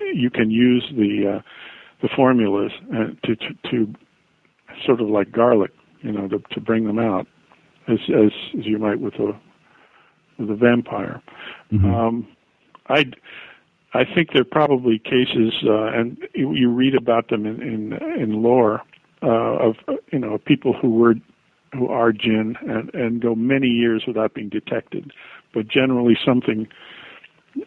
you 0.00 0.30
can 0.30 0.50
use 0.50 0.84
the 0.94 1.36
uh, 1.36 1.40
the 2.02 2.08
formulas 2.14 2.72
uh, 2.94 3.08
to, 3.26 3.36
to 3.36 3.54
to 3.70 3.94
sort 4.86 5.00
of 5.00 5.08
like 5.08 5.32
garlic, 5.32 5.72
you 6.02 6.12
know, 6.12 6.28
to 6.28 6.38
to 6.52 6.60
bring 6.60 6.86
them 6.86 6.98
out, 6.98 7.26
as 7.88 7.98
as, 8.08 8.32
as 8.58 8.66
you 8.66 8.78
might 8.78 9.00
with 9.00 9.14
a 9.14 9.32
with 10.38 10.50
a 10.50 10.56
vampire. 10.56 11.22
Mm-hmm. 11.72 11.94
Um, 11.94 12.28
I 12.88 13.04
I 13.92 14.04
think 14.04 14.32
there 14.32 14.42
are 14.42 14.44
probably 14.44 14.98
cases, 14.98 15.52
uh, 15.66 15.86
and 15.86 16.16
you, 16.34 16.54
you 16.54 16.70
read 16.70 16.94
about 16.94 17.28
them 17.28 17.46
in 17.46 17.60
in, 17.62 17.92
in 18.20 18.42
lore 18.42 18.82
uh, 19.22 19.26
of 19.26 19.76
you 20.12 20.18
know 20.18 20.38
people 20.38 20.72
who 20.72 20.90
were 20.90 21.14
who 21.72 21.88
are 21.88 22.12
jinn 22.12 22.56
and, 22.62 22.92
and 22.94 23.22
go 23.22 23.34
many 23.34 23.68
years 23.68 24.04
without 24.06 24.34
being 24.34 24.48
detected, 24.48 25.12
but 25.54 25.68
generally 25.68 26.16
something 26.24 26.66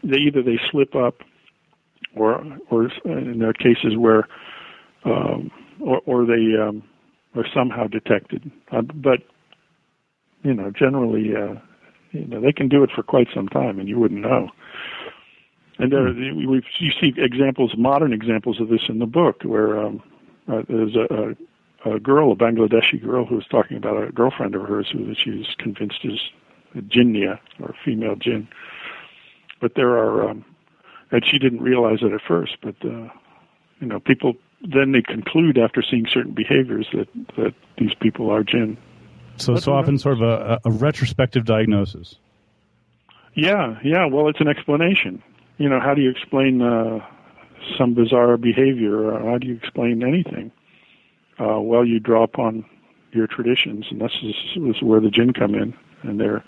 they 0.03 0.17
either 0.17 0.41
they 0.41 0.59
slip 0.71 0.95
up, 0.95 1.21
or 2.15 2.43
or 2.69 2.89
in 3.05 3.39
there 3.39 3.49
are 3.49 3.53
cases 3.53 3.97
where, 3.97 4.27
um, 5.05 5.51
or, 5.79 6.01
or 6.05 6.25
they 6.25 6.55
um, 6.61 6.83
are 7.35 7.45
somehow 7.53 7.87
detected. 7.87 8.51
Uh, 8.71 8.81
but 8.81 9.19
you 10.43 10.53
know, 10.53 10.71
generally, 10.71 11.35
uh, 11.35 11.55
you 12.11 12.27
know, 12.27 12.41
they 12.41 12.51
can 12.51 12.69
do 12.69 12.83
it 12.83 12.91
for 12.95 13.03
quite 13.03 13.27
some 13.33 13.47
time, 13.47 13.79
and 13.79 13.89
you 13.89 13.99
wouldn't 13.99 14.21
know. 14.21 14.49
And 15.79 15.91
there, 15.91 16.03
we 16.05 16.63
you 16.79 16.91
see 17.01 17.13
examples, 17.17 17.73
modern 17.77 18.13
examples 18.13 18.61
of 18.61 18.69
this 18.69 18.83
in 18.87 18.99
the 18.99 19.07
book, 19.07 19.41
where 19.43 19.79
um, 19.79 20.03
uh, 20.47 20.61
there's 20.67 20.95
a, 20.95 21.35
a, 21.89 21.95
a 21.95 21.99
girl, 21.99 22.31
a 22.31 22.35
Bangladeshi 22.35 23.01
girl, 23.03 23.25
who 23.25 23.35
was 23.35 23.47
talking 23.47 23.77
about 23.77 24.01
a 24.03 24.11
girlfriend 24.11 24.53
of 24.53 24.61
hers 24.61 24.89
who 24.91 25.13
she 25.15 25.31
was 25.31 25.55
convinced 25.57 25.99
is 26.03 26.19
a 26.75 26.81
jinnia 26.81 27.39
or 27.59 27.73
female 27.83 28.15
jinn. 28.15 28.47
But 29.61 29.73
there 29.75 29.97
are, 29.97 30.29
um, 30.29 30.45
and 31.13 31.23
she 31.25 31.37
didn't 31.37 31.61
realize 31.61 31.99
it 32.01 32.11
at 32.11 32.21
first, 32.27 32.57
but 32.61 32.75
uh, 32.83 33.07
you 33.79 33.87
know, 33.87 33.99
people 33.99 34.33
then 34.61 34.91
they 34.93 35.01
conclude 35.01 35.57
after 35.57 35.81
seeing 35.81 36.07
certain 36.09 36.33
behaviors 36.33 36.87
that 36.93 37.07
that 37.37 37.53
these 37.77 37.93
people 37.93 38.29
are 38.31 38.43
jinn. 38.43 38.77
So, 39.37 39.55
so 39.55 39.73
often 39.73 39.97
sort 39.97 40.21
of 40.21 40.21
a, 40.21 40.59
a 40.65 40.71
retrospective 40.71 41.45
diagnosis. 41.45 42.15
Yeah, 43.35 43.79
yeah. 43.83 44.05
Well, 44.05 44.27
it's 44.27 44.39
an 44.39 44.47
explanation. 44.47 45.23
You 45.57 45.69
know, 45.69 45.79
how 45.79 45.93
do 45.93 46.01
you 46.01 46.09
explain 46.09 46.61
uh, 46.61 46.99
some 47.77 47.93
bizarre 47.93 48.37
behavior? 48.37 49.11
Or 49.11 49.31
how 49.31 49.37
do 49.37 49.47
you 49.47 49.55
explain 49.55 50.03
anything? 50.03 50.51
Uh, 51.39 51.59
well, 51.59 51.83
you 51.83 51.99
draw 51.99 52.23
upon 52.23 52.63
your 53.11 53.25
traditions, 53.27 53.85
and 53.89 54.01
this 54.01 54.11
is, 54.23 54.35
this 54.55 54.75
is 54.75 54.81
where 54.83 54.99
the 54.99 55.09
jinn 55.09 55.33
come 55.33 55.55
in, 55.55 55.73
and 56.03 56.19
they're. 56.19 56.43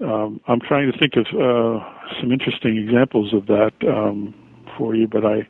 Um, 0.00 0.40
I'm 0.46 0.60
trying 0.60 0.90
to 0.90 0.98
think 0.98 1.14
of 1.16 1.26
uh, 1.26 1.84
some 2.20 2.32
interesting 2.32 2.76
examples 2.78 3.34
of 3.34 3.46
that 3.46 3.72
um, 3.86 4.34
for 4.76 4.94
you, 4.94 5.06
but 5.06 5.24
I. 5.24 5.48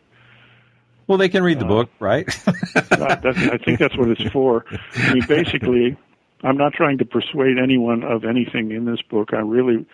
Well, 1.06 1.18
they 1.18 1.28
can 1.28 1.42
read 1.42 1.58
the 1.58 1.64
book, 1.64 1.90
right? 1.98 2.26
I 2.76 3.58
think 3.64 3.80
that's 3.80 3.96
what 3.96 4.08
it's 4.08 4.30
for. 4.30 4.64
I 4.94 5.14
mean, 5.14 5.24
basically, 5.26 5.96
I'm 6.42 6.56
not 6.56 6.72
trying 6.72 6.98
to 6.98 7.04
persuade 7.04 7.58
anyone 7.58 8.04
of 8.04 8.24
anything 8.24 8.70
in 8.70 8.84
this 8.84 9.02
book. 9.02 9.32
I 9.32 9.38
really, 9.38 9.86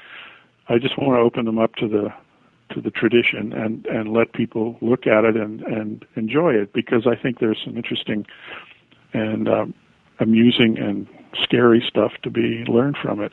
I 0.68 0.78
just 0.78 0.98
want 0.98 1.16
to 1.18 1.20
open 1.20 1.46
them 1.46 1.58
up 1.58 1.74
to 1.76 1.88
the 1.88 2.12
to 2.74 2.80
the 2.80 2.90
tradition 2.90 3.52
and 3.52 3.86
and 3.86 4.12
let 4.12 4.32
people 4.32 4.76
look 4.80 5.06
at 5.06 5.24
it 5.24 5.36
and 5.36 5.62
and 5.62 6.04
enjoy 6.16 6.52
it 6.52 6.72
because 6.72 7.06
I 7.06 7.14
think 7.14 7.38
there's 7.38 7.60
some 7.64 7.76
interesting 7.76 8.26
and 9.12 9.48
um, 9.48 9.74
amusing 10.20 10.78
and 10.78 11.06
scary 11.42 11.84
stuff 11.86 12.12
to 12.22 12.30
be 12.30 12.64
learned 12.66 12.96
from 13.00 13.20
it. 13.20 13.32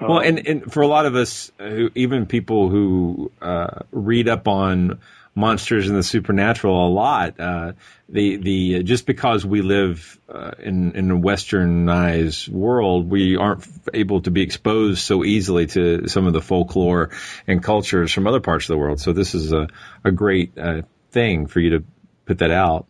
Well, 0.00 0.18
and, 0.20 0.46
and 0.46 0.72
for 0.72 0.82
a 0.82 0.86
lot 0.86 1.06
of 1.06 1.14
us, 1.14 1.52
who, 1.58 1.90
even 1.94 2.26
people 2.26 2.68
who 2.68 3.30
uh, 3.40 3.80
read 3.92 4.28
up 4.28 4.48
on 4.48 5.00
monsters 5.34 5.88
and 5.88 5.96
the 5.96 6.02
supernatural 6.02 6.88
a 6.88 6.90
lot. 6.90 7.38
Uh, 7.38 7.72
the 8.08 8.36
the 8.36 8.82
just 8.82 9.06
because 9.06 9.46
we 9.46 9.62
live 9.62 10.18
uh, 10.28 10.52
in 10.58 10.92
in 10.92 11.10
a 11.10 11.16
westernized 11.16 12.48
world, 12.48 13.08
we 13.08 13.36
aren't 13.36 13.66
able 13.94 14.22
to 14.22 14.30
be 14.30 14.42
exposed 14.42 14.98
so 14.98 15.24
easily 15.24 15.66
to 15.66 16.08
some 16.08 16.26
of 16.26 16.32
the 16.32 16.40
folklore 16.40 17.10
and 17.46 17.62
cultures 17.62 18.12
from 18.12 18.26
other 18.26 18.40
parts 18.40 18.64
of 18.64 18.74
the 18.74 18.78
world. 18.78 19.00
So 19.00 19.12
this 19.12 19.34
is 19.34 19.52
a 19.52 19.68
a 20.04 20.10
great 20.10 20.56
uh, 20.58 20.82
thing 21.10 21.46
for 21.46 21.60
you 21.60 21.78
to 21.78 21.84
put 22.26 22.38
that 22.38 22.50
out. 22.50 22.86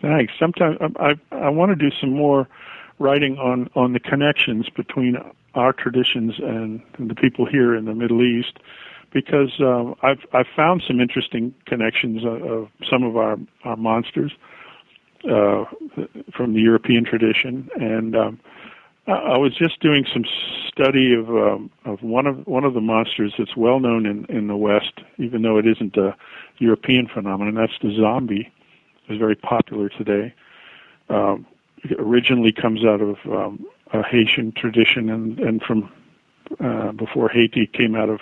Thanks. 0.00 0.32
Sometimes 0.38 0.78
um, 0.80 0.96
I 0.98 1.14
I 1.30 1.50
want 1.50 1.70
to 1.70 1.76
do 1.76 1.94
some 2.00 2.10
more 2.10 2.48
writing 2.98 3.38
on 3.38 3.70
on 3.74 3.92
the 3.92 4.00
connections 4.00 4.68
between 4.70 5.16
our 5.54 5.72
traditions 5.72 6.34
and 6.38 6.82
the 6.98 7.14
people 7.14 7.46
here 7.46 7.74
in 7.74 7.84
the 7.84 7.94
Middle 7.94 8.22
East 8.22 8.58
because 9.14 9.52
um, 9.60 9.94
I've 10.02 10.18
I've 10.32 10.48
found 10.54 10.82
some 10.86 11.00
interesting 11.00 11.54
connections 11.66 12.24
of, 12.24 12.42
of 12.42 12.68
some 12.90 13.04
of 13.04 13.16
our 13.16 13.38
our 13.64 13.76
monsters 13.76 14.32
uh, 15.24 15.64
from 16.36 16.52
the 16.52 16.60
European 16.60 17.04
tradition, 17.04 17.70
and 17.76 18.14
um, 18.16 18.40
I, 19.06 19.12
I 19.12 19.38
was 19.38 19.56
just 19.56 19.80
doing 19.80 20.04
some 20.12 20.24
study 20.68 21.14
of 21.14 21.30
um, 21.30 21.70
of 21.84 22.02
one 22.02 22.26
of 22.26 22.46
one 22.46 22.64
of 22.64 22.74
the 22.74 22.80
monsters 22.80 23.32
that's 23.38 23.56
well 23.56 23.80
known 23.80 24.04
in 24.04 24.26
in 24.26 24.48
the 24.48 24.56
West, 24.56 25.00
even 25.18 25.42
though 25.42 25.58
it 25.58 25.66
isn't 25.66 25.96
a 25.96 26.14
European 26.58 27.06
phenomenon. 27.06 27.54
That's 27.54 27.78
the 27.80 27.96
zombie. 27.98 28.52
It's 29.08 29.18
very 29.18 29.36
popular 29.36 29.88
today. 29.88 30.34
Um, 31.08 31.46
it 31.84 32.00
originally 32.00 32.52
comes 32.52 32.84
out 32.84 33.00
of 33.00 33.16
um, 33.26 33.66
a 33.94 34.02
Haitian 34.02 34.52
tradition, 34.52 35.08
and 35.08 35.38
and 35.38 35.62
from 35.62 35.90
uh, 36.60 36.92
before 36.92 37.28
Haiti 37.28 37.66
came 37.66 37.94
out 37.94 38.10
of 38.10 38.20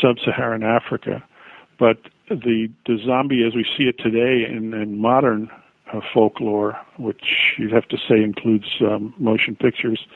sub-Saharan 0.00 0.62
Africa. 0.62 1.22
But 1.78 1.98
the 2.28 2.70
the 2.86 2.98
zombie 3.04 3.44
as 3.44 3.54
we 3.54 3.64
see 3.76 3.84
it 3.84 3.98
today 3.98 4.46
in, 4.48 4.72
in 4.74 4.98
modern 4.98 5.50
uh, 5.92 6.00
folklore, 6.12 6.78
which 6.98 7.54
you'd 7.58 7.72
have 7.72 7.88
to 7.88 7.96
say 7.96 8.22
includes 8.22 8.66
um, 8.80 9.14
motion 9.18 9.56
pictures, 9.56 10.06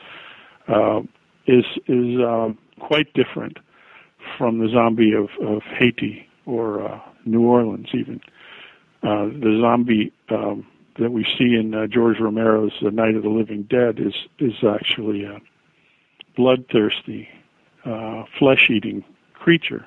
uh, 0.67 1.01
is 1.47 1.65
is 1.87 2.19
um, 2.21 2.57
quite 2.79 3.13
different 3.13 3.57
from 4.37 4.59
the 4.59 4.69
zombie 4.69 5.13
of, 5.13 5.29
of 5.41 5.61
Haiti 5.63 6.27
or 6.45 6.85
uh, 6.85 6.99
New 7.25 7.41
Orleans 7.41 7.87
even. 7.93 8.21
Uh, 9.03 9.25
the 9.25 9.59
zombie 9.61 10.11
um, 10.29 10.65
that 10.99 11.11
we 11.11 11.23
see 11.37 11.55
in 11.55 11.73
uh, 11.73 11.87
George 11.87 12.19
Romero's 12.19 12.73
The 12.81 12.91
Night 12.91 13.15
of 13.15 13.23
the 13.23 13.29
Living 13.29 13.63
Dead 13.63 13.99
is 13.99 14.13
is 14.39 14.53
actually 14.63 15.23
a 15.23 15.39
bloodthirsty, 16.35 17.27
uh, 17.85 18.23
flesh-eating 18.37 19.03
creature. 19.33 19.85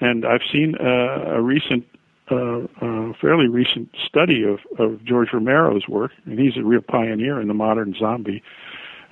And 0.00 0.24
I've 0.24 0.42
seen 0.52 0.74
uh, 0.80 1.36
a 1.36 1.42
recent, 1.42 1.86
uh, 2.30 2.60
uh, 2.80 3.12
fairly 3.20 3.46
recent 3.48 3.88
study 4.06 4.42
of, 4.44 4.58
of 4.78 5.04
George 5.04 5.28
Romero's 5.32 5.86
work, 5.86 6.12
and 6.24 6.38
he's 6.38 6.56
a 6.56 6.64
real 6.64 6.80
pioneer 6.80 7.40
in 7.40 7.48
the 7.48 7.54
modern 7.54 7.94
zombie. 7.94 8.42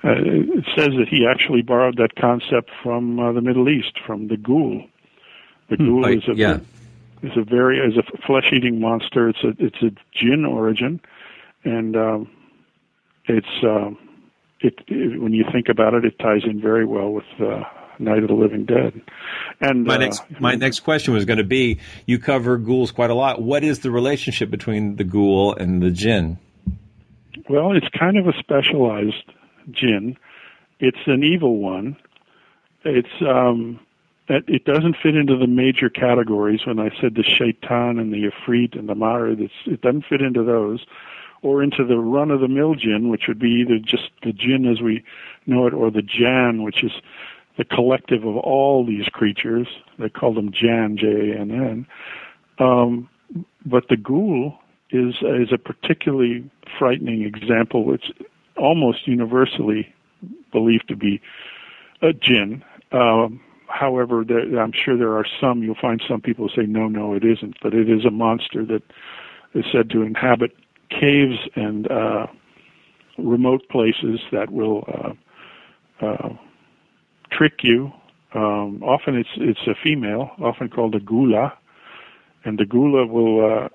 Uh, 0.03 0.15
it 0.17 0.65
says 0.75 0.89
that 0.97 1.07
he 1.09 1.27
actually 1.27 1.61
borrowed 1.61 1.97
that 1.97 2.15
concept 2.15 2.71
from 2.81 3.19
uh, 3.19 3.31
the 3.31 3.41
Middle 3.41 3.69
East, 3.69 3.99
from 4.05 4.27
the 4.27 4.37
ghoul. 4.37 4.83
The 5.69 5.75
Hmm, 5.77 5.85
ghoul 5.85 6.01
like, 6.01 6.17
is 6.17 6.27
a 6.27 6.35
yeah. 6.35 6.59
Is 7.21 7.31
a 7.35 7.43
very 7.43 7.79
is 7.79 7.97
a 7.97 8.17
flesh-eating 8.25 8.79
monster. 8.79 9.29
It's 9.29 9.43
a 9.43 9.53
it's 9.59 9.81
a 9.81 9.91
jinn 10.13 10.45
origin, 10.45 11.01
and 11.63 11.95
um, 11.95 12.31
it's 13.25 13.63
um, 13.63 13.97
it, 14.61 14.75
it 14.87 15.21
when 15.21 15.33
you 15.33 15.45
think 15.51 15.69
about 15.69 15.93
it, 15.93 16.05
it 16.05 16.19
ties 16.19 16.43
in 16.45 16.61
very 16.61 16.85
well 16.85 17.11
with 17.11 17.25
uh, 17.39 17.63
Night 17.99 18.23
of 18.23 18.29
the 18.29 18.35
Living 18.35 18.65
Dead. 18.65 19.01
And 19.59 19.83
My 19.85 19.95
uh, 19.95 19.97
next 19.97 20.23
my 20.39 20.55
next 20.55 20.81
question 20.81 21.13
was 21.13 21.25
going 21.25 21.37
to 21.37 21.43
be: 21.43 21.79
You 22.05 22.19
cover 22.19 22.57
ghouls 22.57 22.91
quite 22.91 23.09
a 23.09 23.15
lot. 23.15 23.41
What 23.41 23.63
is 23.63 23.79
the 23.79 23.91
relationship 23.91 24.49
between 24.49 24.95
the 24.95 25.03
ghoul 25.03 25.55
and 25.55 25.81
the 25.81 25.91
jinn? 25.91 26.39
Well, 27.49 27.75
it's 27.75 27.87
kind 27.97 28.17
of 28.17 28.27
a 28.27 28.33
specialized 28.39 29.31
jinn. 29.71 30.17
It's 30.79 30.99
an 31.07 31.23
evil 31.23 31.57
one. 31.57 31.97
It's 32.85 33.09
um, 33.21 33.79
it, 34.29 34.45
it 34.47 34.65
doesn't 34.65 34.95
fit 35.01 35.15
into 35.15 35.35
the 35.35 35.47
major 35.47 35.89
categories. 35.89 36.61
When 36.65 36.79
I 36.79 36.89
said 37.01 37.15
the 37.15 37.23
shaitan 37.23 37.99
and 37.99 38.13
the 38.13 38.29
ifrit 38.29 38.77
and 38.77 38.87
the 38.87 39.43
it's, 39.43 39.53
it 39.65 39.81
doesn't 39.81 40.05
fit 40.05 40.21
into 40.21 40.43
those, 40.43 40.85
or 41.41 41.63
into 41.63 41.85
the 41.85 41.97
run-of-the-mill 41.97 42.75
jinn, 42.75 43.09
which 43.09 43.27
would 43.27 43.39
be 43.39 43.65
either 43.65 43.79
just 43.79 44.11
the 44.23 44.31
jinn 44.31 44.65
as 44.65 44.81
we 44.81 45.03
know 45.45 45.65
it, 45.67 45.73
or 45.73 45.89
the 45.89 46.01
jann, 46.01 46.63
which 46.63 46.83
is 46.83 46.91
the 47.57 47.65
collective 47.65 48.23
of 48.23 48.37
all 48.37 48.85
these 48.85 49.05
creatures. 49.07 49.67
They 49.97 50.09
call 50.09 50.33
them 50.33 50.51
jann, 50.51 50.97
J-A-N-N. 50.97 51.87
Um, 52.59 53.09
but 53.65 53.87
the 53.89 53.97
ghoul 53.97 54.59
is 54.91 55.15
is 55.21 55.51
a 55.53 55.57
particularly 55.57 56.49
frightening 56.77 57.23
example. 57.23 57.93
It's 57.93 58.11
almost 58.57 59.07
universally 59.07 59.93
believed 60.51 60.87
to 60.89 60.95
be 60.95 61.21
a 62.01 62.11
jinn. 62.13 62.63
Um, 62.91 63.39
however, 63.69 64.23
there, 64.27 64.59
I'm 64.59 64.73
sure 64.73 64.97
there 64.97 65.15
are 65.15 65.25
some. 65.39 65.63
You'll 65.63 65.75
find 65.75 66.01
some 66.07 66.21
people 66.21 66.49
say 66.49 66.63
no, 66.63 66.87
no, 66.87 67.13
it 67.13 67.23
isn't. 67.23 67.57
But 67.61 67.73
it 67.73 67.89
is 67.89 68.05
a 68.05 68.11
monster 68.11 68.65
that 68.65 68.83
is 69.53 69.65
said 69.71 69.89
to 69.91 70.01
inhabit 70.01 70.51
caves 70.89 71.37
and 71.55 71.89
uh, 71.89 72.27
remote 73.17 73.67
places 73.69 74.19
that 74.31 74.51
will 74.51 74.85
uh, 76.01 76.05
uh, 76.05 76.29
trick 77.31 77.63
you. 77.63 77.91
Um, 78.33 78.83
often 78.83 79.15
it's 79.15 79.29
it's 79.37 79.67
a 79.67 79.75
female, 79.83 80.31
often 80.39 80.69
called 80.69 80.95
a 80.95 80.99
gula, 80.99 81.53
and 82.45 82.59
the 82.59 82.65
gula 82.65 83.07
will 83.07 83.63
uh, 83.63 83.69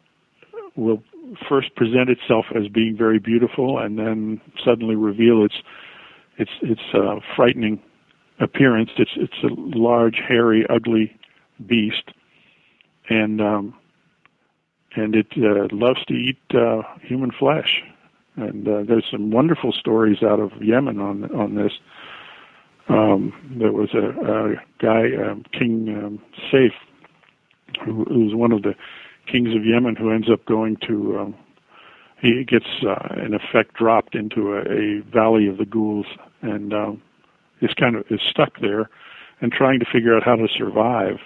will 0.77 1.03
first 1.49 1.75
present 1.75 2.09
itself 2.09 2.47
as 2.55 2.69
being 2.69 2.97
very 2.97 3.19
beautiful, 3.19 3.79
and 3.79 3.99
then 3.99 4.41
suddenly 4.65 4.95
reveal 4.95 5.45
its 5.45 5.57
its 6.39 6.51
its 6.63 6.83
uh, 6.95 7.17
frightening 7.35 7.81
appearance. 8.41 8.91
It's 8.99 9.13
it's 9.17 9.43
a 9.45 9.49
large, 9.79 10.17
hairy, 10.27 10.67
ugly 10.69 11.17
beast, 11.67 12.11
and 13.09 13.41
um, 13.41 13.75
and 14.97 15.15
it 15.15 15.27
uh, 15.37 15.69
loves 15.73 16.05
to 16.07 16.15
eat 16.15 16.39
uh, 16.55 16.83
human 17.03 17.31
flesh. 17.31 17.83
And 18.37 18.67
uh, 18.67 18.83
there's 18.87 19.07
some 19.11 19.31
wonderful 19.31 19.73
stories 19.73 20.19
out 20.23 20.41
of 20.41 20.51
Yemen 20.61 20.99
on 21.01 21.25
on 21.35 21.55
this. 21.55 21.73
Um, 22.89 23.33
there 23.59 23.73
was 23.73 23.89
a, 23.95 24.09
a 24.31 24.55
guy, 24.79 25.05
um, 25.25 25.45
King 25.59 25.89
um, 25.89 26.23
Saif, 26.53 26.73
who, 27.85 28.05
who 28.05 28.27
was 28.27 28.35
one 28.35 28.53
of 28.53 28.63
the 28.63 28.75
kings 29.31 29.57
of 29.57 29.65
Yemen, 29.65 29.97
who 29.97 30.13
ends 30.13 30.29
up 30.31 30.45
going 30.45 30.77
to. 30.87 31.19
Um, 31.19 31.35
he 32.21 32.45
gets, 32.47 32.67
uh, 32.87 33.21
in 33.25 33.35
effect, 33.35 33.75
dropped 33.75 34.15
into 34.15 34.55
a, 34.55 34.61
a 34.61 35.03
valley 35.13 35.47
of 35.47 35.59
the 35.59 35.65
ghouls, 35.65 36.07
and 36.43 36.73
um, 36.73 37.03
is 37.61 37.71
kind 37.75 37.97
of 37.97 38.05
is 38.11 38.21
stuck 38.31 38.61
there, 38.61 38.91
and 39.41 39.53
trying 39.53 39.81
to 39.81 39.87
figure 39.93 40.17
out 40.17 40.23
how 40.23 40.37
to 40.37 40.49
survive. 40.57 41.19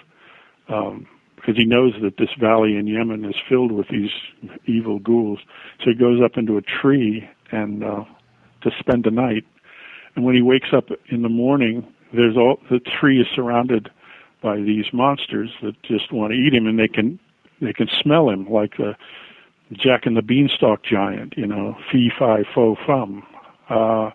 Um, 0.67 1.07
because 1.35 1.55
he 1.55 1.63
knows 1.63 1.93
that 2.01 2.17
this 2.17 2.29
valley 2.37 2.75
in 2.75 2.85
Yemen 2.85 3.23
is 3.23 3.35
filled 3.47 3.71
with 3.71 3.87
these 3.87 4.09
evil 4.65 4.99
ghouls. 4.99 5.39
So 5.79 5.91
he 5.91 5.95
goes 5.95 6.21
up 6.21 6.31
into 6.35 6.57
a 6.57 6.61
tree 6.61 7.29
and 7.51 7.81
uh, 7.81 8.03
to 8.61 8.71
spend 8.77 9.05
the 9.05 9.11
night. 9.11 9.45
And 10.15 10.25
when 10.25 10.35
he 10.35 10.41
wakes 10.41 10.73
up 10.73 10.89
in 11.09 11.21
the 11.21 11.29
morning, 11.29 11.87
there's 12.13 12.35
all 12.35 12.59
the 12.69 12.79
tree 12.79 13.21
is 13.21 13.27
surrounded 13.33 13.89
by 14.41 14.57
these 14.57 14.85
monsters 14.91 15.49
that 15.61 15.81
just 15.83 16.11
want 16.11 16.33
to 16.33 16.37
eat 16.37 16.53
him, 16.53 16.67
and 16.67 16.77
they 16.77 16.87
can 16.87 17.19
they 17.61 17.73
can 17.73 17.87
smell 18.01 18.29
him 18.29 18.49
like 18.49 18.77
the 18.77 18.95
Jack 19.73 20.05
and 20.05 20.17
the 20.17 20.21
Beanstalk 20.21 20.83
giant, 20.83 21.35
you 21.37 21.45
know, 21.45 21.77
fee 21.91 22.11
fi 22.17 22.43
fo 22.55 22.75
fum. 22.85 23.23
Uh, 23.69 24.09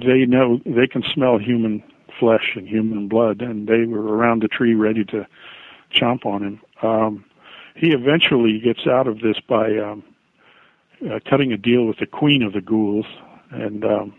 they 0.00 0.26
know 0.26 0.60
they 0.64 0.86
can 0.86 1.02
smell 1.14 1.38
human 1.38 1.82
flesh 2.18 2.52
and 2.54 2.68
human 2.68 3.08
blood, 3.08 3.40
and 3.40 3.66
they 3.66 3.84
were 3.84 4.16
around 4.16 4.42
the 4.42 4.48
tree 4.48 4.74
ready 4.74 5.04
to 5.04 5.26
chomp 5.94 6.24
on 6.24 6.42
him. 6.42 6.60
Um, 6.82 7.24
he 7.74 7.88
eventually 7.88 8.60
gets 8.62 8.86
out 8.86 9.06
of 9.06 9.20
this 9.20 9.36
by 9.48 9.76
um, 9.78 10.02
uh, 11.04 11.18
cutting 11.28 11.52
a 11.52 11.56
deal 11.56 11.86
with 11.86 11.98
the 11.98 12.06
queen 12.06 12.42
of 12.42 12.52
the 12.52 12.60
ghouls, 12.60 13.06
and 13.50 13.84
um, 13.84 14.14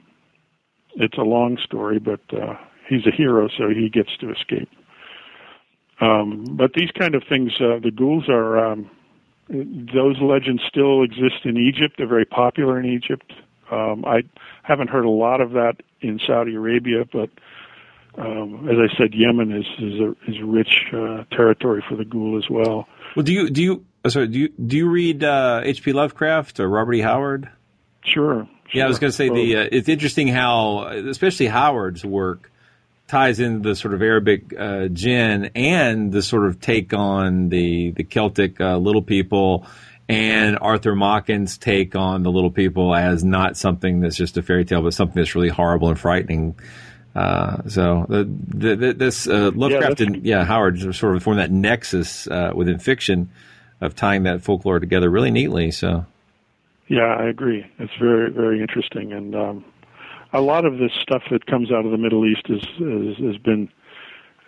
it's 0.96 1.18
a 1.18 1.24
long 1.24 1.58
story, 1.64 2.00
but 2.00 2.22
uh, 2.34 2.56
he's 2.90 3.06
a 3.06 3.16
hero, 3.16 3.48
so 3.58 3.70
he 3.70 3.90
gets 3.90 4.10
to 4.18 4.32
escape. 4.32 4.70
Um, 6.02 6.46
but 6.58 6.74
these 6.74 6.92
kind 6.92 7.16
of 7.16 7.24
things, 7.30 7.54
uh, 7.60 7.80
the 7.82 7.92
ghouls 7.92 8.28
are 8.28 8.58
um, 8.58 8.90
those 9.50 10.18
legends 10.22 10.64
still 10.68 11.04
exist 11.04 11.46
in 11.46 11.58
Egypt. 11.58 11.96
They're 11.98 12.08
very 12.08 12.26
popular 12.26 12.80
in 12.80 12.86
Egypt. 12.86 13.32
Um, 13.72 14.04
I 14.06 14.24
haven't 14.64 14.90
heard 14.90 15.06
a 15.06 15.10
lot 15.10 15.42
of 15.42 15.52
that 15.52 15.76
in 16.02 16.20
Saudi 16.26 16.56
Arabia, 16.56 17.06
but 17.12 17.30
um, 18.18 18.68
as 18.70 18.78
I 18.78 18.98
said, 18.98 19.14
Yemen 19.14 19.52
is 19.52 19.66
is 19.80 20.00
a 20.00 20.32
is 20.32 20.42
rich 20.44 20.86
uh, 20.94 21.24
territory 21.36 21.84
for 21.88 21.96
the 21.96 22.06
ghoul 22.06 22.38
as 22.38 22.50
well. 22.50 22.88
Well, 23.16 23.24
do 23.24 23.34
you 23.34 23.50
do 23.50 23.62
you 23.62 23.86
uh, 24.04 24.10
sorry 24.10 24.28
do 24.28 24.40
you 24.40 24.50
do 24.50 24.78
you 24.78 24.90
read 24.90 25.24
H.P. 25.24 25.92
Uh, 25.92 25.96
Lovecraft 25.96 26.60
or 26.60 26.68
Robert 26.68 26.94
E. 26.94 27.02
Howard? 27.02 27.50
Sure. 28.04 28.48
Yeah, 28.74 28.86
I 28.86 28.88
was 28.88 29.00
going 29.00 29.12
to 29.12 29.16
say 29.16 29.30
the 29.30 29.58
uh, 29.58 29.70
it's 29.72 29.90
interesting 29.90 30.28
how 30.28 30.88
especially 30.88 31.48
Howard's 31.48 32.04
work 32.04 32.52
ties 33.08 33.40
in 33.40 33.62
the 33.62 33.76
sort 33.76 33.94
of 33.94 34.02
Arabic 34.02 34.54
uh, 34.58 34.88
jinn 34.88 35.52
and 35.56 36.12
the 36.12 36.22
sort 36.22 36.48
of 36.48 36.60
take 36.60 36.94
on 36.94 37.50
the 37.50 37.92
the 37.92 38.04
Celtic 38.04 38.60
uh, 38.60 38.78
little 38.78 39.04
people 39.04 39.68
and 40.10 40.58
Arthur 40.60 40.96
Machen's 40.96 41.58
take 41.58 41.96
on 41.96 42.24
the 42.24 42.32
little 42.32 42.52
people 42.52 42.94
as 42.94 43.24
not 43.24 43.58
something 43.58 44.02
that's 44.02 44.16
just 44.16 44.38
a 44.38 44.42
fairy 44.42 44.66
tale, 44.66 44.82
but 44.82 44.94
something 44.94 45.16
that's 45.16 45.36
really 45.36 45.50
horrible 45.50 45.90
and 45.90 46.00
frightening. 46.00 46.56
Uh, 47.16 47.68
so 47.68 48.06
the, 48.10 48.24
the, 48.26 48.94
this 48.94 49.28
uh, 49.28 49.52
Lovecraft 49.54 50.00
yeah, 50.00 50.06
and 50.06 50.26
yeah 50.26 50.44
Howard 50.44 50.80
sort 50.96 51.16
of 51.16 51.24
formed 51.24 51.40
that 51.40 51.52
nexus 51.52 52.28
uh, 52.28 52.52
within 52.56 52.80
fiction 52.80 53.30
of 53.82 53.96
tying 53.96 54.24
that 54.24 54.42
folklore 54.42 54.80
together 54.80 55.10
really 55.10 55.32
neatly. 55.32 55.72
So 55.72 56.06
yeah, 56.88 57.16
I 57.20 57.28
agree. 57.30 57.66
It's 57.80 57.94
very 58.00 58.32
very 58.32 58.62
interesting, 58.62 59.14
and 59.14 59.36
um, 59.36 59.66
a 60.34 60.42
lot 60.42 60.66
of 60.66 60.80
this 60.80 60.92
stuff 61.02 61.22
that 61.32 61.46
comes 61.46 61.72
out 61.72 61.86
of 61.86 61.92
the 61.92 61.98
Middle 61.98 62.26
East 62.26 62.46
is, 62.50 62.64
is 62.80 63.18
has 63.18 63.38
been 63.38 63.70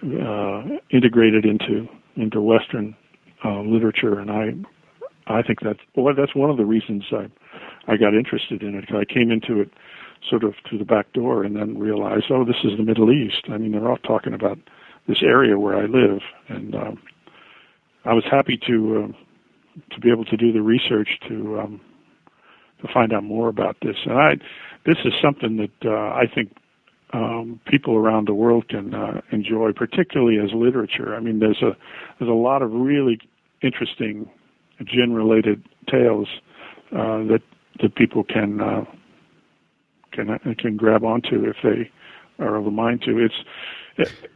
uh, 0.04 0.64
integrated 0.90 1.46
into 1.46 1.88
into 2.16 2.42
Western 2.42 2.96
uh, 3.44 3.62
literature, 3.62 4.20
and 4.20 4.32
I 4.32 4.54
I 5.28 5.42
think 5.42 5.60
that's 5.62 5.80
well, 5.96 6.14
that's 6.16 6.36
one 6.36 6.50
of 6.50 6.58
the 6.58 6.66
reasons 6.66 7.04
I 7.12 7.28
I 7.88 7.98
got 7.98 8.14
interested 8.14 8.62
in 8.62 8.76
it. 8.76 8.86
I 8.94 9.06
came 9.06 9.32
into 9.32 9.60
it 9.62 9.72
sort 10.30 10.44
of 10.44 10.54
through 10.68 10.80
the 10.80 10.86
back 10.86 11.12
door 11.14 11.44
and 11.44 11.56
then 11.56 11.78
realized, 11.78 12.26
oh, 12.30 12.44
this 12.46 12.64
is 12.64 12.78
the 12.78 12.84
Middle 12.84 13.12
East. 13.12 13.46
I 13.52 13.58
mean, 13.58 13.72
they're 13.72 13.90
all 13.90 13.98
talking 13.98 14.34
about 14.34 14.58
this 15.08 15.22
area 15.22 15.60
where 15.60 15.76
I 15.76 15.86
live, 15.86 16.22
and 16.50 16.76
um, 16.76 17.02
I 18.06 18.14
was 18.14 18.24
happy 18.30 18.60
to 18.68 19.04
um, 19.04 19.16
to 19.92 20.00
be 20.00 20.12
able 20.12 20.26
to 20.26 20.38
do 20.38 20.52
the 20.52 20.62
research 20.62 21.10
to 21.28 21.60
um, 21.60 21.82
to 22.82 22.94
find 22.94 23.14
out 23.14 23.24
more 23.24 23.50
about 23.50 23.78
this. 23.82 23.98
And 24.06 24.18
I, 24.18 24.36
this 24.86 24.98
is 25.06 25.14
something 25.22 25.58
that 25.58 25.90
uh, 25.90 26.14
I 26.14 26.26
think 26.34 26.56
um, 27.14 27.60
people 27.66 27.96
around 27.96 28.28
the 28.28 28.34
world 28.34 28.68
can 28.70 28.94
uh, 28.94 29.22
enjoy, 29.32 29.72
particularly 29.74 30.38
as 30.38 30.52
literature. 30.54 31.16
I 31.16 31.20
mean, 31.20 31.40
there's 31.40 31.62
a 31.62 31.76
there's 32.20 32.30
a 32.30 32.34
lot 32.34 32.62
of 32.62 32.72
really 32.72 33.20
interesting 33.62 34.30
jinn-related 34.84 35.64
tales 35.90 36.28
uh, 36.92 37.24
that 37.24 37.42
that 37.82 37.96
people 37.96 38.24
can 38.24 38.62
uh, 38.62 38.86
can 40.12 40.40
can 40.58 40.78
grab 40.78 41.04
onto 41.04 41.46
if 41.46 41.58
they 41.64 41.92
are 42.44 42.56
of 42.56 42.66
a 42.66 42.72
mind 42.72 43.02
to. 43.04 43.20
It's 43.20 43.36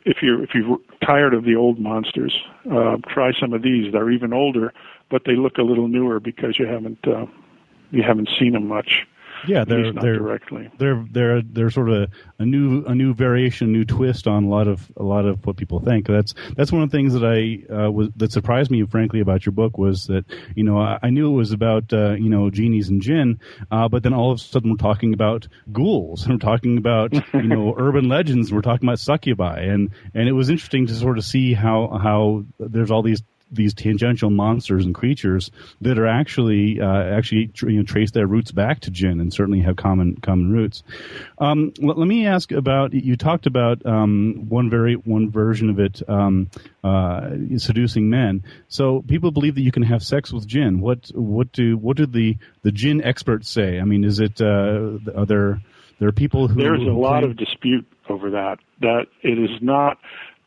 if 0.06 0.18
you're 0.22 0.44
if 0.44 0.52
you're 0.54 0.78
tired 1.06 1.34
of 1.34 1.44
the 1.44 1.56
old 1.56 1.80
monsters, 1.80 2.38
uh, 2.72 2.98
try 3.08 3.32
some 3.34 3.54
of 3.54 3.62
these. 3.62 3.92
They're 3.92 4.12
even 4.12 4.34
older, 4.34 4.74
but 5.10 5.24
they 5.26 5.36
look 5.36 5.58
a 5.58 5.64
little 5.64 5.88
newer 5.88 6.20
because 6.20 6.58
you 6.58 6.66
haven't 6.66 7.06
uh, 7.08 7.26
you 7.92 8.04
haven't 8.04 8.30
seen 8.40 8.54
them 8.54 8.68
much. 8.68 9.06
Yeah, 9.48 9.64
they're 9.66 9.94
they're 9.94 10.18
directly. 10.18 10.70
They're 10.78 11.06
they're 11.12 11.42
they're 11.42 11.70
sort 11.70 11.90
of 11.90 12.12
a 12.38 12.46
new 12.46 12.84
a 12.86 12.96
new 12.96 13.14
variation, 13.14 13.72
new 13.72 13.86
twist 13.86 14.28
on 14.28 14.46
a 14.46 14.50
lot 14.50 14.68
of 14.68 14.92
a 14.98 15.04
lot 15.04 15.26
of 15.26 15.46
what 15.46 15.58
people 15.58 15.80
think. 15.80 16.08
That's 16.08 16.34
that's 16.56 16.72
one 16.72 16.82
of 16.82 16.92
the 16.92 16.98
things 16.98 17.14
that 17.14 17.24
I 17.24 17.74
uh, 17.74 17.92
was 17.92 18.10
that 18.18 18.32
surprised 18.32 18.72
me, 18.72 18.84
frankly, 18.86 19.20
about 19.20 19.46
your 19.46 19.54
book 19.54 19.78
was 19.78 20.06
that 20.08 20.26
you 20.56 20.64
know 20.64 20.78
I, 20.78 21.00
I 21.04 21.10
knew 21.10 21.32
it 21.32 21.36
was 21.36 21.52
about 21.52 21.92
uh, 21.94 22.14
you 22.14 22.30
know 22.30 22.50
genies 22.50 22.90
and 22.90 23.02
jinn, 23.02 23.40
uh, 23.72 23.88
but 23.88 24.04
then 24.04 24.14
all 24.14 24.32
of 24.32 24.40
a 24.40 24.42
sudden 24.42 24.72
we're 24.72 24.78
talking 24.78 25.14
about 25.14 25.48
ghouls 25.72 26.24
and 26.26 26.34
we're 26.34 26.40
talking 26.40 26.78
about 26.78 27.14
you 27.34 27.48
know 27.48 27.76
urban 27.78 28.10
legends. 28.10 28.50
And 28.50 28.56
we're 28.56 28.62
talking 28.62 28.88
about 28.88 29.00
succubi, 29.00 29.62
and 29.62 29.92
and 30.14 30.28
it 30.28 30.34
was 30.34 30.50
interesting 30.50 30.88
to 30.88 30.96
sort 30.96 31.18
of 31.18 31.26
see 31.26 31.54
how 31.54 32.00
how 32.02 32.46
there's 32.60 32.92
all 32.92 33.04
these 33.04 33.24
these 33.52 33.74
tangential 33.74 34.30
monsters 34.30 34.86
and 34.86 34.93
creatures 34.93 35.52
that 35.82 35.97
are 35.97 36.08
actually 36.08 36.80
uh, 36.80 37.04
actually 37.04 37.52
you 37.64 37.78
know, 37.78 37.84
trace 37.84 38.12
their 38.12 38.28
roots 38.28 38.52
back 38.52 38.82
to 38.82 38.91
jinn 38.91 39.20
and 39.20 39.34
certainly 39.34 39.62
have 39.62 39.76
common 39.76 40.16
common 40.18 40.52
roots. 40.52 40.84
Um, 41.38 41.74
let, 41.80 41.97
let, 41.97 42.08
me 42.08 42.28
ask 42.28 42.52
about 42.52 42.93
you 42.93 43.16
talked 43.16 43.45
about 43.45 43.86
um, 43.86 44.45
one 44.50 44.70
very 44.70 44.95
one 44.95 45.32
version 45.32 45.70
of 45.70 45.80
it 45.80 46.02
um, 46.08 46.50
uh, 46.84 47.32
seducing 47.58 48.10
men. 48.10 48.43
So 48.68 49.02
people 49.02 49.32
believe 49.32 49.56
that 49.56 49.62
you 49.62 49.72
can 49.72 49.84
have 49.84 50.04
sex 50.04 50.32
with 50.32 50.47
jinn. 50.47 50.82
What 50.82 51.10
what 51.14 51.52
do 51.52 51.78
what 51.78 51.97
do 51.97 52.06
the 52.06 52.38
the 52.62 52.72
jinn 52.72 53.04
experts 53.04 53.50
say? 53.50 53.80
I 53.80 53.84
mean, 53.84 54.04
is 54.04 54.20
it 54.20 54.41
uh, 54.41 55.00
are 55.16 55.26
there 55.26 55.62
there 56.00 56.08
are 56.08 56.14
people 56.14 56.47
who 56.47 56.62
there's 56.62 56.82
a 56.82 56.91
lot 56.91 57.24
of 57.24 57.36
dispute 57.36 57.86
over 58.10 58.32
that. 58.32 58.60
That 58.82 59.08
it 59.22 59.38
is 59.38 59.62
not 59.62 59.97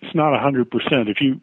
it's 0.00 0.14
not 0.14 0.34
a 0.34 0.38
hundred 0.38 0.70
percent. 0.70 1.08
If 1.08 1.18
you 1.20 1.40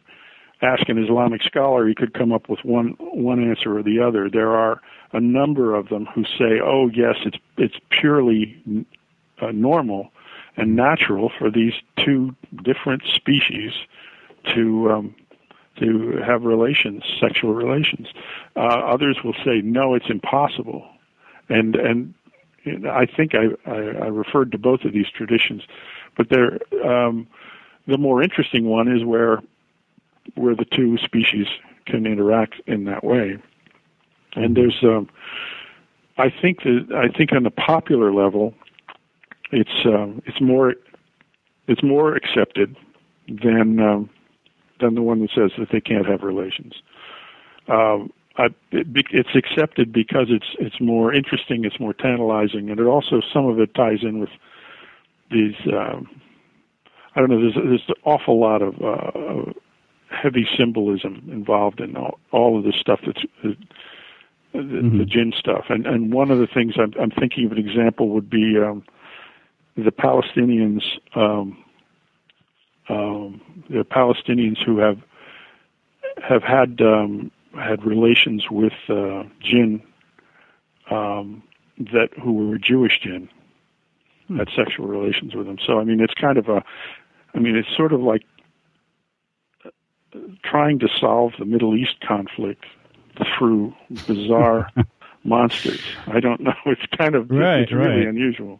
ask 0.62 0.90
an 0.90 1.02
Islamic 1.02 1.42
scholar, 1.44 1.88
he 1.88 1.96
could 1.96 2.14
come 2.14 2.32
up 2.32 2.50
with 2.50 2.60
one 2.64 2.96
one 3.00 3.44
answer 3.48 3.78
or 3.78 3.84
the 3.84 4.00
other. 4.00 4.30
There 4.30 4.56
are 4.56 4.82
a 5.14 5.20
number 5.20 5.76
of 5.76 5.90
them 5.90 6.06
who 6.14 6.24
say, 6.24 6.60
"Oh, 6.64 6.90
yes, 6.94 7.16
it's 7.26 7.38
it's 7.58 7.76
purely 7.90 8.62
uh, 9.42 9.52
normal 9.52 10.12
and 10.58 10.76
natural 10.76 11.32
for 11.38 11.50
these 11.50 11.74
two 11.98 12.36
different 12.64 13.04
species 13.06 13.72
to 14.54 14.92
um, 14.92 15.16
to 15.80 16.22
have 16.26 16.44
relations, 16.44 17.04
sexual 17.20 17.54
relations." 17.54 18.08
Uh, 18.56 18.82
others 18.86 19.18
will 19.24 19.36
say, 19.46 19.62
"No, 19.62 19.94
it's 19.94 20.10
impossible," 20.10 20.88
and 21.48 21.76
and 21.76 22.14
I 22.90 23.06
think 23.06 23.34
I, 23.34 23.48
I, 23.70 23.76
I 23.76 24.08
referred 24.08 24.52
to 24.52 24.58
both 24.58 24.84
of 24.84 24.92
these 24.92 25.10
traditions, 25.10 25.64
but 26.18 26.28
they're 26.30 26.60
um, 26.86 27.28
the 27.88 27.98
more 27.98 28.22
interesting 28.22 28.66
one 28.66 28.88
is 28.88 29.04
where 29.04 29.42
where 30.36 30.56
the 30.56 30.66
two 30.66 30.98
species 30.98 31.48
can 31.86 32.06
interact 32.06 32.56
in 32.68 32.86
that 32.86 33.04
way. 33.04 33.38
And 34.36 34.56
there's, 34.56 34.78
um, 34.84 35.10
I 36.18 36.30
think 36.30 36.64
that 36.64 36.88
I 36.96 37.16
think 37.16 37.32
on 37.32 37.44
the 37.44 37.52
popular 37.52 38.14
level, 38.14 38.54
it's 39.52 39.86
um, 39.86 40.22
it's 40.26 40.40
more 40.42 40.76
it's 41.68 41.84
more 41.84 42.16
accepted 42.16 42.76
than 43.28 43.80
um, 43.80 44.10
than 44.80 44.96
the 44.96 45.02
one 45.02 45.22
that 45.22 45.30
says 45.36 45.52
that 45.58 45.70
they 45.72 45.82
can't 45.82 46.06
have 46.06 46.22
relations. 46.22 46.74
Um, 47.68 48.12
I, 48.38 48.46
it, 48.72 48.88
it's 49.12 49.36
accepted 49.36 49.92
because 49.92 50.28
it's 50.30 50.56
it's 50.60 50.80
more 50.80 51.14
interesting, 51.14 51.66
it's 51.66 51.80
more 51.80 51.94
tantalizing, 51.94 52.70
and 52.70 52.80
it 52.80 52.86
also 52.86 53.22
some 53.34 53.46
of 53.46 53.60
it 53.60 53.74
ties 53.74 54.00
in 54.02 54.20
with 54.20 54.30
these. 55.32 55.56
Um, 55.72 56.10
I 57.16 57.20
don't 57.20 57.30
know. 57.30 57.42
There's 57.42 57.56
there's 57.56 57.84
an 57.88 57.96
awful 58.06 58.40
lot 58.40 58.62
of 58.62 58.76
uh, 58.82 59.52
heavy 60.10 60.48
symbolism 60.58 61.28
involved 61.32 61.80
in 61.80 61.96
all, 61.96 62.20
all 62.32 62.58
of 62.58 62.64
this 62.64 62.76
stuff 62.76 63.00
that's 63.06 63.24
uh, 63.44 63.50
the, 64.52 64.60
Mm-hmm. 64.60 64.98
the 64.98 65.06
jinn 65.06 65.32
stuff. 65.38 65.66
And 65.70 65.86
and 65.86 66.12
one 66.12 66.32
of 66.32 66.40
the 66.40 66.48
things 66.48 66.74
I'm, 66.80 66.92
I'm 67.00 67.12
thinking 67.12 67.46
of 67.46 67.52
an 67.52 67.60
example 67.60 68.10
would 68.10 68.32
be 68.32 68.58
um, 68.58 68.84
the 69.78 69.92
Palestinians. 69.92 70.82
Um, 71.16 71.64
um, 72.90 73.42
the 73.70 73.84
Palestinians 73.84 74.58
who 74.66 74.80
have 74.80 74.98
have 76.28 76.42
had 76.42 76.82
um, 76.82 77.32
had 77.54 77.86
relations 77.86 78.46
with 78.50 78.74
uh, 78.90 79.24
jinn 79.40 79.84
um, 80.90 81.44
that 81.78 82.10
who 82.20 82.34
were 82.34 82.58
Jewish 82.58 83.00
jinn 83.02 83.30
had 84.36 84.48
sexual 84.56 84.88
relations 84.88 85.36
with 85.36 85.46
them. 85.46 85.58
So 85.64 85.80
I 85.80 85.84
mean, 85.84 86.00
it's 86.02 86.16
kind 86.16 86.40
of 86.40 86.50
a, 86.50 86.64
I 87.36 87.40
mean, 87.40 87.56
it's 87.56 87.70
sort 87.78 87.94
of 87.94 88.02
like 88.02 88.24
trying 90.44 90.80
to 90.80 90.88
solve 91.00 91.34
the 91.40 91.46
Middle 91.46 91.76
East 91.76 92.00
conflict 92.02 92.66
through 93.38 93.74
bizarre 94.08 94.70
monsters. 95.24 95.82
I 96.08 96.20
don't 96.20 96.42
know. 96.42 96.54
It's 96.66 96.86
kind 96.98 97.16
of 97.16 97.30
Right, 97.30 97.62
it's 97.62 97.72
really 97.72 98.06
right. 98.06 98.08
unusual. 98.08 98.60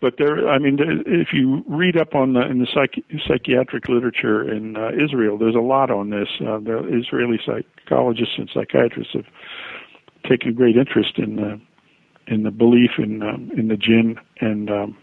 But 0.00 0.18
there, 0.18 0.48
I 0.48 0.58
mean, 0.58 0.78
if 1.06 1.32
you 1.32 1.64
read 1.66 1.96
up 1.96 2.14
on 2.14 2.34
the 2.34 2.42
in 2.42 2.58
the 2.58 2.66
psych, 2.72 3.02
psychiatric 3.26 3.88
literature 3.88 4.42
in 4.50 4.76
uh, 4.76 4.90
Israel, 4.90 5.38
there's 5.38 5.54
a 5.54 5.60
lot 5.60 5.90
on 5.90 6.10
this. 6.10 6.28
Uh, 6.38 6.58
the 6.58 6.86
Israeli 6.92 7.40
psychologists 7.44 8.34
and 8.36 8.50
psychiatrists 8.52 9.14
have 9.14 9.24
taken 10.28 10.52
great 10.54 10.76
interest 10.76 11.18
in 11.18 11.36
the 11.36 11.60
in 12.26 12.42
the 12.42 12.50
belief 12.50 12.92
in 12.98 13.22
um, 13.22 13.50
in 13.56 13.68
the 13.68 13.76
jinn 13.76 14.18
and 14.40 14.70
um, 14.70 14.98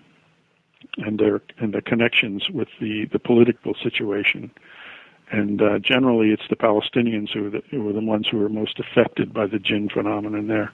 and 0.97 1.17
their 1.17 1.41
and 1.57 1.73
the 1.73 1.81
connections 1.81 2.49
with 2.51 2.67
the 2.79 3.05
the 3.11 3.19
political 3.19 3.73
situation. 3.81 4.51
And 5.31 5.61
uh, 5.61 5.79
generally, 5.79 6.29
it's 6.29 6.43
the 6.49 6.55
Palestinians 6.55 7.29
who 7.33 7.47
are 7.47 7.49
the, 7.49 7.61
who 7.71 7.89
are 7.89 7.93
the 7.93 8.01
ones 8.01 8.27
who 8.29 8.43
are 8.43 8.49
most 8.49 8.79
affected 8.79 9.33
by 9.33 9.47
the 9.47 9.59
jinn 9.59 9.89
phenomenon. 9.91 10.47
There, 10.47 10.71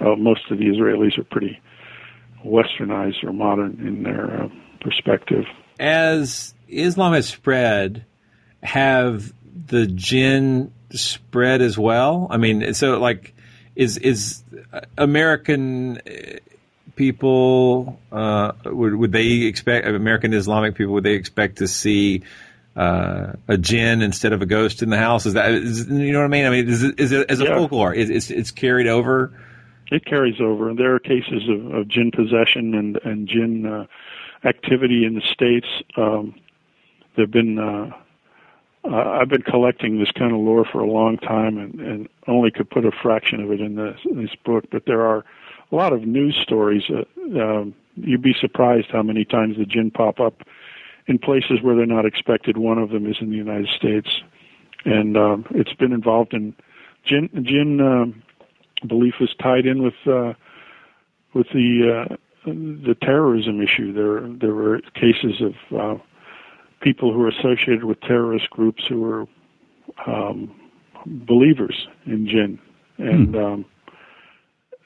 uh, 0.00 0.16
most 0.16 0.50
of 0.50 0.58
the 0.58 0.64
Israelis 0.64 1.18
are 1.18 1.24
pretty 1.24 1.60
westernized 2.44 3.22
or 3.22 3.32
modern 3.32 3.80
in 3.86 4.02
their 4.02 4.44
uh, 4.44 4.48
perspective. 4.80 5.44
As 5.78 6.54
Islam 6.68 7.12
has 7.12 7.28
spread, 7.28 8.04
have 8.62 9.32
the 9.66 9.86
jinn 9.86 10.72
spread 10.90 11.62
as 11.62 11.78
well? 11.78 12.26
I 12.30 12.36
mean, 12.36 12.74
so 12.74 12.98
like, 12.98 13.34
is 13.76 13.98
is 13.98 14.42
American 14.98 15.98
uh, 15.98 16.38
people 16.96 17.98
uh, 18.12 18.52
would 18.64 18.94
would 18.94 19.12
they 19.12 19.42
expect 19.42 19.86
American 19.86 20.34
Islamic 20.34 20.74
people 20.74 20.94
would 20.94 21.04
they 21.04 21.14
expect 21.14 21.58
to 21.58 21.68
see 21.68 22.22
uh, 22.76 23.32
a 23.48 23.58
jinn 23.58 24.02
instead 24.02 24.32
of 24.32 24.42
a 24.42 24.46
ghost 24.46 24.82
in 24.82 24.90
the 24.90 24.98
house? 24.98 25.26
Is 25.26 25.34
that 25.34 25.50
is, 25.52 25.88
you 25.88 26.12
know 26.12 26.20
what 26.20 26.24
I 26.26 26.28
mean? 26.28 26.46
I 26.46 26.50
mean, 26.50 26.68
is 26.68 26.82
it, 26.82 27.00
is 27.00 27.12
it 27.12 27.30
as 27.30 27.40
a 27.40 27.44
Yeah. 27.44 27.56
folklore? 27.56 27.92
Is 27.94 28.10
it's, 28.10 28.30
it's 28.30 28.50
carried 28.50 28.86
over? 28.86 29.32
It 29.90 30.04
carries 30.04 30.40
over, 30.40 30.70
and 30.70 30.78
there 30.78 30.94
are 30.94 31.00
cases 31.00 31.48
of, 31.48 31.74
of 31.74 31.88
jinn 31.88 32.10
possession 32.12 32.74
and 32.74 32.96
and 33.04 33.26
jinn 33.28 33.66
uh, 33.66 33.86
activity 34.46 35.04
in 35.04 35.14
the 35.14 35.20
states. 35.20 35.66
Um, 35.96 36.34
there've 37.16 37.30
been 37.30 37.58
uh, 37.58 37.90
uh, 38.84 39.18
I've 39.20 39.28
been 39.28 39.42
collecting 39.42 39.98
this 39.98 40.10
kind 40.12 40.32
of 40.32 40.38
lore 40.38 40.64
for 40.64 40.80
a 40.80 40.90
long 40.90 41.18
time, 41.18 41.58
and, 41.58 41.80
and 41.80 42.08
only 42.26 42.50
could 42.50 42.70
put 42.70 42.84
a 42.86 42.92
fraction 43.02 43.40
of 43.40 43.50
it 43.50 43.60
in 43.60 43.74
this, 43.74 43.98
in 44.08 44.22
this 44.22 44.34
book. 44.44 44.64
But 44.70 44.86
there 44.86 45.02
are 45.02 45.24
a 45.70 45.74
lot 45.74 45.92
of 45.92 46.06
news 46.06 46.38
stories. 46.40 46.84
Uh, 46.88 47.04
um, 47.40 47.74
you'd 47.96 48.22
be 48.22 48.34
surprised 48.40 48.86
how 48.90 49.02
many 49.02 49.24
times 49.24 49.56
the 49.58 49.66
jinn 49.66 49.90
pop 49.90 50.20
up 50.20 50.42
in 51.10 51.18
places 51.18 51.60
where 51.60 51.74
they're 51.74 51.86
not 51.86 52.06
expected. 52.06 52.56
One 52.56 52.78
of 52.78 52.90
them 52.90 53.04
is 53.04 53.16
in 53.20 53.30
the 53.30 53.36
United 53.36 53.68
States, 53.68 54.22
and 54.84 55.16
um, 55.16 55.44
it's 55.50 55.74
been 55.74 55.92
involved 55.92 56.32
in 56.32 56.54
jinn. 57.04 57.28
Jinn 57.42 57.80
um, 57.80 58.22
belief 58.86 59.14
is 59.20 59.30
tied 59.42 59.66
in 59.66 59.82
with 59.82 59.94
uh, 60.06 60.34
with 61.34 61.48
the 61.52 62.06
uh, 62.10 62.16
the 62.46 62.96
terrorism 63.02 63.60
issue. 63.60 63.92
There 63.92 64.20
there 64.20 64.54
were 64.54 64.80
cases 64.94 65.42
of 65.42 65.54
uh, 65.76 66.02
people 66.80 67.12
who 67.12 67.18
were 67.18 67.28
associated 67.28 67.84
with 67.84 68.00
terrorist 68.00 68.48
groups 68.50 68.84
who 68.88 69.00
were 69.00 69.26
um, 70.06 70.54
believers 71.04 71.88
in 72.06 72.26
jinn, 72.28 72.58
and 72.98 73.36
um, 73.36 73.64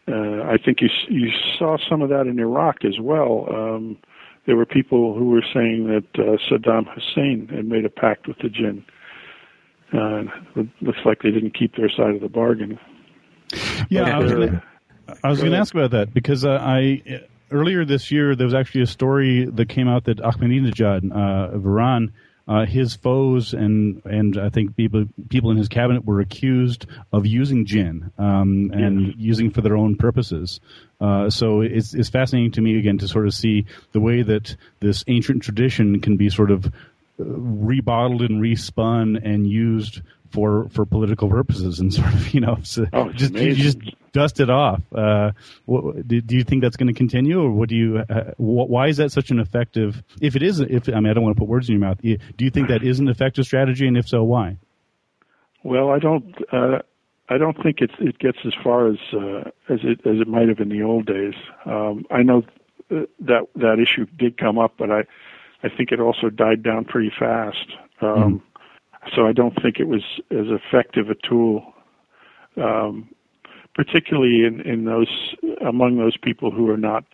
uh, 0.09 0.43
I 0.45 0.57
think 0.57 0.81
you 0.81 0.89
you 1.09 1.31
saw 1.59 1.77
some 1.77 2.01
of 2.01 2.09
that 2.09 2.27
in 2.27 2.39
Iraq 2.39 2.85
as 2.85 2.99
well. 2.99 3.47
Um, 3.51 3.99
there 4.47 4.57
were 4.57 4.67
people 4.67 5.15
who 5.15 5.31
were 5.31 5.45
saying 5.55 5.87
that 5.87 6.05
uh, 6.23 6.37
Saddam 6.49 6.87
Hussein 6.93 7.49
had 7.49 7.67
made 7.67 7.85
a 7.85 7.91
pact 7.91 8.27
with 8.29 8.39
the 8.39 8.49
jinn. 8.49 8.85
Uh, 9.93 10.25
it 10.57 10.69
looks 10.81 10.99
like 11.05 11.23
they 11.23 11.31
didn't 11.31 11.55
keep 11.55 11.77
their 11.77 11.89
side 11.89 12.15
of 12.15 12.21
the 12.21 12.29
bargain. 12.29 12.79
Yeah, 13.89 14.17
I 14.17 14.19
was 14.19 14.33
But, 14.33 14.47
gonna, 14.47 14.63
I 15.23 15.29
was 15.29 15.39
going 15.41 15.53
to 15.53 15.59
ask 15.59 15.75
about 15.75 15.93
that 15.93 16.13
because 16.13 16.45
uh, 16.45 16.59
I 16.61 17.03
earlier 17.51 17.85
this 17.85 18.11
year 18.11 18.35
there 18.35 18.47
was 18.47 18.55
actually 18.55 18.83
a 18.83 18.87
story 18.87 19.45
that 19.45 19.69
came 19.69 19.89
out 19.89 20.05
that 20.05 20.19
Ahmadinejad 20.19 21.11
uh, 21.13 21.55
of 21.55 21.65
Iran, 21.65 22.13
uh, 22.47 22.67
his 22.67 22.95
foes 22.95 23.55
and 23.55 24.03
and 24.05 24.39
I 24.39 24.51
think 24.51 24.77
people 24.77 25.07
people 25.29 25.51
in 25.51 25.57
his 25.57 25.69
cabinet 25.69 26.05
were 26.05 26.21
accused 26.21 26.87
of 27.13 27.27
using 27.27 27.65
jinn 27.65 28.11
um, 28.19 28.71
and 28.75 29.15
using 29.17 29.51
for 29.51 29.63
their 29.63 29.77
own 29.77 29.97
purposes. 29.97 30.61
Uh, 31.01 31.31
so 31.31 31.63
it's 31.63 31.95
it's 31.95 32.11
fascinating 32.11 32.53
to 32.53 32.61
me 32.61 32.79
again 32.79 32.99
to 32.99 33.09
sort 33.09 33.27
of 33.27 33.35
see 33.35 33.67
the 33.93 34.01
way 34.01 34.23
that 34.23 34.57
this 34.81 35.05
ancient 35.07 35.43
tradition 35.43 36.01
can 36.01 36.17
be 36.17 36.29
sort 36.29 36.51
of 36.51 36.67
uh, 36.67 36.71
rebottled 37.19 38.25
and 38.25 38.43
respun 38.43 39.21
and 39.25 39.47
used 39.47 40.03
for 40.35 40.69
for 40.71 40.85
political 40.85 41.29
purposes 41.29 41.79
and 41.79 41.95
sort 41.99 42.13
of 42.13 42.35
you 42.35 42.41
know 42.41 42.59
so 42.63 42.85
Oh, 42.93 43.11
just 43.11 43.35
you 43.35 43.55
just 43.55 43.79
dust 44.13 44.41
it 44.41 44.51
off. 44.51 44.81
Uh, 44.95 45.33
what, 45.67 46.07
do, 46.07 46.21
do 46.21 46.37
you 46.37 46.45
think 46.45 46.63
that's 46.63 46.77
going 46.77 46.87
to 46.87 46.95
continue, 46.95 47.41
or 47.41 47.51
what 47.51 47.69
do 47.69 47.77
you? 47.77 47.99
Uh, 47.99 48.33
wh- 48.37 48.69
why 48.71 48.89
is 48.89 48.97
that 48.97 49.13
such 49.13 49.31
an 49.31 49.39
effective? 49.39 50.03
If 50.21 50.37
it 50.37 50.43
is, 50.43 50.61
if 50.61 50.89
I 50.89 51.01
mean, 51.01 51.09
I 51.09 51.13
don't 51.13 51.23
want 51.25 51.37
to 51.37 51.41
put 51.41 51.49
words 51.49 51.69
in 51.69 51.75
your 51.75 51.81
mouth. 51.81 52.01
Do 52.03 52.19
you 52.39 52.51
think 52.51 52.69
that 52.69 52.83
is 52.83 53.01
an 53.01 53.09
effective 53.09 53.45
strategy, 53.45 53.87
and 53.87 53.97
if 53.97 54.09
so, 54.09 54.23
why? 54.23 54.57
Well, 55.63 55.91
I 55.91 55.99
don't. 55.99 56.35
Uh, 56.53 56.79
I 57.29 57.39
don't 57.39 57.61
think 57.63 57.79
it's, 57.81 57.95
it 58.01 58.19
gets 58.19 58.39
as 58.45 58.53
far 58.63 58.89
as 58.89 58.99
uh, 59.13 59.51
as 59.69 59.81
it 59.83 60.01
as 60.07 60.21
it 60.21 60.29
might 60.29 60.49
have 60.49 60.61
in 60.61 60.69
the 60.69 60.83
old 60.83 61.07
days. 61.07 61.35
Um, 61.65 62.05
I 62.11 62.23
know 62.23 62.43
uh, 62.91 63.07
that 63.21 63.47
that 63.57 63.79
issue 63.81 64.07
did 64.19 64.39
come 64.39 64.59
up, 64.59 64.75
but 64.79 64.91
I 64.91 65.01
I 65.63 65.69
think 65.75 65.93
it 65.93 66.01
also 66.01 66.31
died 66.31 66.63
down 66.63 66.85
pretty 66.85 67.13
fast. 67.19 67.67
Um, 68.01 68.43
So 69.15 69.27
I 69.27 69.33
don't 69.33 69.55
think 69.61 69.79
it 69.79 69.89
was 69.89 70.03
as 70.31 70.47
effective 70.49 71.11
a 71.11 71.15
tool, 71.15 71.75
um, 72.57 73.09
particularly 73.75 74.45
in 74.45 74.61
in 74.61 74.85
those 74.85 75.35
among 75.67 75.99
those 75.99 76.17
people 76.17 76.51
who 76.51 76.71
are 76.71 76.77
not 76.77 77.05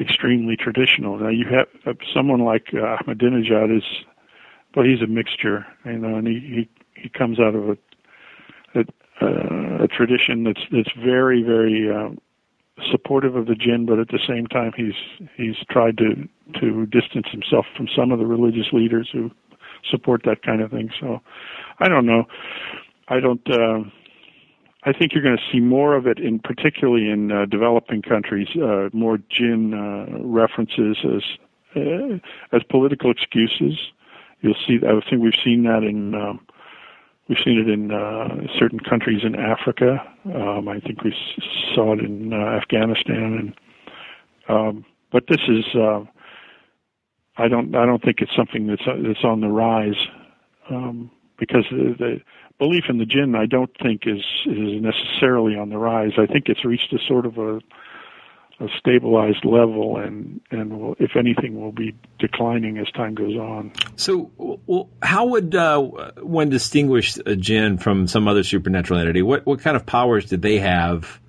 extremely 0.00 0.56
traditional. 0.56 1.18
Now 1.18 1.28
you 1.28 1.46
have 1.46 1.68
uh, 1.86 1.94
someone 2.12 2.40
like 2.40 2.68
uh, 2.74 2.96
Ahmadinejad 2.98 3.76
is, 3.76 3.84
well, 4.74 4.84
he's 4.84 5.00
a 5.02 5.06
mixture, 5.06 5.66
you 5.84 5.98
know, 5.98 6.16
and 6.16 6.26
he 6.26 6.68
he, 6.94 7.02
he 7.02 7.08
comes 7.08 7.40
out 7.40 7.54
of 7.54 7.70
a 7.70 7.78
a, 8.74 8.84
uh, 9.22 9.84
a 9.84 9.88
tradition 9.88 10.44
that's 10.44 10.62
that's 10.70 10.92
very 10.98 11.42
very 11.42 11.90
um, 11.90 12.18
supportive 12.90 13.36
of 13.36 13.46
the 13.46 13.54
jinn, 13.54 13.86
but 13.86 13.98
at 13.98 14.08
the 14.08 14.18
same 14.26 14.46
time 14.46 14.72
he's 14.76 15.28
he's 15.36 15.56
tried 15.70 15.96
to 15.98 16.28
to 16.60 16.86
distance 16.86 17.26
himself 17.30 17.66
from 17.76 17.88
some 17.96 18.10
of 18.10 18.18
the 18.18 18.26
religious 18.26 18.72
leaders 18.72 19.08
who 19.12 19.30
support 19.90 20.22
that 20.24 20.42
kind 20.42 20.60
of 20.60 20.70
thing. 20.70 20.90
So 21.00 21.20
I 21.78 21.88
don't 21.88 22.06
know. 22.06 22.24
I 23.08 23.20
don't. 23.20 23.48
Uh, 23.48 23.88
I 24.86 24.92
think 24.92 25.12
you're 25.14 25.22
going 25.22 25.36
to 25.36 25.52
see 25.52 25.60
more 25.60 25.96
of 25.96 26.06
it, 26.06 26.18
in 26.18 26.38
particularly 26.38 27.08
in 27.08 27.32
uh, 27.32 27.46
developing 27.46 28.02
countries, 28.02 28.48
uh, 28.56 28.90
more 28.92 29.18
jinn 29.30 29.72
uh, 29.72 30.18
references 30.22 30.98
as 31.04 31.22
uh, 31.76 32.18
as 32.52 32.62
political 32.64 33.10
excuses. 33.10 33.78
You'll 34.42 34.54
see. 34.66 34.78
I 34.86 35.00
think 35.08 35.22
we've 35.22 35.32
seen 35.42 35.64
that 35.64 35.82
in. 35.82 36.14
Um, 36.14 36.40
We've 37.26 37.38
seen 37.42 37.58
it 37.58 37.70
in 37.70 37.90
uh, 37.90 38.46
certain 38.58 38.78
countries 38.80 39.22
in 39.24 39.34
Africa. 39.34 39.96
Um, 40.26 40.68
I 40.68 40.78
think 40.80 41.02
we 41.02 41.14
saw 41.74 41.94
it 41.94 42.00
in 42.00 42.34
uh, 42.34 42.36
Afghanistan, 42.36 43.16
and 43.16 43.54
um, 44.46 44.84
but 45.10 45.24
this 45.26 45.40
is. 45.48 45.64
Uh, 45.74 46.04
I 47.36 47.48
don't. 47.48 47.74
I 47.74 47.84
don't 47.84 48.02
think 48.02 48.18
it's 48.20 48.34
something 48.36 48.66
that's 48.66 48.82
that's 48.86 49.24
on 49.24 49.40
the 49.40 49.48
rise 49.48 49.96
um, 50.70 51.10
because 51.38 51.64
the, 51.70 51.94
the 51.98 52.20
belief 52.58 52.84
in 52.88 52.98
the 52.98 53.06
jinn. 53.06 53.34
I 53.34 53.46
don't 53.46 53.70
think 53.82 54.02
is 54.06 54.24
is 54.46 54.80
necessarily 54.80 55.56
on 55.56 55.68
the 55.68 55.78
rise. 55.78 56.12
I 56.16 56.26
think 56.26 56.48
it's 56.48 56.64
reached 56.64 56.92
a 56.92 56.98
sort 57.08 57.26
of 57.26 57.38
a 57.38 57.60
a 58.60 58.68
stabilized 58.78 59.44
level, 59.44 59.96
and 59.96 60.40
and 60.50 60.78
will, 60.78 60.96
if 61.00 61.16
anything, 61.16 61.60
will 61.60 61.72
be 61.72 61.94
declining 62.18 62.78
as 62.78 62.90
time 62.92 63.14
goes 63.14 63.34
on. 63.34 63.72
So, 63.96 64.30
well, 64.36 64.90
how 65.02 65.26
would 65.26 65.54
uh, 65.54 65.80
one 66.22 66.50
distinguish 66.50 67.18
a 67.26 67.34
jinn 67.34 67.78
from 67.78 68.06
some 68.06 68.28
other 68.28 68.44
supernatural 68.44 69.00
entity? 69.00 69.22
What 69.22 69.44
what 69.44 69.60
kind 69.60 69.76
of 69.76 69.86
powers 69.86 70.26
did 70.26 70.42
they 70.42 70.58
have 70.58 71.20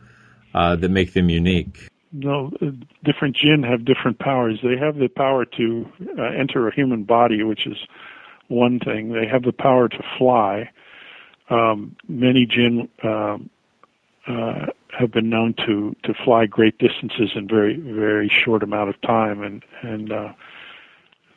uh, 0.54 0.76
that 0.76 0.90
make 0.90 1.14
them 1.14 1.30
unique? 1.30 1.90
No, 2.18 2.50
uh, 2.62 2.68
different 3.04 3.36
jinn 3.36 3.64
have 3.64 3.84
different 3.84 4.20
powers. 4.20 4.60
They 4.64 4.78
have 4.78 4.96
the 4.96 5.10
power 5.10 5.44
to 5.44 5.86
uh, 6.18 6.24
enter 6.24 6.66
a 6.66 6.74
human 6.74 7.04
body, 7.04 7.44
which 7.44 7.68
is 7.68 7.78
one 8.48 8.80
thing. 8.80 9.12
They 9.12 9.28
have 9.28 9.44
the 9.44 9.52
power 9.52 9.90
to 9.90 10.04
fly. 10.18 10.70
Um, 11.50 11.98
many 12.08 12.46
jinn 12.46 12.88
um, 13.04 13.50
uh, 14.28 14.68
have 14.98 15.12
been 15.12 15.30
known 15.30 15.56
to 15.66 15.94
to 16.04 16.14
fly 16.24 16.46
great 16.46 16.78
distances 16.78 17.32
in 17.36 17.50
very 17.50 17.76
very 17.78 18.30
short 18.30 18.64
amount 18.64 18.90
of 18.90 19.02
time, 19.02 19.44
and 19.44 19.62
and 19.82 20.12
uh, 20.14 20.32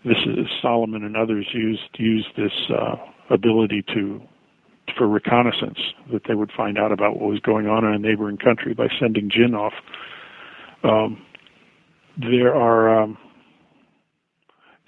this 0.04 0.18
is 0.26 0.46
Solomon 0.62 1.02
and 1.02 1.16
others 1.16 1.48
used 1.52 1.90
used 1.98 2.28
this 2.36 2.52
uh, 2.70 2.96
ability 3.30 3.82
to 3.94 4.22
for 4.96 5.08
reconnaissance 5.08 5.78
that 6.12 6.22
they 6.28 6.34
would 6.36 6.52
find 6.52 6.78
out 6.78 6.92
about 6.92 7.18
what 7.18 7.30
was 7.30 7.40
going 7.40 7.66
on 7.66 7.84
in 7.84 7.94
a 7.94 7.98
neighboring 7.98 8.38
country 8.38 8.74
by 8.74 8.86
sending 9.00 9.28
jinn 9.28 9.56
off. 9.56 9.74
Um, 10.84 11.22
there 12.16 12.54
are 12.54 13.02
um, 13.02 13.18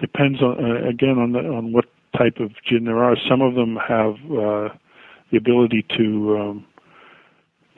depends 0.01 0.43
on 0.43 0.65
uh, 0.65 0.89
again 0.89 1.19
on 1.19 1.33
the, 1.33 1.41
on 1.41 1.73
what 1.73 1.87
type 2.17 2.39
of 2.39 2.51
jinn 2.65 2.85
there 2.85 3.03
are. 3.03 3.17
Some 3.29 3.41
of 3.43 3.55
them 3.55 3.77
have 3.77 4.15
uh, 4.31 4.69
the 5.31 5.37
ability 5.37 5.85
to 5.97 6.39
um, 6.39 6.67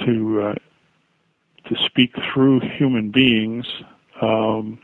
to 0.05 0.43
uh, 0.43 0.55
to 1.69 1.77
speak 1.85 2.15
through 2.33 2.61
human 2.61 3.11
beings. 3.11 3.67
Um, 4.21 4.79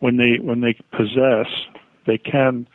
when 0.00 0.16
they 0.16 0.38
when 0.42 0.60
they 0.60 0.74
possess, 0.92 1.46
they 2.06 2.18
can 2.18 2.66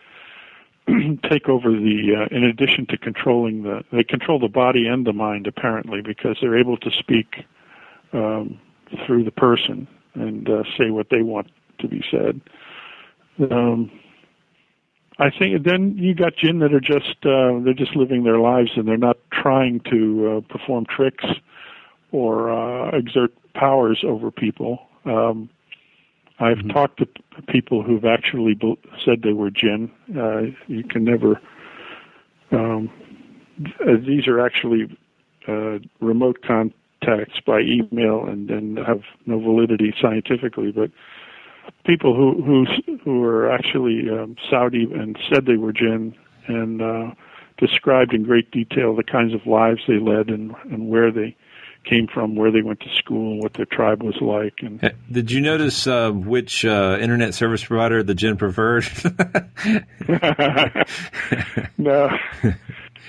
take 1.29 1.49
over 1.49 1.71
the. 1.71 2.15
Uh, 2.15 2.35
in 2.35 2.43
addition 2.43 2.85
to 2.87 2.97
controlling 2.97 3.63
the, 3.63 3.83
they 3.91 4.03
control 4.03 4.39
the 4.39 4.47
body 4.47 4.87
and 4.87 5.05
the 5.05 5.13
mind 5.13 5.47
apparently 5.47 6.01
because 6.01 6.37
they're 6.41 6.57
able 6.57 6.77
to 6.77 6.91
speak 6.91 7.45
um, 8.13 8.59
through 9.05 9.23
the 9.23 9.31
person 9.31 9.87
and 10.13 10.49
uh, 10.49 10.63
say 10.77 10.89
what 10.89 11.07
they 11.09 11.21
want 11.21 11.47
to 11.79 11.87
be 11.87 12.03
said. 12.09 12.41
Um, 13.51 13.91
I 15.19 15.29
think 15.31 15.63
then 15.63 15.97
you 15.97 16.13
got 16.13 16.35
jinn 16.35 16.59
that 16.59 16.73
are 16.73 16.79
just 16.79 17.25
uh, 17.25 17.59
they're 17.63 17.73
just 17.73 17.95
living 17.95 18.23
their 18.23 18.39
lives 18.39 18.71
and 18.75 18.87
they're 18.87 18.97
not 18.97 19.17
trying 19.31 19.79
to 19.91 20.37
uh, 20.37 20.53
perform 20.53 20.85
tricks 20.85 21.25
or 22.11 22.51
uh, 22.51 22.95
exert 22.95 23.33
powers 23.53 24.03
over 24.05 24.31
people. 24.31 24.79
Um, 25.05 25.49
I've 26.39 26.57
mm-hmm. 26.57 26.69
talked 26.69 26.99
to 26.99 27.07
people 27.47 27.81
who've 27.81 28.05
actually 28.05 28.53
be- 28.53 28.79
said 29.03 29.23
they 29.23 29.33
were 29.33 29.49
jinn. 29.49 29.91
Uh, 30.15 30.53
you 30.67 30.83
can 30.83 31.03
never. 31.03 31.41
Um, 32.51 32.91
th- 33.63 34.05
these 34.05 34.27
are 34.27 34.39
actually 34.39 34.95
uh, 35.47 35.79
remote 35.99 36.43
contacts 37.01 37.39
by 37.45 37.59
email 37.59 38.25
and, 38.25 38.49
and 38.49 38.77
have 38.79 39.01
no 39.25 39.39
validity 39.39 39.93
scientifically, 40.01 40.71
but 40.71 40.91
people 41.85 42.15
who 42.15 42.41
who 42.43 42.97
who 43.03 43.23
are 43.23 43.51
actually 43.51 44.09
um, 44.09 44.35
Saudi 44.49 44.83
and 44.83 45.17
said 45.29 45.45
they 45.45 45.57
were 45.57 45.73
jinn 45.73 46.15
and 46.47 46.81
uh, 46.81 47.11
described 47.57 48.13
in 48.13 48.23
great 48.23 48.51
detail 48.51 48.95
the 48.95 49.03
kinds 49.03 49.33
of 49.33 49.45
lives 49.45 49.81
they 49.87 49.99
led 49.99 50.29
and 50.29 50.55
and 50.71 50.89
where 50.89 51.11
they 51.11 51.35
came 51.83 52.07
from, 52.07 52.35
where 52.35 52.51
they 52.51 52.61
went 52.61 52.81
to 52.81 52.89
school, 52.95 53.33
and 53.33 53.41
what 53.41 53.53
their 53.53 53.65
tribe 53.65 54.03
was 54.03 54.19
like. 54.19 54.55
And 54.61 54.93
did 55.09 55.31
you 55.31 55.39
notice 55.39 55.87
uh, 55.87 56.11
which 56.11 56.65
uh, 56.65 56.97
internet 56.99 57.33
service 57.33 57.63
provider 57.63 58.03
the 58.03 58.13
jinn 58.13 58.35
preferred? 58.35 58.85
no. 61.77 62.09